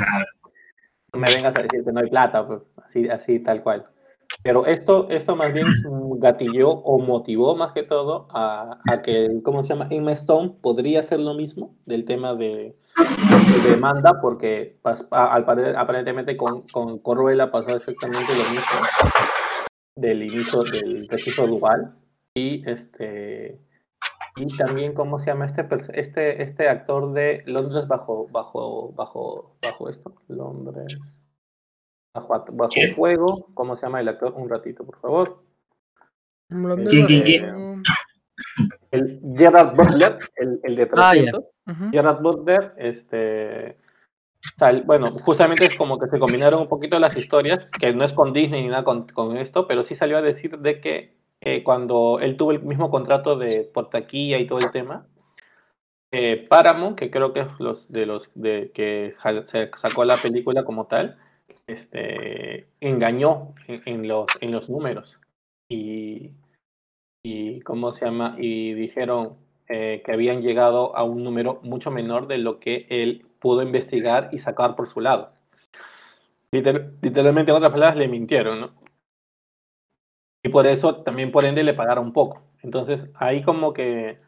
[1.10, 3.86] no me vengas a decir que no hay plata, pues, así, así tal cual.
[4.42, 5.66] Pero esto, esto más bien
[6.18, 9.88] gatilló o motivó más que todo a, a que, ¿cómo se llama?
[9.90, 16.98] Emma Stone podría hacer lo mismo del tema de, de demanda, porque aparentemente con, con
[16.98, 19.10] Cruella pasó exactamente lo mismo
[19.96, 21.94] del inicio del registro dual.
[22.34, 23.60] Y este
[24.36, 29.88] y también cómo se llama este este este actor de Londres bajo bajo bajo bajo
[29.88, 30.98] esto Londres
[32.14, 35.42] bajo bajo fuego cómo se llama el actor un ratito por favor
[36.48, 37.82] ¿Dónde ¿Quién, lo quién, veo?
[38.92, 41.22] el Gerard Butler el, el de Ah, ya.
[41.32, 41.90] 300 Ujú.
[41.90, 43.76] Gerard Butler este
[44.56, 48.12] sal- bueno justamente es como que se combinaron un poquito las historias que no es
[48.12, 51.64] con Disney ni nada con, con esto pero sí salió a decir de que eh,
[51.64, 55.06] cuando él tuvo el mismo contrato de por taquilla y todo el tema
[56.12, 59.16] eh, Paramount, que creo que es los de los de que
[59.74, 61.18] sacó la película como tal,
[61.66, 65.18] este, engañó en, los, en los números.
[65.68, 66.30] Y,
[67.22, 69.36] y cómo se llama, y dijeron
[69.68, 74.28] eh, que habían llegado a un número mucho menor de lo que él pudo investigar
[74.32, 75.32] y sacar por su lado.
[76.52, 78.72] Liter- literalmente, en otras palabras, le mintieron.
[80.44, 82.42] Y por eso también por ende le pagaron poco.
[82.62, 84.18] Entonces ahí como que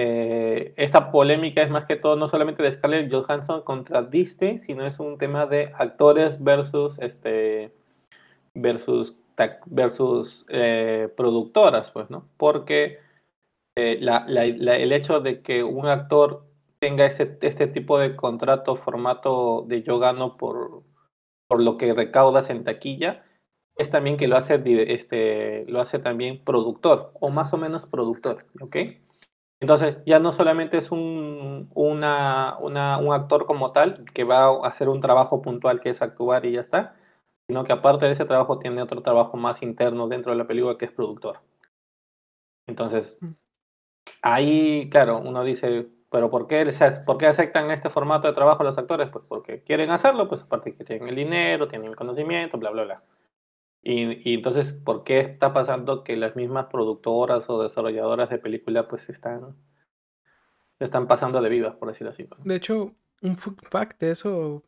[0.00, 4.86] eh, esta polémica es más que todo no solamente de Scarlett Johansson contra Disney, sino
[4.86, 7.72] es un tema de actores versus este
[8.54, 9.16] versus
[9.66, 12.28] versus eh, productoras, pues, ¿no?
[12.36, 12.98] Porque
[13.76, 16.44] eh, el hecho de que un actor
[16.78, 20.82] tenga este, este tipo de contrato, formato de yo gano por,
[21.48, 23.24] por lo que recaudas en taquilla,
[23.76, 24.60] es también que lo hace,
[24.92, 28.44] este, lo hace también productor, o más o menos productor.
[29.60, 34.68] Entonces, ya no solamente es un, una, una, un actor como tal que va a
[34.68, 36.94] hacer un trabajo puntual que es actuar y ya está,
[37.48, 40.78] sino que aparte de ese trabajo tiene otro trabajo más interno dentro de la película
[40.78, 41.40] que es productor.
[42.68, 43.32] Entonces, mm.
[44.22, 46.68] ahí, claro, uno dice, pero ¿por qué,
[47.04, 49.08] ¿por qué aceptan este formato de trabajo los actores?
[49.10, 52.84] Pues porque quieren hacerlo, pues aparte que tienen el dinero, tienen el conocimiento, bla, bla,
[52.84, 53.02] bla.
[53.82, 58.86] Y, y, entonces, ¿por qué está pasando que las mismas productoras o desarrolladoras de películas
[58.90, 59.56] pues están,
[60.78, 62.28] están pasando de vivas, por decirlo así?
[62.44, 64.64] De hecho, un fact de eso,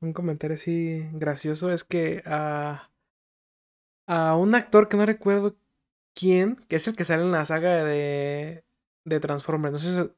[0.00, 2.90] un comentario así gracioso es que a,
[4.06, 5.56] a un actor que no recuerdo
[6.14, 8.64] quién, que es el que sale en la saga de,
[9.04, 10.10] de Transformers, no sé si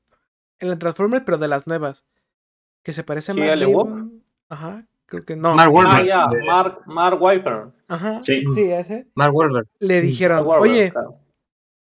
[0.58, 2.06] en la Transformers, pero de las nuevas,
[2.82, 3.62] que se parece a Matt
[4.48, 5.54] Ajá, Creo que no.
[5.54, 6.10] Mark Wahlberg.
[6.12, 7.72] Ah, Mark, Mark Wahlberg.
[7.88, 8.20] Ajá.
[8.22, 8.42] Sí.
[8.54, 9.06] sí, ese.
[9.14, 9.68] Mark Wahlberg.
[9.78, 10.92] Le dijeron, oye,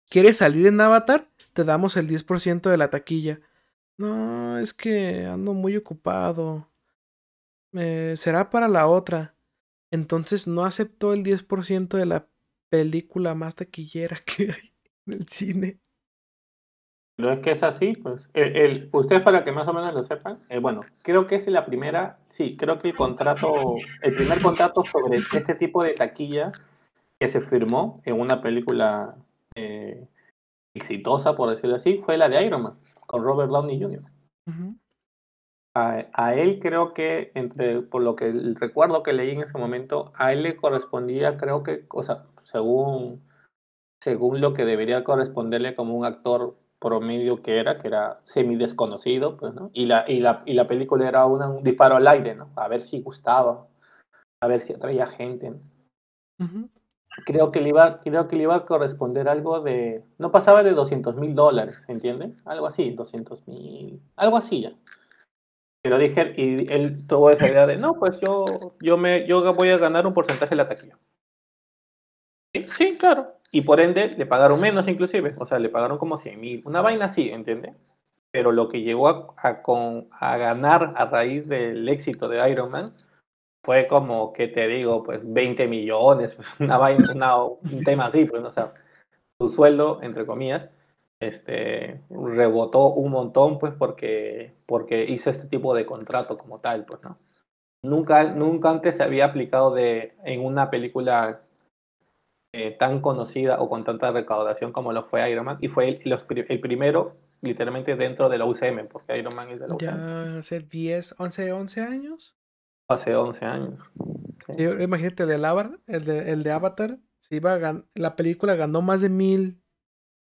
[0.08, 1.28] ¿quieres salir en Avatar?
[1.52, 3.40] Te damos el 10% de la taquilla.
[3.98, 6.66] No, es que ando muy ocupado.
[7.74, 9.34] Eh, será para la otra.
[9.90, 12.26] Entonces no aceptó el 10% de la
[12.70, 14.72] película más taquillera que hay
[15.06, 15.78] en el cine.
[17.20, 18.28] No es que es así, pues.
[18.34, 21.66] El, ustedes para que más o menos lo sepan, eh, bueno, creo que es la
[21.66, 26.52] primera, sí, creo que el contrato, el primer contrato sobre este tipo de taquilla
[27.20, 29.14] que se firmó en una película
[29.54, 30.06] eh,
[30.74, 34.02] exitosa, por decirlo así, fue la de Iron Man, con Robert Downey Jr.
[35.76, 40.12] a, a, él creo que, entre por lo que recuerdo que leí en ese momento,
[40.14, 43.22] a él le correspondía, creo que, o sea, según,
[44.02, 49.36] según lo que debería corresponderle como un actor promedio que era, que era semi desconocido,
[49.36, 49.70] pues, ¿no?
[49.74, 52.50] Y la, y la, y la película era un disparo al aire, ¿no?
[52.56, 53.68] A ver si gustaba,
[54.40, 55.54] a ver si atraía gente.
[57.26, 60.72] Creo que le iba, creo que le iba a corresponder algo de, no pasaba de
[60.72, 62.32] 200 mil dólares, ¿entiende?
[62.46, 64.72] Algo así, 200 mil, algo así ya.
[65.82, 69.68] Pero dije, y él tuvo esa idea de, no, pues yo, yo, me, yo voy
[69.68, 70.98] a ganar un porcentaje de la taquilla.
[72.52, 76.40] sí claro y por ende le pagaron menos inclusive, o sea, le pagaron como 100
[76.40, 77.74] mil, una vaina así, ¿entiendes?
[78.30, 82.94] Pero lo que llegó a, con, a ganar a raíz del éxito de Iron Man
[83.62, 85.02] fue como, que te digo?
[85.02, 88.72] Pues 20 millones, pues, una vaina, un tema así, pues, o sea,
[89.38, 90.70] su sueldo, entre comillas,
[91.20, 97.02] este, rebotó un montón, pues, porque, porque hizo este tipo de contrato como tal, pues,
[97.02, 97.18] ¿no?
[97.82, 101.40] Nunca, nunca antes se había aplicado de, en una película
[102.52, 106.22] eh, tan conocida o con tanta recaudación como lo fue Iron Man y fue el,
[106.48, 109.86] el primero literalmente dentro de la UCM, porque Iron Man es de la UCM.
[109.86, 112.36] Ya hace 10, 11, 11 años.
[112.88, 113.80] Hace 11 años.
[114.80, 119.08] imagínate, el de, el de, el de Avatar, si iba la película ganó más de
[119.08, 119.62] mil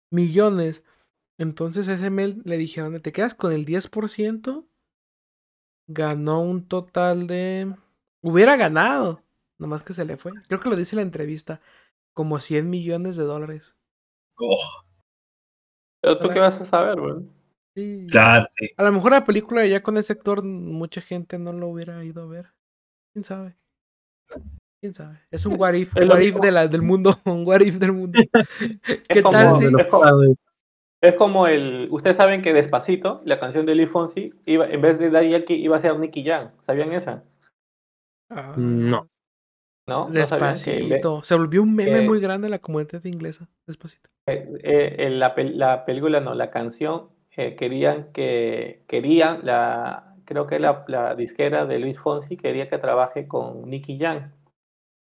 [0.09, 0.83] millones.
[1.37, 4.65] Entonces ese mail le dijeron, ¿te quedas con el 10%?
[5.87, 7.75] Ganó un total de...
[8.21, 9.21] Hubiera ganado.
[9.59, 10.31] Nomás que se le fue.
[10.47, 11.61] Creo que lo dice en la entrevista
[12.15, 13.75] como 100 millones de dólares.
[14.39, 14.57] Oh.
[16.01, 17.15] Pero tú qué vas a saber, güey.
[17.75, 18.07] Sí.
[18.09, 18.69] Claro, sí.
[18.77, 22.23] A lo mejor la película ya con ese actor mucha gente no lo hubiera ido
[22.23, 22.53] a ver.
[23.13, 23.55] ¿Quién sabe?
[24.79, 25.19] ¿Quién sabe?
[25.29, 25.93] Es un what if,
[26.41, 28.17] de la, del mundo, un what if del mundo.
[29.09, 29.57] ¿Qué tal?
[29.57, 29.65] Si...
[29.65, 30.35] Es, como,
[31.01, 31.89] es, como, el...
[31.91, 35.55] Ustedes saben que Despacito, la canción de Lee Fonsi, iba, en vez de Daddy Yankee
[35.55, 36.51] iba a ser Nicky Jam.
[36.65, 37.25] ¿Sabían esa?
[38.29, 38.53] Ah.
[38.55, 39.09] no.
[39.87, 40.07] ¿No?
[40.09, 41.23] Despacito.
[41.23, 43.47] Se volvió un meme muy grande en la comunidad inglesa.
[43.67, 44.09] Despacito.
[44.27, 50.59] Eh, eh, la, la, película, no, la canción, eh, querían que, querían, la, creo que
[50.59, 54.31] la, la, disquera de Luis Fonsi quería que trabaje con Nicky Jam.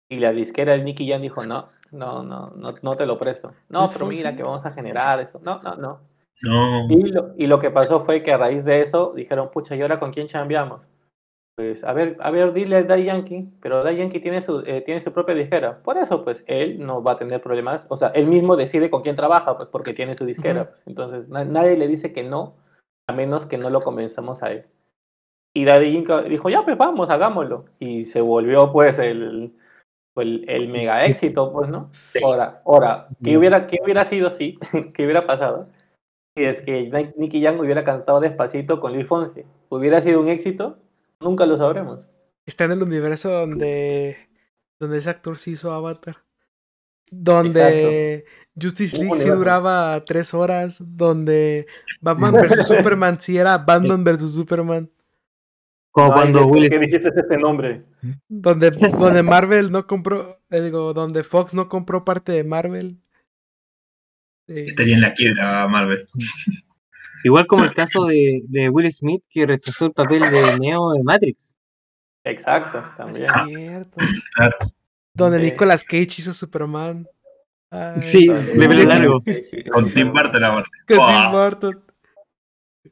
[0.10, 3.54] Y la disquera de Nicky Jam dijo, no, no, no, no, no te lo presto.
[3.70, 5.40] No, pero mira que vamos a generar eso.
[5.44, 6.02] No, no, no.
[6.42, 6.88] no.
[6.90, 9.82] Y, lo, y lo que pasó fue que a raíz de eso dijeron, pucha, ¿y
[9.82, 10.82] ahora con quién chambeamos?
[11.56, 14.82] Pues, a ver, a ver, dile a Dai Yankee, pero Dai Yankee tiene su, eh,
[14.82, 15.84] tiene su propia disquera.
[15.84, 17.86] Por eso, pues, él no va a tener problemas.
[17.90, 20.70] O sea, él mismo decide con quién trabaja, pues, porque tiene su disquera.
[20.70, 20.84] pues.
[20.88, 22.56] Entonces, nadie le dice que no,
[23.08, 24.66] a menos que no lo convenzamos a él.
[25.56, 27.66] Y Daddy Yankee dijo, ya, pues, vamos, hagámoslo.
[27.78, 29.54] Y se volvió, pues, el,
[30.16, 31.92] el, el mega éxito, pues, ¿no?
[32.24, 34.58] Ahora, ahora, ¿qué hubiera, qué hubiera sido así?
[34.96, 35.70] ¿Qué hubiera pasado?
[36.36, 39.44] Si es que Nicky Young hubiera cantado despacito con Luis Fonsi.
[39.70, 40.78] ¿Hubiera sido un éxito?
[41.24, 42.08] Nunca lo sabremos.
[42.46, 44.18] Está en el universo donde,
[44.80, 46.18] donde ese actor se hizo Avatar.
[47.10, 48.26] Donde
[48.60, 50.84] Justice League sí duraba tres horas.
[50.86, 51.68] Donde
[52.02, 54.90] Batman vs Superman sí era Batman vs Superman.
[55.92, 57.84] Como cuando ¿por Will qué dijiste este nombre?
[58.28, 63.00] Donde, donde Marvel no compró, eh, digo, donde Fox no compró parte de Marvel.
[64.48, 66.10] Eh, Estaría en la quiebra Marvel.
[67.24, 71.04] Igual como el caso de, de Will Smith que rechazó el papel de Neo de
[71.04, 71.56] Matrix.
[72.26, 73.28] Exacto, es también.
[73.48, 73.98] cierto.
[74.36, 74.56] Claro.
[75.16, 75.44] Donde Sí.
[75.46, 77.08] Nicolas Cage hizo Superman.
[77.70, 79.24] Ay, Sí, de pelo largo.
[79.72, 80.66] Con Tim Burton ahora.
[80.88, 80.98] Con.
[81.08, 81.84] Tim Burton.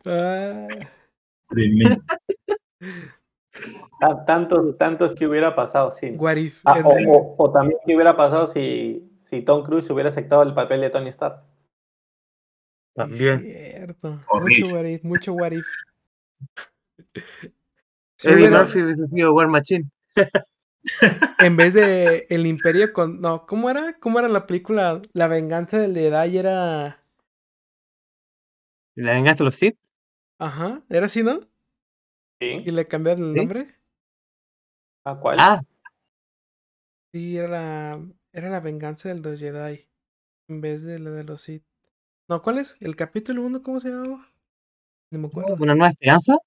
[0.05, 0.67] Ah,
[1.47, 2.01] Tremendo.
[3.99, 6.11] Ta- Tantos, tantos que hubiera pasado, sí.
[6.17, 7.09] what if, Ah, o, serio.
[7.11, 10.89] o- o también que hubiera pasado si, si Tom Cruise hubiera aceptado el papel de
[10.89, 11.43] Tony Stark.
[12.93, 13.41] También.
[13.41, 14.23] Cierto.
[14.27, 14.63] Horrible.
[14.63, 15.65] Mucho what if, mucho what if.
[18.23, 19.89] Eddie Murphy hubiese sido War Machine.
[21.39, 23.21] en vez de el imperio con...
[23.21, 23.97] No, ¿cómo era?
[23.99, 25.01] ¿Cómo era la película?
[25.13, 27.03] La venganza del Jedi era...
[28.95, 29.77] La venganza de los Sith.
[30.37, 31.41] Ajá, era así, ¿no?
[32.39, 32.71] Y ¿Sí?
[32.71, 33.39] le cambiaron el ¿Sí?
[33.39, 33.75] nombre.
[35.05, 35.37] ¿A cuál?
[35.39, 35.61] Ah,
[37.13, 39.85] Sí, era la, era la venganza de los Jedi.
[40.47, 41.63] En vez de la de los Sith.
[42.31, 42.77] No, ¿cuál es?
[42.79, 44.25] ¿El capítulo 1 cómo se llamaba?
[45.11, 45.55] No me acuerdo.
[45.59, 46.37] una nueva esperanza.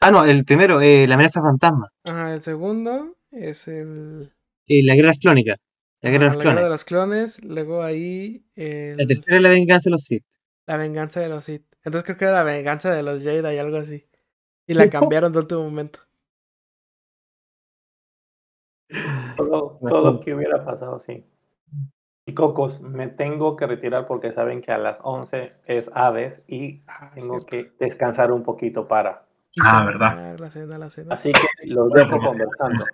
[0.00, 1.86] Ah, no, el primero, eh, la amenaza fantasma.
[2.04, 4.32] Ajá, el segundo es el...
[4.68, 5.56] Eh, la guerra clónica.
[6.00, 6.64] La guerra de los la guerra clones.
[6.64, 7.44] de los clones.
[7.44, 10.24] Luego ahí el- La tercera es la venganza de los Sith.
[10.66, 11.66] la venganza de los Sith.
[11.84, 14.06] Entonces creo que era la venganza de los Jedi, algo así.
[14.66, 16.00] Y la cambiaron de último momento.
[19.36, 21.22] Todo, todo que hubiera pasado, sí.
[22.28, 26.82] Y Cocos, me tengo que retirar porque saben que a las 11 es Hades y
[26.86, 27.46] Ah, tengo cierto.
[27.46, 29.24] que descansar un poquito para.
[29.62, 30.38] Ah, verdad.
[30.38, 31.14] La cena, la cena.
[31.14, 32.84] Así que los Bueno, dejo como- conversando.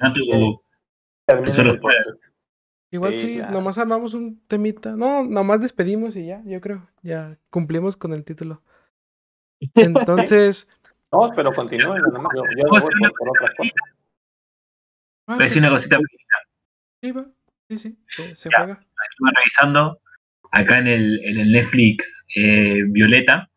[1.27, 2.23] El podcast.
[2.93, 4.93] Igual Sí, nomás armamos un temita.
[4.95, 6.87] No, nomás despedimos y ya, yo creo.
[7.03, 8.63] Ya cumplimos con el título.
[9.75, 10.69] Entonces,
[11.11, 12.33] No, pero continúen, nada más.
[12.37, 13.73] Yo, yo voy por, por otras cosas.
[15.27, 15.99] ah, pues, una cosita.
[17.03, 17.27] sí, va.
[17.69, 18.59] Sí, sí, se, se Ya.
[18.59, 18.75] juega.
[19.11, 20.01] Estuve revisando
[20.53, 23.51] acá en el, en el Netflix eh, Violeta.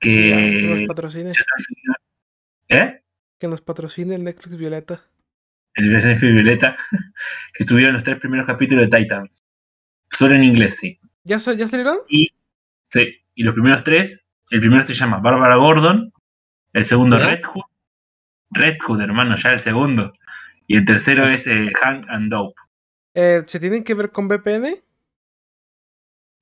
[0.00, 0.86] que nos Que.
[0.86, 1.32] patrocine.
[2.68, 3.02] ¿Eh?
[3.38, 5.02] Que nos patrocine el Netflix Violeta.
[5.74, 6.76] El Netflix Violeta.
[7.54, 9.42] Que estuvieron los tres primeros capítulos de Titans.
[10.10, 11.00] Solo en inglés, sí.
[11.24, 11.98] ¿Ya, ya salieron?
[12.86, 13.16] Sí.
[13.34, 14.26] Y los primeros tres.
[14.50, 16.12] El primero se llama Bárbara Gordon.
[16.72, 17.18] El segundo.
[17.18, 17.64] Red Hood.
[18.50, 20.12] Red Hood, hermano, ya el segundo.
[20.68, 22.54] Y el tercero es eh, Hank and Dope.
[23.14, 24.82] Eh, ¿Se tienen que ver con VPN?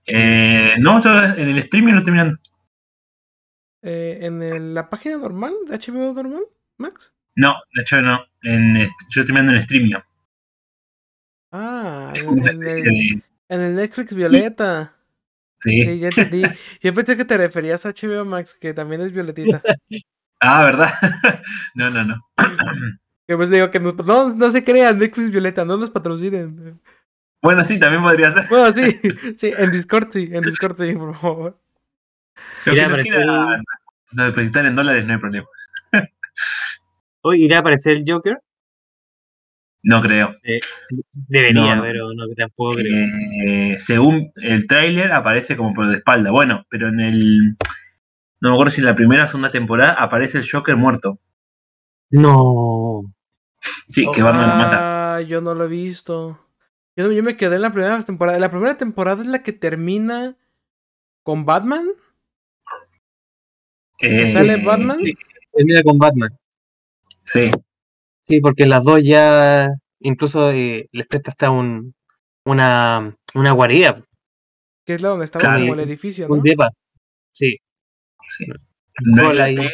[0.05, 2.39] Eh, no, en el streaming lo estoy mirando.
[3.83, 5.55] Eh, ¿En el- la página normal?
[5.69, 6.43] ¿De HBO normal?
[6.77, 7.15] ¿Max?
[7.37, 8.21] No, de hecho no.
[8.43, 9.93] En, eh, yo estoy mirando en streaming.
[11.53, 14.93] Ah, en, en el, en el Netflix Violeta.
[15.55, 15.85] Sí.
[15.85, 16.43] Sí, ya entendí.
[16.83, 19.63] Yo pensé que te referías a HBO Max, que también es violetita.
[20.39, 20.91] Ah, ¿verdad?
[21.75, 22.17] no, no, no.
[23.29, 26.81] Que pues digo que no, no, no se crean Netflix Violeta, no nos patrocinen.
[27.43, 28.49] Bueno, sí, también podría ser.
[28.49, 29.01] Bueno, sí,
[29.37, 31.59] sí, en Discord sí, en Discord sí, por favor.
[32.67, 33.63] Irá a aparecer el-
[34.13, 35.47] nos depositar en dólares no hay problema.
[37.23, 38.39] Hoy irá a aparecer el Joker.
[39.83, 40.35] No creo.
[41.13, 41.83] Debería, No, no.
[41.83, 43.07] pero no, tampoco creo.
[43.45, 46.31] Eh, según el tráiler aparece como por de espalda.
[46.31, 47.57] Bueno, pero en el.
[48.41, 51.19] No me acuerdo si en la primera o segunda temporada aparece el Joker muerto.
[52.11, 53.03] No.
[53.89, 55.17] Sí, que Batman lo mata.
[55.17, 56.39] Ah, yo no lo he visto.
[56.97, 58.39] Yo, yo me quedé en la primera temporada.
[58.39, 60.37] La primera temporada es la que termina
[61.23, 61.87] con Batman.
[63.99, 64.99] Eh, sale Batman?
[65.03, 65.15] Sí,
[65.53, 66.31] Termina con Batman.
[67.25, 67.51] sí.
[68.29, 69.69] Sí, porque las dos ya
[70.01, 71.95] incluso eh, les presta hasta un
[72.45, 74.03] una, una guarida,
[74.85, 75.61] Que es la donde estaba Claro.
[75.61, 76.35] como el edificio, ¿no?
[76.35, 76.71] un depa.
[77.33, 77.57] Sí.
[78.37, 78.47] sí.
[79.03, 79.71] No es Hola, la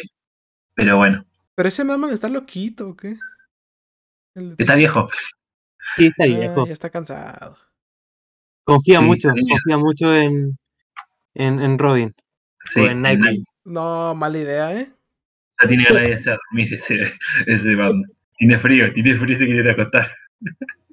[0.75, 1.25] pero bueno.
[1.55, 3.17] Pero ese Batman está loquito, ¿o qué?
[4.57, 5.07] Está viejo.
[5.95, 6.65] Sí, está Ah, viejo.
[6.67, 7.57] ya está cansado.
[8.63, 9.41] Confía Sí, mucho, sí.
[9.49, 10.57] confía mucho en,
[11.35, 12.15] en, en Robin.
[12.65, 13.43] Sí, o en Nightwing.
[13.65, 14.91] No, mala idea, ¿eh?
[15.61, 17.13] Ya tiene ganas de irse a dormir ese,
[17.45, 18.03] ese Batman.
[18.37, 20.11] Tiene frío, tiene frío y se quiere ir a acostar.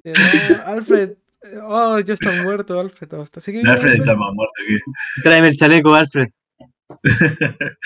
[0.03, 0.13] No,
[0.65, 1.11] Alfred.
[1.43, 3.11] eh, Oh, ya está muerto, Alfred.
[3.13, 4.01] oh, está- ¿Sigue vivo, Alfred Alfred?
[4.07, 4.77] está más muerto que.
[5.23, 6.27] Tráeme el chaleco, Alfred.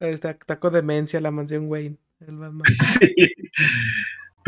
[0.00, 1.96] Está, está con demencia la mansión Wayne.
[2.20, 2.62] El Batman.
[2.82, 3.14] sí.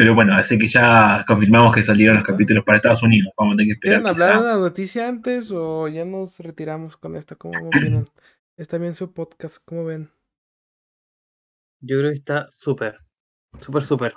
[0.01, 3.35] Pero bueno, así que ya confirmamos que salieron los capítulos para Estados Unidos.
[3.37, 4.03] Vamos a tener que esperar.
[4.03, 7.35] ¿Quieren hablar de una noticia antes o ya nos retiramos con esta?
[7.37, 8.09] ¿Cómo opinan?
[8.57, 10.11] Está bien su podcast, ¿cómo ven?
[11.83, 12.97] Yo creo que está súper,
[13.61, 14.15] súper, súper.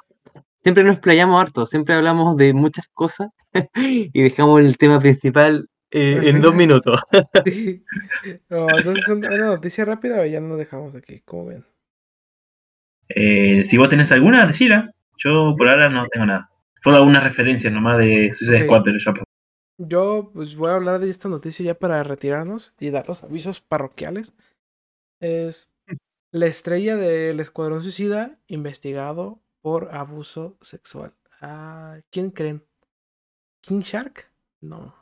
[0.62, 3.28] Siempre nos playamos harto, siempre hablamos de muchas cosas
[3.76, 7.02] y dejamos el tema principal eh, en dos minutos.
[7.44, 7.84] Sí.
[8.50, 11.20] Oh, entonces, ¿una una noticia rápida o ya nos dejamos aquí?
[11.26, 11.66] ¿Cómo ven?
[13.10, 14.93] Eh, si vos tenés alguna, decila.
[15.18, 16.50] Yo por ahora no tengo nada.
[16.82, 18.66] Solo algunas referencias nomás de Suicide Ok.
[18.66, 19.24] Squad, pero ya pasó.
[19.80, 23.60] Yo pues voy a hablar de esta noticia ya para retirarnos y dar los avisos
[23.60, 24.34] parroquiales.
[25.20, 25.72] Es
[26.32, 31.14] la estrella del Escuadrón Suicida investigado por abuso sexual.
[31.42, 32.64] Ah, ¿Quién creen?
[33.62, 34.30] ¿King Shark?
[34.62, 34.94] No.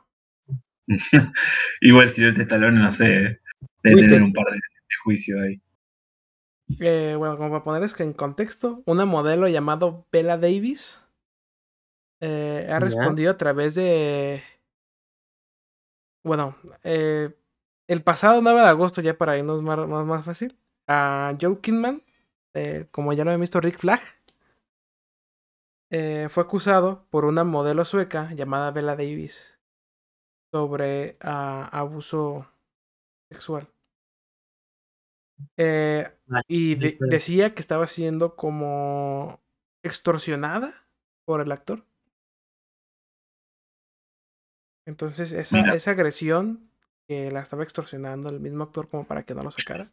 [1.80, 3.40] Igual si este talón, no sé,
[3.82, 5.60] debe tener te- un par de, de juicios ahí.
[6.80, 11.02] Eh, bueno, como para ponerles que en contexto, una modelo llamado Bella Davis
[12.20, 14.42] eh, ha respondido a través de.
[16.24, 17.34] Bueno, eh,
[17.88, 22.02] el pasado 9 de agosto, ya para irnos más, más, más fácil, a Joe Kidman,
[22.54, 24.00] eh, como ya lo habían visto Rick Flag,
[26.30, 29.58] fue acusado por una modelo sueca llamada Bella Davis
[30.52, 32.46] sobre ah, abuso
[33.30, 33.71] sexual.
[35.56, 39.40] Eh, Ah, y de- decía que estaba siendo como
[39.84, 40.86] extorsionada
[41.26, 41.84] por el actor.
[44.86, 46.70] Entonces, esa, esa agresión
[47.06, 49.90] que la estaba extorsionando el mismo actor como para que no lo sacara.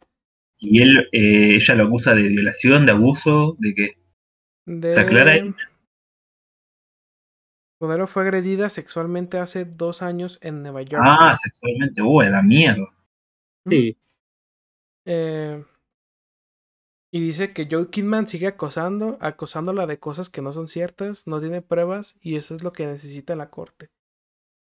[0.58, 3.98] Y él, eh, ella lo acusa de violación, de abuso, de que
[4.66, 4.94] De...
[4.94, 5.34] ¿Se aclara?
[7.80, 11.02] Modelo fue agredida sexualmente hace dos años en Nueva York.
[11.06, 12.86] Ah, sexualmente, uh, a la mierda.
[13.66, 13.96] Sí.
[15.04, 15.64] Eh,
[17.12, 21.40] y dice que Joe Kidman sigue acosando, acosándola de cosas que no son ciertas, no
[21.40, 23.90] tiene pruebas y eso es lo que necesita la corte.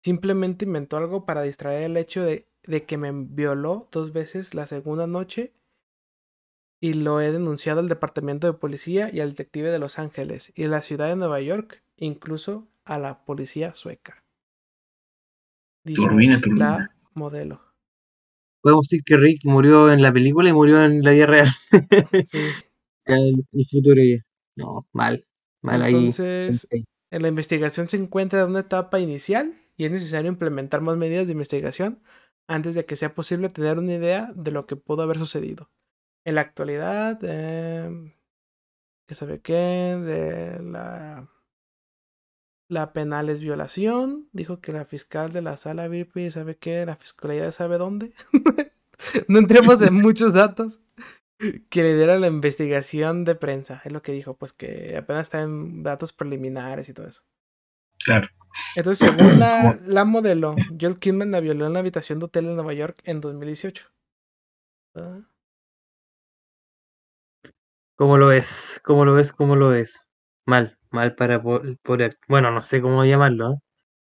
[0.03, 4.67] Simplemente inventó algo para distraer el hecho de, de que me violó dos veces la
[4.67, 5.53] segunda noche
[6.79, 10.65] y lo he denunciado al departamento de policía y al detective de Los Ángeles y
[10.65, 14.23] a la ciudad de Nueva York, incluso a la policía sueca.
[15.83, 16.77] Dijo Turbina, turbina.
[16.77, 17.66] la modelo.
[18.68, 21.48] Podemos decir que Rick murió en la película y murió en la vida real.
[22.30, 22.38] Sí.
[23.06, 24.18] El, el futuro ya.
[24.57, 25.26] No, mal.
[25.61, 25.95] Mal ahí.
[25.95, 26.68] Entonces,
[27.10, 31.27] En la investigación se encuentra en una etapa inicial y es necesario implementar más medidas
[31.27, 32.03] de investigación
[32.49, 35.69] antes de que sea posible tener una idea de lo que pudo haber sucedido.
[36.26, 38.14] En la actualidad, eh,
[39.07, 41.30] que sabe qué, de la,
[42.69, 44.27] la penal es violación.
[44.31, 48.14] Dijo que la fiscal de la sala VIP sabe qué, la fiscalía sabe dónde.
[49.27, 50.81] no entremos en muchos datos.
[51.69, 55.84] Que lidera la investigación de prensa, es lo que dijo, pues que apenas está en
[55.84, 57.22] datos preliminares y todo eso.
[58.03, 58.27] Claro.
[58.76, 62.56] Entonces, según la, la modelo, Joel Kidman la violó en la habitación de hotel en
[62.56, 63.85] Nueva York en 2018.
[64.95, 65.19] Ah,
[67.95, 68.80] ¿Cómo lo ves?
[68.84, 69.31] ¿Cómo lo ves?
[69.31, 70.07] ¿Cómo lo ves?
[70.45, 70.77] Mal.
[70.98, 73.53] Mal para por act- Bueno, no sé cómo llamarlo.
[73.53, 73.57] ¿eh?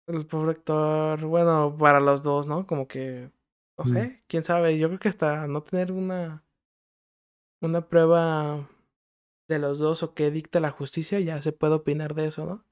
[0.09, 2.66] El pobre actor, bueno, para los dos, ¿no?
[2.66, 3.31] Como que,
[3.78, 3.89] no Mm.
[3.89, 4.78] sé, quién sabe.
[4.78, 6.44] Yo creo que hasta no tener una,
[7.60, 8.66] una prueba
[9.48, 12.64] de los dos o que dicta la justicia, ya se puede opinar de eso, ¿no?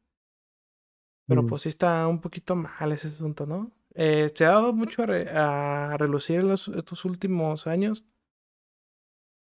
[1.27, 1.47] Pero Mm.
[1.47, 3.73] pues sí está un poquito mal ese asunto, ¿no?
[3.95, 8.05] Eh, se ha dado mucho a, re- a relucir en los, estos últimos años.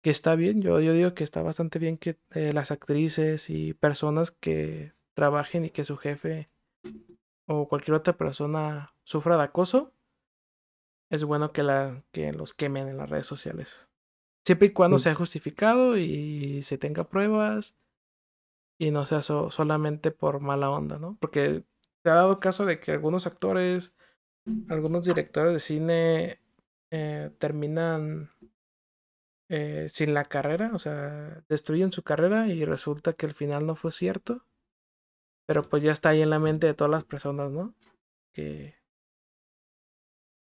[0.04, 3.74] Que está bien, yo, yo digo que está bastante bien que eh, las actrices y
[3.74, 6.50] personas que trabajen y que su jefe
[7.48, 9.94] o cualquier otra persona sufra de acoso.
[11.10, 13.88] Es bueno que, la, que los quemen en las redes sociales.
[14.46, 15.04] Siempre y cuando Sí.
[15.04, 17.78] sea justificado y se tenga pruebas
[18.78, 21.18] y no sea so- solamente por mala onda, ¿no?
[21.22, 21.64] Porque
[22.04, 23.96] se ha dado caso de que algunos actores,
[24.68, 26.40] algunos directores de cine
[26.92, 28.32] eh, terminan
[29.49, 33.76] eh, sin la carrera, o sea, destruyen su carrera y resulta que al final no
[33.76, 34.45] fue cierto.
[35.45, 37.76] Pero pues ya está ahí en la mente de todas las personas, ¿no?
[38.34, 38.76] Que,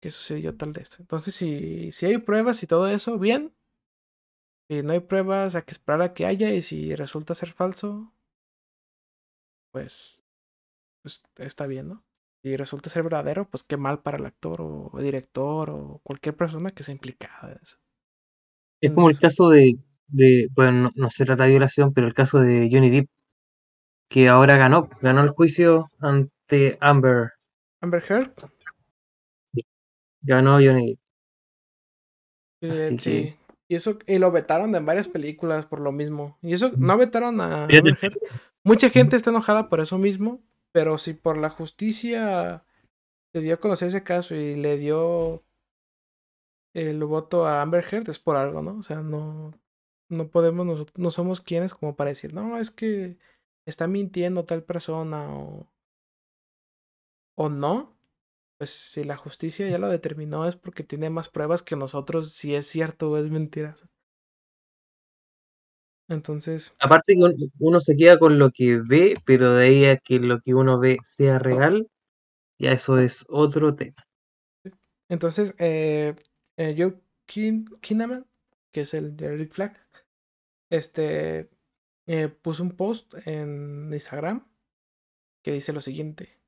[0.00, 1.00] que sucedió tal vez.
[1.00, 3.54] Entonces, si, si hay pruebas y todo eso, bien.
[4.68, 6.50] Si no hay pruebas, hay que esperar a que haya.
[6.52, 8.12] Y si resulta ser falso,
[9.72, 10.22] pues,
[11.02, 12.04] pues está bien, ¿no?
[12.42, 16.70] Si resulta ser verdadero, pues qué mal para el actor o director o cualquier persona
[16.72, 17.78] que sea implicada en eso.
[18.86, 19.76] Es como el caso de,
[20.08, 23.08] de bueno, no, no se trata de violación, pero el caso de Johnny Depp,
[24.08, 27.32] que ahora ganó, ganó el juicio ante Amber.
[27.80, 28.32] Amber Heard,
[30.22, 30.98] Ganó Johnny Depp.
[32.62, 33.10] Sí, Así sí.
[33.10, 36.36] que- Y eso, y lo vetaron en varias películas por lo mismo.
[36.42, 36.74] Y eso, Mm.
[36.86, 37.64] no vetaron a.
[37.64, 38.18] Amber Heard.
[38.62, 40.42] Mucha gente está enojada por eso mismo,
[40.72, 42.62] pero si por la justicia
[43.32, 45.42] se dio a conocer ese caso y le dio
[46.74, 48.78] el voto a Amber Heard, es por algo, ¿no?
[48.78, 49.52] O sea, no,
[50.08, 53.16] no podemos, nosotros, no somos quienes como para decir, no, es que
[53.66, 55.68] está mintiendo tal persona o,
[57.36, 57.94] o no.
[58.58, 62.54] Pues si la justicia ya lo determinó es porque tiene más pruebas que nosotros si
[62.54, 63.74] es cierto o es mentira.
[66.08, 66.76] Entonces.
[66.78, 70.40] Aparte que uno se queda con lo que ve, pero de ahí a que lo
[70.40, 71.88] que uno ve sea real,
[72.58, 74.06] ya eso es otro tema.
[75.08, 76.14] Entonces, eh,
[76.56, 78.26] eh, Joe Kinnaman,
[78.72, 79.76] que es el de Rick Flag,
[80.70, 81.50] este
[82.06, 84.46] eh, puso un post en Instagram
[85.42, 86.38] que dice lo siguiente.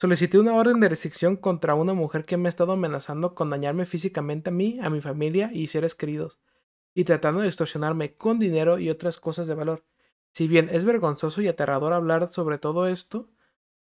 [0.00, 3.86] Solicité una orden de restricción contra una mujer que me ha estado amenazando con dañarme
[3.86, 6.40] físicamente a mí, a mi familia y seres queridos,
[6.94, 9.84] y tratando de extorsionarme con dinero y otras cosas de valor.
[10.32, 13.30] Si bien es vergonzoso y aterrador hablar sobre todo esto,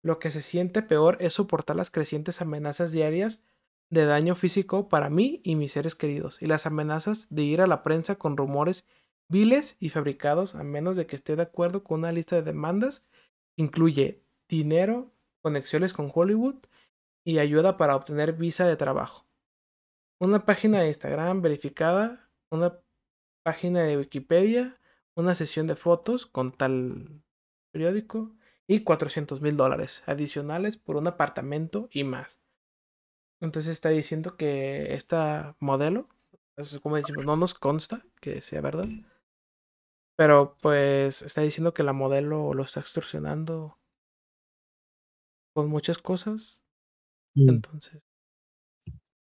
[0.01, 3.41] lo que se siente peor es soportar las crecientes amenazas diarias
[3.91, 7.67] de daño físico para mí y mis seres queridos, y las amenazas de ir a
[7.67, 8.87] la prensa con rumores
[9.29, 13.05] viles y fabricados a menos de que esté de acuerdo con una lista de demandas
[13.57, 15.11] incluye dinero,
[15.41, 16.55] conexiones con Hollywood
[17.23, 19.27] y ayuda para obtener visa de trabajo.
[20.19, 22.79] Una página de Instagram verificada, una
[23.43, 24.79] página de Wikipedia,
[25.15, 27.21] una sesión de fotos con tal
[27.71, 28.35] periódico
[28.67, 32.40] y 400 mil dólares adicionales por un apartamento y más.
[33.41, 36.07] Entonces está diciendo que esta modelo,
[36.81, 38.87] como decimos, no nos consta que sea verdad.
[40.15, 43.77] Pero pues está diciendo que la modelo lo está extorsionando
[45.55, 46.61] con muchas cosas.
[47.35, 47.49] Mm.
[47.49, 48.03] Entonces,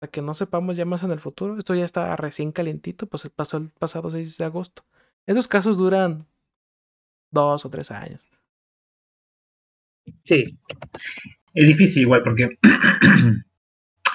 [0.01, 3.28] para que no sepamos ya más en el futuro, esto ya está recién calientito, pues
[3.31, 4.85] pasó el pasado 6 de agosto.
[5.27, 6.27] Esos casos duran
[7.31, 8.27] dos o tres años.
[10.24, 10.59] Sí.
[11.55, 12.59] Es difícil igual porque,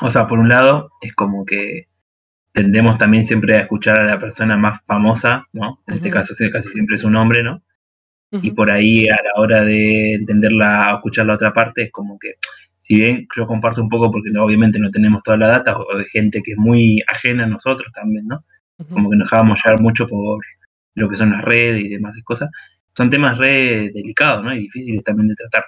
[0.01, 1.87] o sea, por un lado es como que
[2.53, 5.81] tendemos también siempre a escuchar a la persona más famosa, ¿no?
[5.87, 7.61] En este caso casi siempre es un hombre, ¿no?
[8.31, 12.19] Y por ahí a la hora de entenderla o escuchar la otra parte es como
[12.19, 12.35] que,
[12.79, 16.05] si bien yo comparto un poco porque obviamente no tenemos toda la data, o de
[16.05, 18.43] gente que es muy ajena a nosotros también, ¿no?
[18.89, 20.43] Como que nos dejábamos llevar mucho por
[20.95, 22.49] lo que son las redes y demás cosas.
[22.91, 24.53] Son temas re delicados, ¿no?
[24.53, 25.65] Y difíciles también de tratar.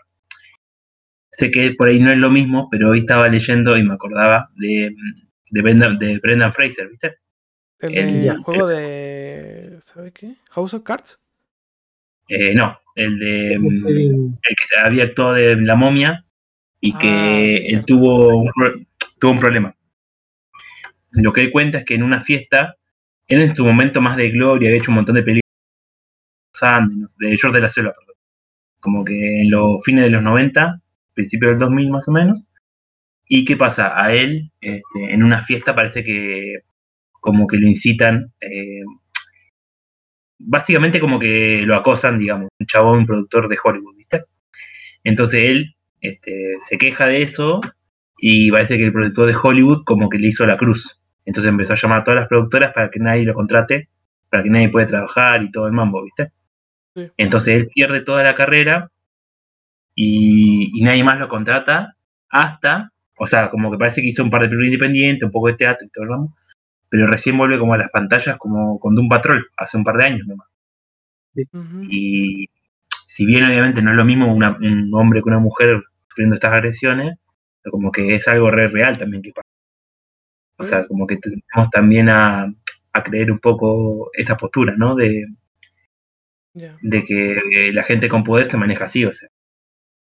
[1.30, 4.50] Sé que por ahí no es lo mismo, pero hoy estaba leyendo y me acordaba
[4.56, 4.96] de,
[5.50, 7.18] de, Brendan, de Brendan Fraser, ¿viste?
[7.80, 9.78] El, juego de.
[9.82, 10.36] ¿Sabe qué?
[10.50, 11.20] ¿House of Cards?
[12.28, 13.56] Eh, no, el de.
[13.62, 16.26] Mm, el que había actuado de La momia
[16.80, 18.52] y que ah, él tuvo un,
[19.20, 19.76] tuvo un problema.
[21.12, 22.78] Lo que él cuenta es que en una fiesta,
[23.28, 25.48] él en su momento más de gloria había hecho un montón de películas
[27.20, 28.16] de George de la Selva, perdón.
[28.80, 30.82] Como que en los fines de los 90,
[31.18, 32.48] principios del 2000 más o menos,
[33.28, 33.94] ¿Y qué pasa?
[34.02, 36.60] A él, este, en una fiesta, parece que
[37.12, 38.84] como que lo incitan, eh,
[40.40, 44.24] básicamente como que lo acosan, digamos, un chabón, un productor de Hollywood, ¿viste?
[45.04, 47.60] Entonces él este, se queja de eso
[48.18, 51.02] y parece que el productor de Hollywood como que le hizo la cruz.
[51.26, 53.90] Entonces empezó a llamar a todas las productoras para que nadie lo contrate,
[54.30, 56.32] para que nadie pueda trabajar y todo el mambo, ¿viste?
[57.18, 58.90] Entonces él pierde toda la carrera
[59.98, 61.98] y, y nadie más lo contrata
[62.30, 65.48] hasta o sea, como que parece que hizo un par de películas independientes, un poco
[65.48, 66.30] de teatro y todo el
[66.90, 70.06] pero recién vuelve como a las pantallas como con Doom Patrol, hace un par de
[70.06, 70.48] años nomás.
[71.90, 72.48] Y
[72.90, 77.18] si bien obviamente no es lo mismo un hombre que una mujer sufriendo estas agresiones,
[77.70, 79.50] como que es algo re real también que pasa.
[80.60, 82.54] O sea, como que tenemos también a,
[83.06, 84.96] creer un poco esta postura, ¿no?
[84.96, 85.28] De,
[86.54, 89.30] de que la gente con poder se maneja así, o sea.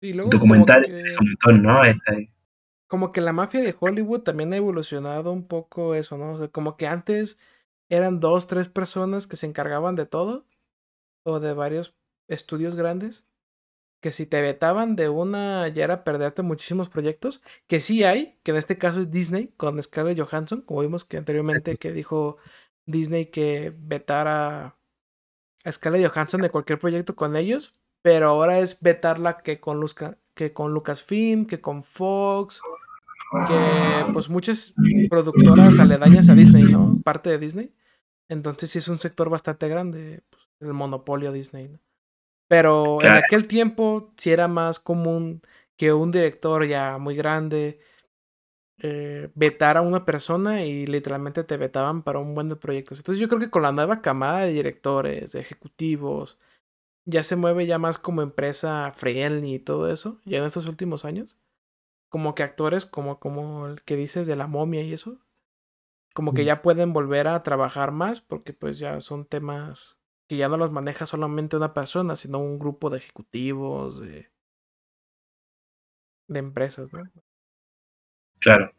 [0.01, 1.85] Es un montón, ¿no?
[1.85, 2.03] Es,
[2.87, 6.33] como que la mafia de Hollywood también ha evolucionado un poco eso, ¿no?
[6.33, 7.39] O sea, como que antes
[7.89, 10.47] eran dos, tres personas que se encargaban de todo,
[11.23, 11.95] o de varios
[12.29, 13.27] estudios grandes,
[14.01, 18.53] que si te vetaban de una ya era perderte muchísimos proyectos, que sí hay, que
[18.53, 22.39] en este caso es Disney con Scarlett Johansson, como vimos que anteriormente que dijo
[22.87, 24.77] Disney que vetara
[25.65, 29.85] a Scarlett Johansson de cualquier proyecto con ellos, pero ahora es vetarla que con,
[30.35, 32.61] que con Lucasfilm, que con Fox,
[33.47, 34.75] que pues muchas
[35.09, 36.95] productoras aledañas a Disney, ¿no?
[37.05, 37.73] Parte de Disney.
[38.29, 41.79] Entonces sí es un sector bastante grande, pues, el monopolio Disney, ¿no?
[42.49, 45.41] Pero en aquel tiempo sí era más común
[45.77, 47.79] que un director ya muy grande
[48.83, 52.99] eh, vetara a una persona y literalmente te vetaban para un buen de proyectos.
[52.99, 56.39] Entonces yo creo que con la nueva camada de directores, de ejecutivos,
[57.11, 61.05] ya se mueve ya más como empresa friendly y todo eso, ya en estos últimos
[61.05, 61.37] años
[62.11, 65.19] como que actores como, como el que dices de la momia y eso,
[66.13, 69.97] como que ya pueden volver a trabajar más porque pues ya son temas
[70.29, 74.29] que ya no los maneja solamente una persona, sino un grupo de ejecutivos, de,
[76.29, 77.03] de empresas, ¿no?
[78.41, 78.73] Claro.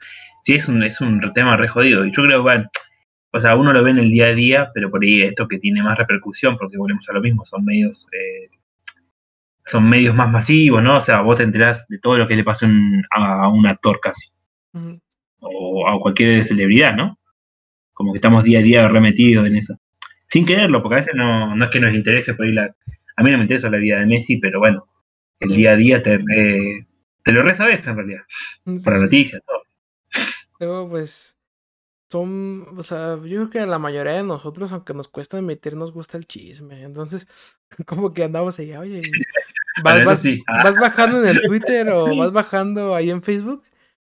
[0.43, 2.05] Sí, es un, es un tema re jodido.
[2.05, 2.69] Y yo creo, bueno,
[3.33, 5.57] o sea, uno lo ve en el día a día, pero por ahí esto que
[5.57, 8.49] tiene más repercusión, porque volvemos a lo mismo, son medios, eh,
[9.65, 10.97] son medios más masivos, ¿no?
[10.97, 12.65] O sea, vos te enterás de todo lo que le pasó
[13.11, 14.31] a, un actor casi,
[15.39, 17.17] o a cualquier celebridad, ¿no?
[17.93, 19.75] Como que estamos día a día remetidos en eso.
[20.27, 22.75] Sin quererlo, porque a veces no, no es que nos interese por ahí la...
[23.17, 24.87] A mí no me interesa la vida de Messi, pero bueno,
[25.39, 26.19] el día a día te,
[27.23, 28.21] te lo resabes en realidad.
[28.83, 29.63] Para noticias, todo.
[30.59, 31.37] Luego, pues,
[32.11, 35.77] son, o sea, yo creo que a la mayoría de nosotros, aunque nos cuesta admitir,
[35.77, 36.83] nos gusta el chisme.
[36.83, 37.27] Entonces,
[37.87, 39.01] como que andamos ahí, oye,
[39.83, 40.63] vas, ah.
[40.63, 43.63] vas, bajando en el Twitter o vas bajando ahí en Facebook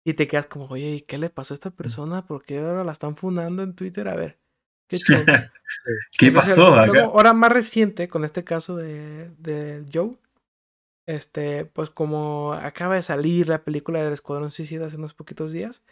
[0.04, 2.26] y te quedas como, oye, ¿qué le pasó a esta persona?
[2.26, 4.08] ¿Por qué ahora la están fundando en Twitter?
[4.08, 4.38] A ver,
[4.88, 4.98] qué.
[6.18, 7.04] ¿Qué pasó acá?
[7.04, 10.16] ahora más reciente, con este caso de, de Joe,
[11.06, 15.82] este, pues como acaba de salir la película del Escuadrón Suicida hace unos poquitos días,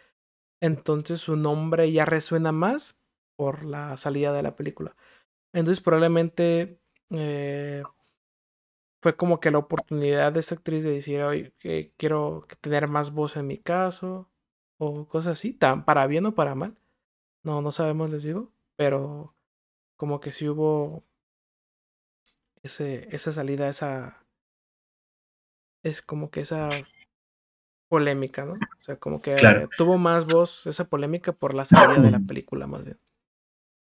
[0.61, 2.99] entonces su nombre ya resuena más
[3.37, 4.97] por la salida de la película.
[5.53, 6.81] Entonces probablemente
[7.11, 7.83] eh,
[9.03, 11.55] fue como que la oportunidad de esta actriz de decir, oye,
[11.97, 14.31] quiero tener más voz en mi caso,
[14.79, 16.77] o cosas así, tan, para bien o para mal.
[17.43, 19.35] No, no sabemos, les digo, pero
[19.97, 21.05] como que sí hubo
[22.63, 24.25] ese, esa salida, esa...
[25.83, 26.69] Es como que esa
[27.91, 28.53] polémica, ¿no?
[28.53, 29.35] O sea, como que
[29.77, 32.97] tuvo más voz esa polémica por la salida de la película, más bien.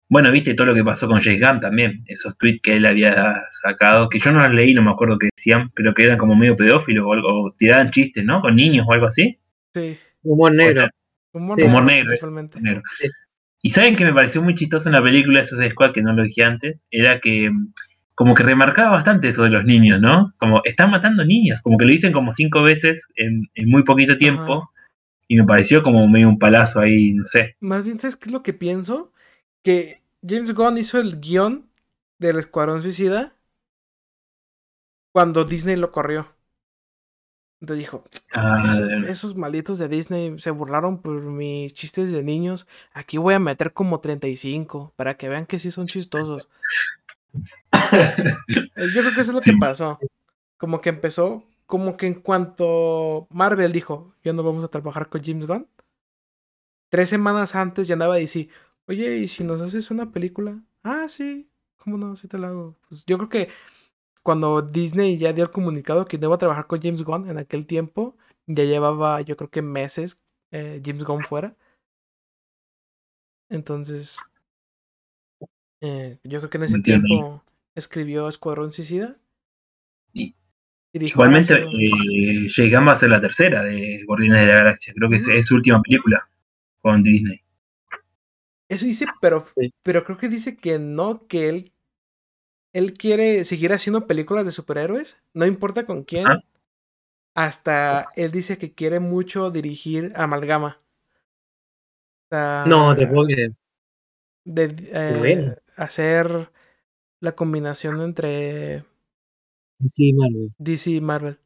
[0.10, 3.42] Bueno, viste todo lo que pasó con James Gunn también, esos tweets que él había
[3.64, 6.36] sacado, que yo no los leí, no me acuerdo qué decían, pero que eran como
[6.36, 8.42] medio pedófilos o algo, tiraban chistes, ¿no?
[8.42, 9.40] Con niños o algo así.
[9.74, 9.98] Sí.
[10.24, 10.90] Humor negro.
[11.32, 12.32] humor, negro.
[12.60, 12.84] negro.
[13.62, 16.14] Y saben que me pareció muy chistoso en la película de Suicide Squad, que no
[16.14, 17.50] lo dije antes, era que
[18.16, 20.34] como que remarcaba bastante eso de los niños, ¿no?
[20.40, 24.72] Como están matando niños, como que lo dicen como cinco veces en, muy poquito tiempo.
[25.28, 27.56] Y me pareció como medio un palazo ahí, no sé.
[27.60, 29.12] Más bien, ¿sabes qué es lo que pienso?
[29.64, 31.68] Que James Gunn hizo el guion
[32.20, 33.34] del Escuadrón Suicida
[35.12, 36.28] cuando Disney lo corrió.
[37.60, 42.68] Entonces dijo, ah, esos, esos, malditos de Disney se burlaron por mis chistes de niños.
[42.94, 46.50] Aquí voy a meter como 35 para que vean que sí son chistosos.
[48.94, 50.00] Yo creo que eso es lo que pasó.
[50.58, 55.24] Como que empezó, como que en cuanto Marvel dijo, ya no vamos a trabajar con
[55.24, 55.68] James Gunn,
[56.90, 58.50] tres semanas antes ya andaba DC,
[58.88, 60.64] oye, ¿y si nos haces una película?
[60.84, 62.16] Ah, sí, ¿cómo no?
[62.16, 62.78] Sí te la hago.
[62.88, 63.50] Pues yo creo que
[64.24, 67.38] cuando Disney ya dio el comunicado que no iba a trabajar con James Gunn en
[67.38, 68.16] aquel tiempo,
[68.48, 70.22] ya llevaba yo creo que meses
[70.52, 71.56] eh, James Gunn fuera.
[73.50, 74.18] Entonces,
[75.82, 77.44] eh, yo creo que en ese tiempo
[77.76, 79.18] escribió Escuadrón Suicida.
[80.14, 80.36] Y,
[80.94, 84.94] igualmente, eh, llegamos a ser la tercera de Guardianes de la Galaxia.
[84.96, 86.28] Creo que es, su última película
[86.82, 87.42] con Disney.
[88.68, 89.46] Eso dice, pero,
[89.84, 91.74] pero creo que dice que no, que él,
[92.74, 96.26] él quiere seguir haciendo películas de superhéroes, no importa con quién.
[97.36, 100.80] Hasta él dice que quiere mucho dirigir Amalgama.
[102.32, 103.28] no, te puedo
[104.46, 106.50] De, eh, hacer
[107.20, 108.86] la combinación entre
[109.80, 110.52] DC y Marvel.
[110.58, 111.40] DC y Marvel.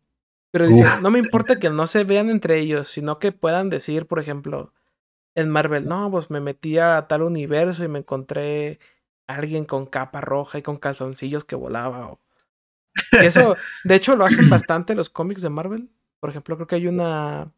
[0.52, 4.08] Pero dice, no me importa que no se vean entre ellos, sino que puedan decir,
[4.08, 4.74] por ejemplo,
[5.36, 8.80] en Marvel, no, pues me metí a tal universo y me encontré
[9.28, 12.18] a alguien con capa roja y con calzoncillos que volaba.
[13.12, 15.90] Eso, de hecho, lo hacen bastante los cómics de Marvel.
[16.20, 17.54] Por ejemplo, creo que hay una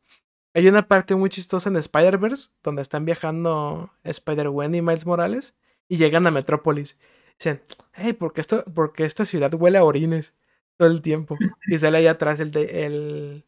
[0.53, 5.55] hay una parte muy chistosa en Spider-Verse donde están viajando Spider-Gwen y Miles Morales
[5.87, 6.99] y llegan a Metrópolis.
[7.41, 7.59] Dicen,
[7.93, 10.35] hey, ¿por qué, esto, porque esta ciudad huele a orines
[10.77, 11.39] todo el tiempo?
[11.65, 13.45] Y sale ahí atrás el de el,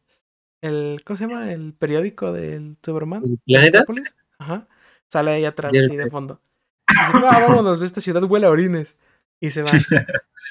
[0.62, 1.48] el ¿cómo se llama?
[1.48, 3.22] El periódico del Superman.
[3.46, 4.12] Metrópolis.
[4.36, 4.66] Ajá.
[5.06, 6.40] Sale ahí atrás, así de fondo.
[6.88, 8.96] Y dice, ah, vámonos, esta ciudad huele a orines.
[9.38, 9.70] Y se va.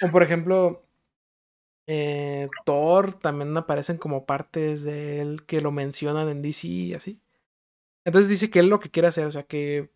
[0.01, 0.85] o por ejemplo,
[1.85, 7.19] eh, Thor también aparecen como partes de él que lo mencionan en DC y así.
[8.05, 9.91] Entonces dice que él lo que quiere hacer, o sea, que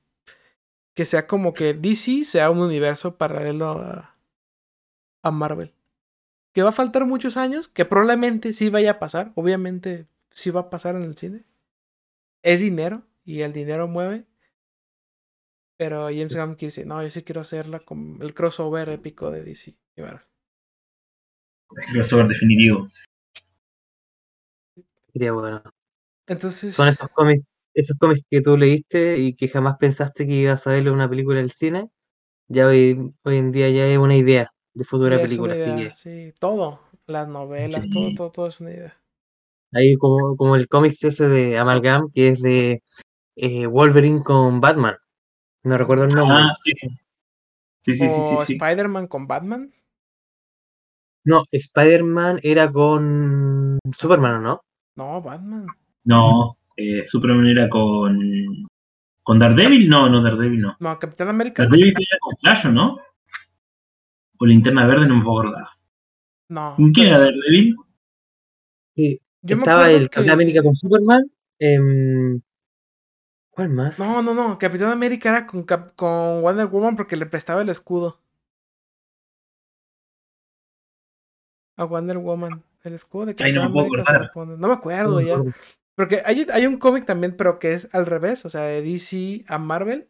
[0.98, 4.16] que sea como que DC sea un universo paralelo a,
[5.22, 5.72] a Marvel.
[6.54, 10.62] Que va a faltar muchos años, que probablemente sí vaya a pasar, obviamente sí va
[10.62, 11.46] a pasar en el cine.
[12.42, 14.26] Es dinero y el dinero mueve.
[15.78, 19.44] Pero James Gunn quiere decir, no, yo sí quiero hacerla con el crossover épico de
[19.44, 20.26] DC y Marvel.
[21.76, 22.90] El crossover definitivo.
[25.14, 25.62] Sería bueno.
[26.26, 26.76] Entonces.
[26.76, 27.48] Son esos cómics
[27.78, 31.38] esos cómics que tú leíste y que jamás pensaste que ibas a verle una película
[31.38, 31.92] del cine,
[32.48, 35.56] ya hoy, hoy en día ya es una idea de futura película.
[35.94, 39.00] Sí, todo, las novelas, todo, todo, todo es una idea.
[39.74, 42.82] Ahí como, como el cómic ese de Amalgam, que es de
[43.36, 44.96] eh, Wolverine con Batman.
[45.64, 46.38] No recuerdo el nombre.
[46.40, 46.72] Ah, sí.
[47.82, 48.54] Sí, sí, sí, o sí, sí.
[48.54, 49.72] Spider-Man con Batman.
[51.26, 54.62] No, Spider-Man era con Superman, ¿o no?
[54.96, 55.68] No, Batman.
[56.06, 58.68] No, eh, Superman era con.
[59.24, 59.90] ¿Con Daredevil?
[59.90, 60.78] No, no, Daredevil no.
[60.80, 61.64] No, Capitán América.
[61.64, 62.98] Daredevil era con Flash, ¿o no?
[64.40, 65.68] O Linterna Verde, no me puedo acordar.
[66.50, 66.76] No.
[66.78, 67.76] ¿Con quién era Daredevil?
[68.96, 69.20] Sí.
[69.42, 71.24] Yo me Estaba el que- Capitán América con Superman.
[71.60, 72.40] em,
[73.50, 73.98] ¿Cuál más?
[74.00, 74.58] No, no, no.
[74.60, 78.20] Capitán América era con, Cap- con Wonder Woman porque le prestaba el escudo.
[81.76, 82.64] A Wonder Woman.
[82.84, 84.34] El escudo de Ay, no Capitán me puedo América se lo acordar.
[84.34, 84.58] pone.
[84.58, 85.38] No me acuerdo No ya.
[85.98, 88.46] Porque hay, hay un cómic también, pero que es al revés.
[88.46, 90.08] O sea, de DC a Marvel.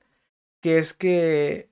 [0.62, 1.70] Que es que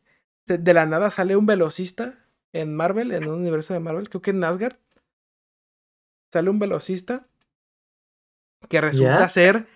[0.47, 2.17] de la nada sale un velocista
[2.53, 4.09] en Marvel, en un universo de Marvel.
[4.09, 4.77] Creo que en Asgard.
[6.31, 7.27] Sale un velocista.
[8.69, 9.29] Que resulta ¿Ya?
[9.29, 9.67] ser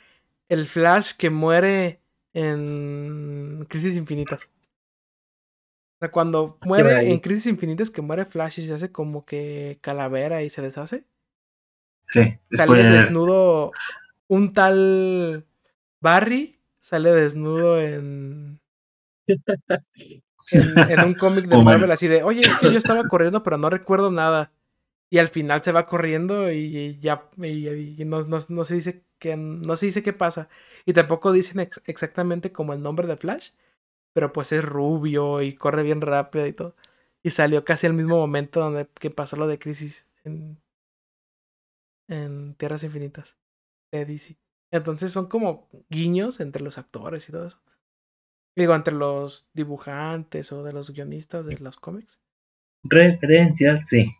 [0.47, 1.99] el Flash que muere
[2.33, 4.45] en Crisis Infinitas.
[4.45, 9.25] O sea, cuando por muere en Crisis Infinitas, que muere Flash y se hace como
[9.25, 11.03] que calavera y se deshace.
[12.05, 13.73] Sí, Sale desnudo
[14.29, 15.45] un tal
[16.01, 16.59] Barry.
[16.79, 18.61] Sale desnudo en.
[20.51, 21.61] En, en un cómic de Oh.
[21.63, 24.51] Marvel, así de, oye, es que yo estaba corriendo, pero no recuerdo nada.
[25.11, 27.67] Y al final se va corriendo y ya y,
[28.01, 30.49] y no, no- no se dice que no se dice qué pasa.
[30.85, 33.51] Y tampoco dicen ex- exactamente como el nombre de Flash.
[34.13, 36.75] Pero pues es rubio y corre bien rápido y todo.
[37.23, 40.57] Y salió casi al mismo momento donde que pasó lo de crisis en,
[42.07, 43.37] en Tierras Infinitas
[43.91, 44.37] de DC.
[44.71, 47.61] Entonces son como guiños entre los actores y todo eso.
[48.55, 52.19] Digo, entre los dibujantes o de los guionistas de los cómics.
[52.83, 54.11] Referencial, sí.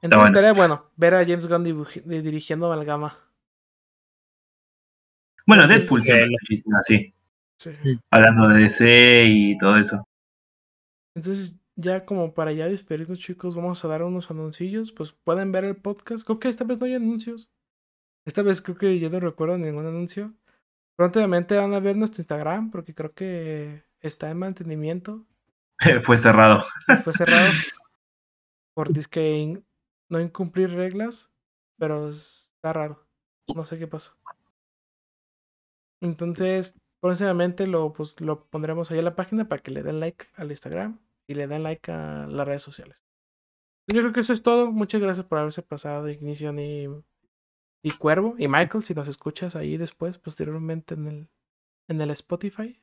[0.00, 0.26] Entonces bueno.
[0.26, 1.64] estaría bueno ver a James Gunn
[2.04, 3.18] dirigiendo Amalgama.
[5.46, 7.12] Bueno, Deadpool lo hizo así,
[7.58, 7.70] Sí.
[8.10, 10.04] hablando de DC y todo eso.
[11.16, 14.92] Entonces, ya como para ya despedirnos, chicos, vamos a dar unos anuncios.
[14.92, 16.24] Pues pueden ver el podcast.
[16.24, 17.50] Creo que esta vez no hay anuncios.
[18.24, 20.32] Esta vez creo que yo no recuerdo ningún anuncio.
[20.96, 25.24] Prontamente van a ver nuestro Instagram porque creo que está en mantenimiento.
[26.04, 26.64] Fue cerrado.
[27.02, 27.46] Fue cerrado
[28.74, 29.64] por disque in-
[30.08, 31.30] no incumplir reglas,
[31.78, 33.06] pero está raro.
[33.56, 34.14] No sé qué pasó.
[36.00, 40.26] Entonces, próximamente lo, pues, lo pondremos ahí en la página para que le den like
[40.34, 43.04] al Instagram y le den like a las redes sociales.
[43.92, 44.70] Yo creo que eso es todo.
[44.70, 46.86] Muchas gracias por haberse pasado, Ignition y,
[47.82, 48.34] y Cuervo.
[48.38, 51.28] Y Michael, si nos escuchas ahí después, posteriormente en el,
[51.88, 52.80] en el Spotify.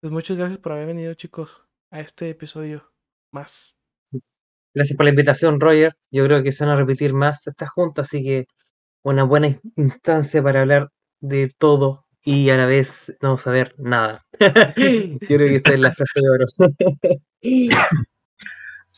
[0.00, 2.92] Pues muchas gracias por haber venido, chicos, a este episodio
[3.32, 3.76] más.
[4.74, 5.94] Gracias por la invitación, Roger.
[6.10, 8.46] Yo creo que se van a repetir más estas juntas, así que
[9.04, 10.90] una buena in- instancia para hablar
[11.20, 14.22] de todo y a la vez no saber nada.
[14.40, 16.44] Yo creo que esa es la frase de oro.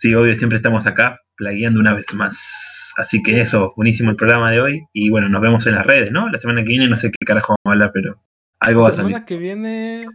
[0.02, 2.92] Sí, obvio, siempre estamos acá plagueando una vez más.
[2.96, 4.82] Así que eso, buenísimo el programa de hoy.
[4.92, 6.28] Y bueno, nos vemos en las redes, ¿no?
[6.28, 8.20] La semana que viene no sé qué carajo vamos a hablar, pero
[8.58, 9.10] algo va La a salir.
[9.10, 10.06] semana que viene.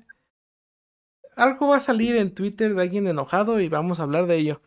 [1.37, 4.61] Algo va a salir en Twitter de alguien enojado y vamos a hablar de ello.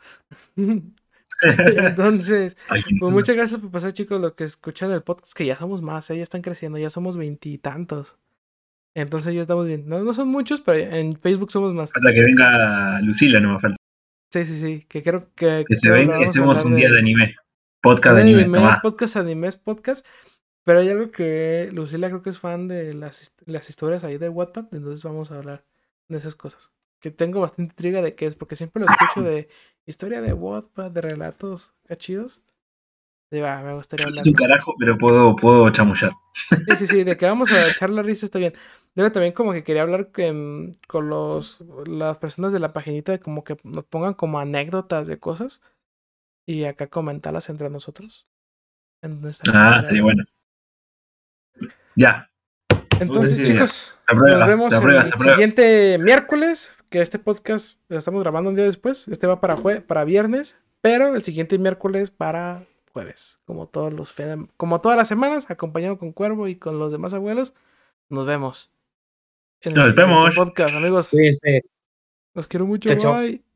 [1.42, 2.56] Entonces,
[2.98, 6.09] pues muchas gracias por pasar, chicos, lo que escuchan el podcast, que ya somos más,
[6.09, 6.16] ¿eh?
[6.16, 8.16] ya están creciendo, ya somos veintitantos.
[8.94, 9.86] Entonces ya estamos bien.
[9.86, 11.92] No, no son muchos, pero en Facebook somos más.
[11.92, 13.76] Falta que venga Lucila, no me falta.
[14.32, 14.86] Sí, sí, sí.
[14.89, 15.65] Que creo que.
[15.66, 17.36] Que se vamos a hacemos un día de- de anime.
[17.82, 20.07] Podcast de anime, anime, podcast, animes, podcast.
[20.65, 24.28] Pero hay algo que Lucila creo que es fan de las, las historias ahí de
[24.28, 25.65] Wattpad, entonces vamos a hablar
[26.09, 26.70] de esas cosas.
[27.01, 29.48] Que tengo bastante intriga de qué es, porque siempre lo escucho de
[29.86, 32.43] historia de Wattpad, de relatos cachidos.
[33.32, 34.20] Digo, ah, me gustaría hablar.
[34.20, 36.12] Es un carajo, pero puedo, puedo chamullar.
[36.69, 38.52] Sí, sí, sí, de que vamos a echar la risa está bien.
[38.97, 43.21] Luego también como que quería hablar que, con los, las personas de la paginita, de
[43.21, 45.61] como que nos pongan como anécdotas de cosas
[46.47, 48.27] y acá comentarlas entre nosotros.
[49.55, 50.25] Ah, estaría bueno.
[51.97, 52.31] Ya,
[52.99, 53.95] Entonces, chicos,
[54.39, 54.73] nos vemos
[55.05, 59.07] el siguiente miércoles, que este podcast lo estamos grabando un día después.
[59.09, 64.15] Este va para, jue- para viernes, pero el siguiente miércoles para jueves, como todos los
[64.57, 67.55] como todas las semanas, acompañado con Cuervo y con los demás abuelos.
[68.09, 68.73] Nos vemos.
[69.69, 70.35] En el Nos siguiente vemos.
[70.35, 71.11] podcast, amigos.
[71.11, 71.62] Cuídense.
[72.35, 72.89] Los quiero mucho.
[72.89, 73.15] Chao, chao.
[73.20, 73.49] Bye.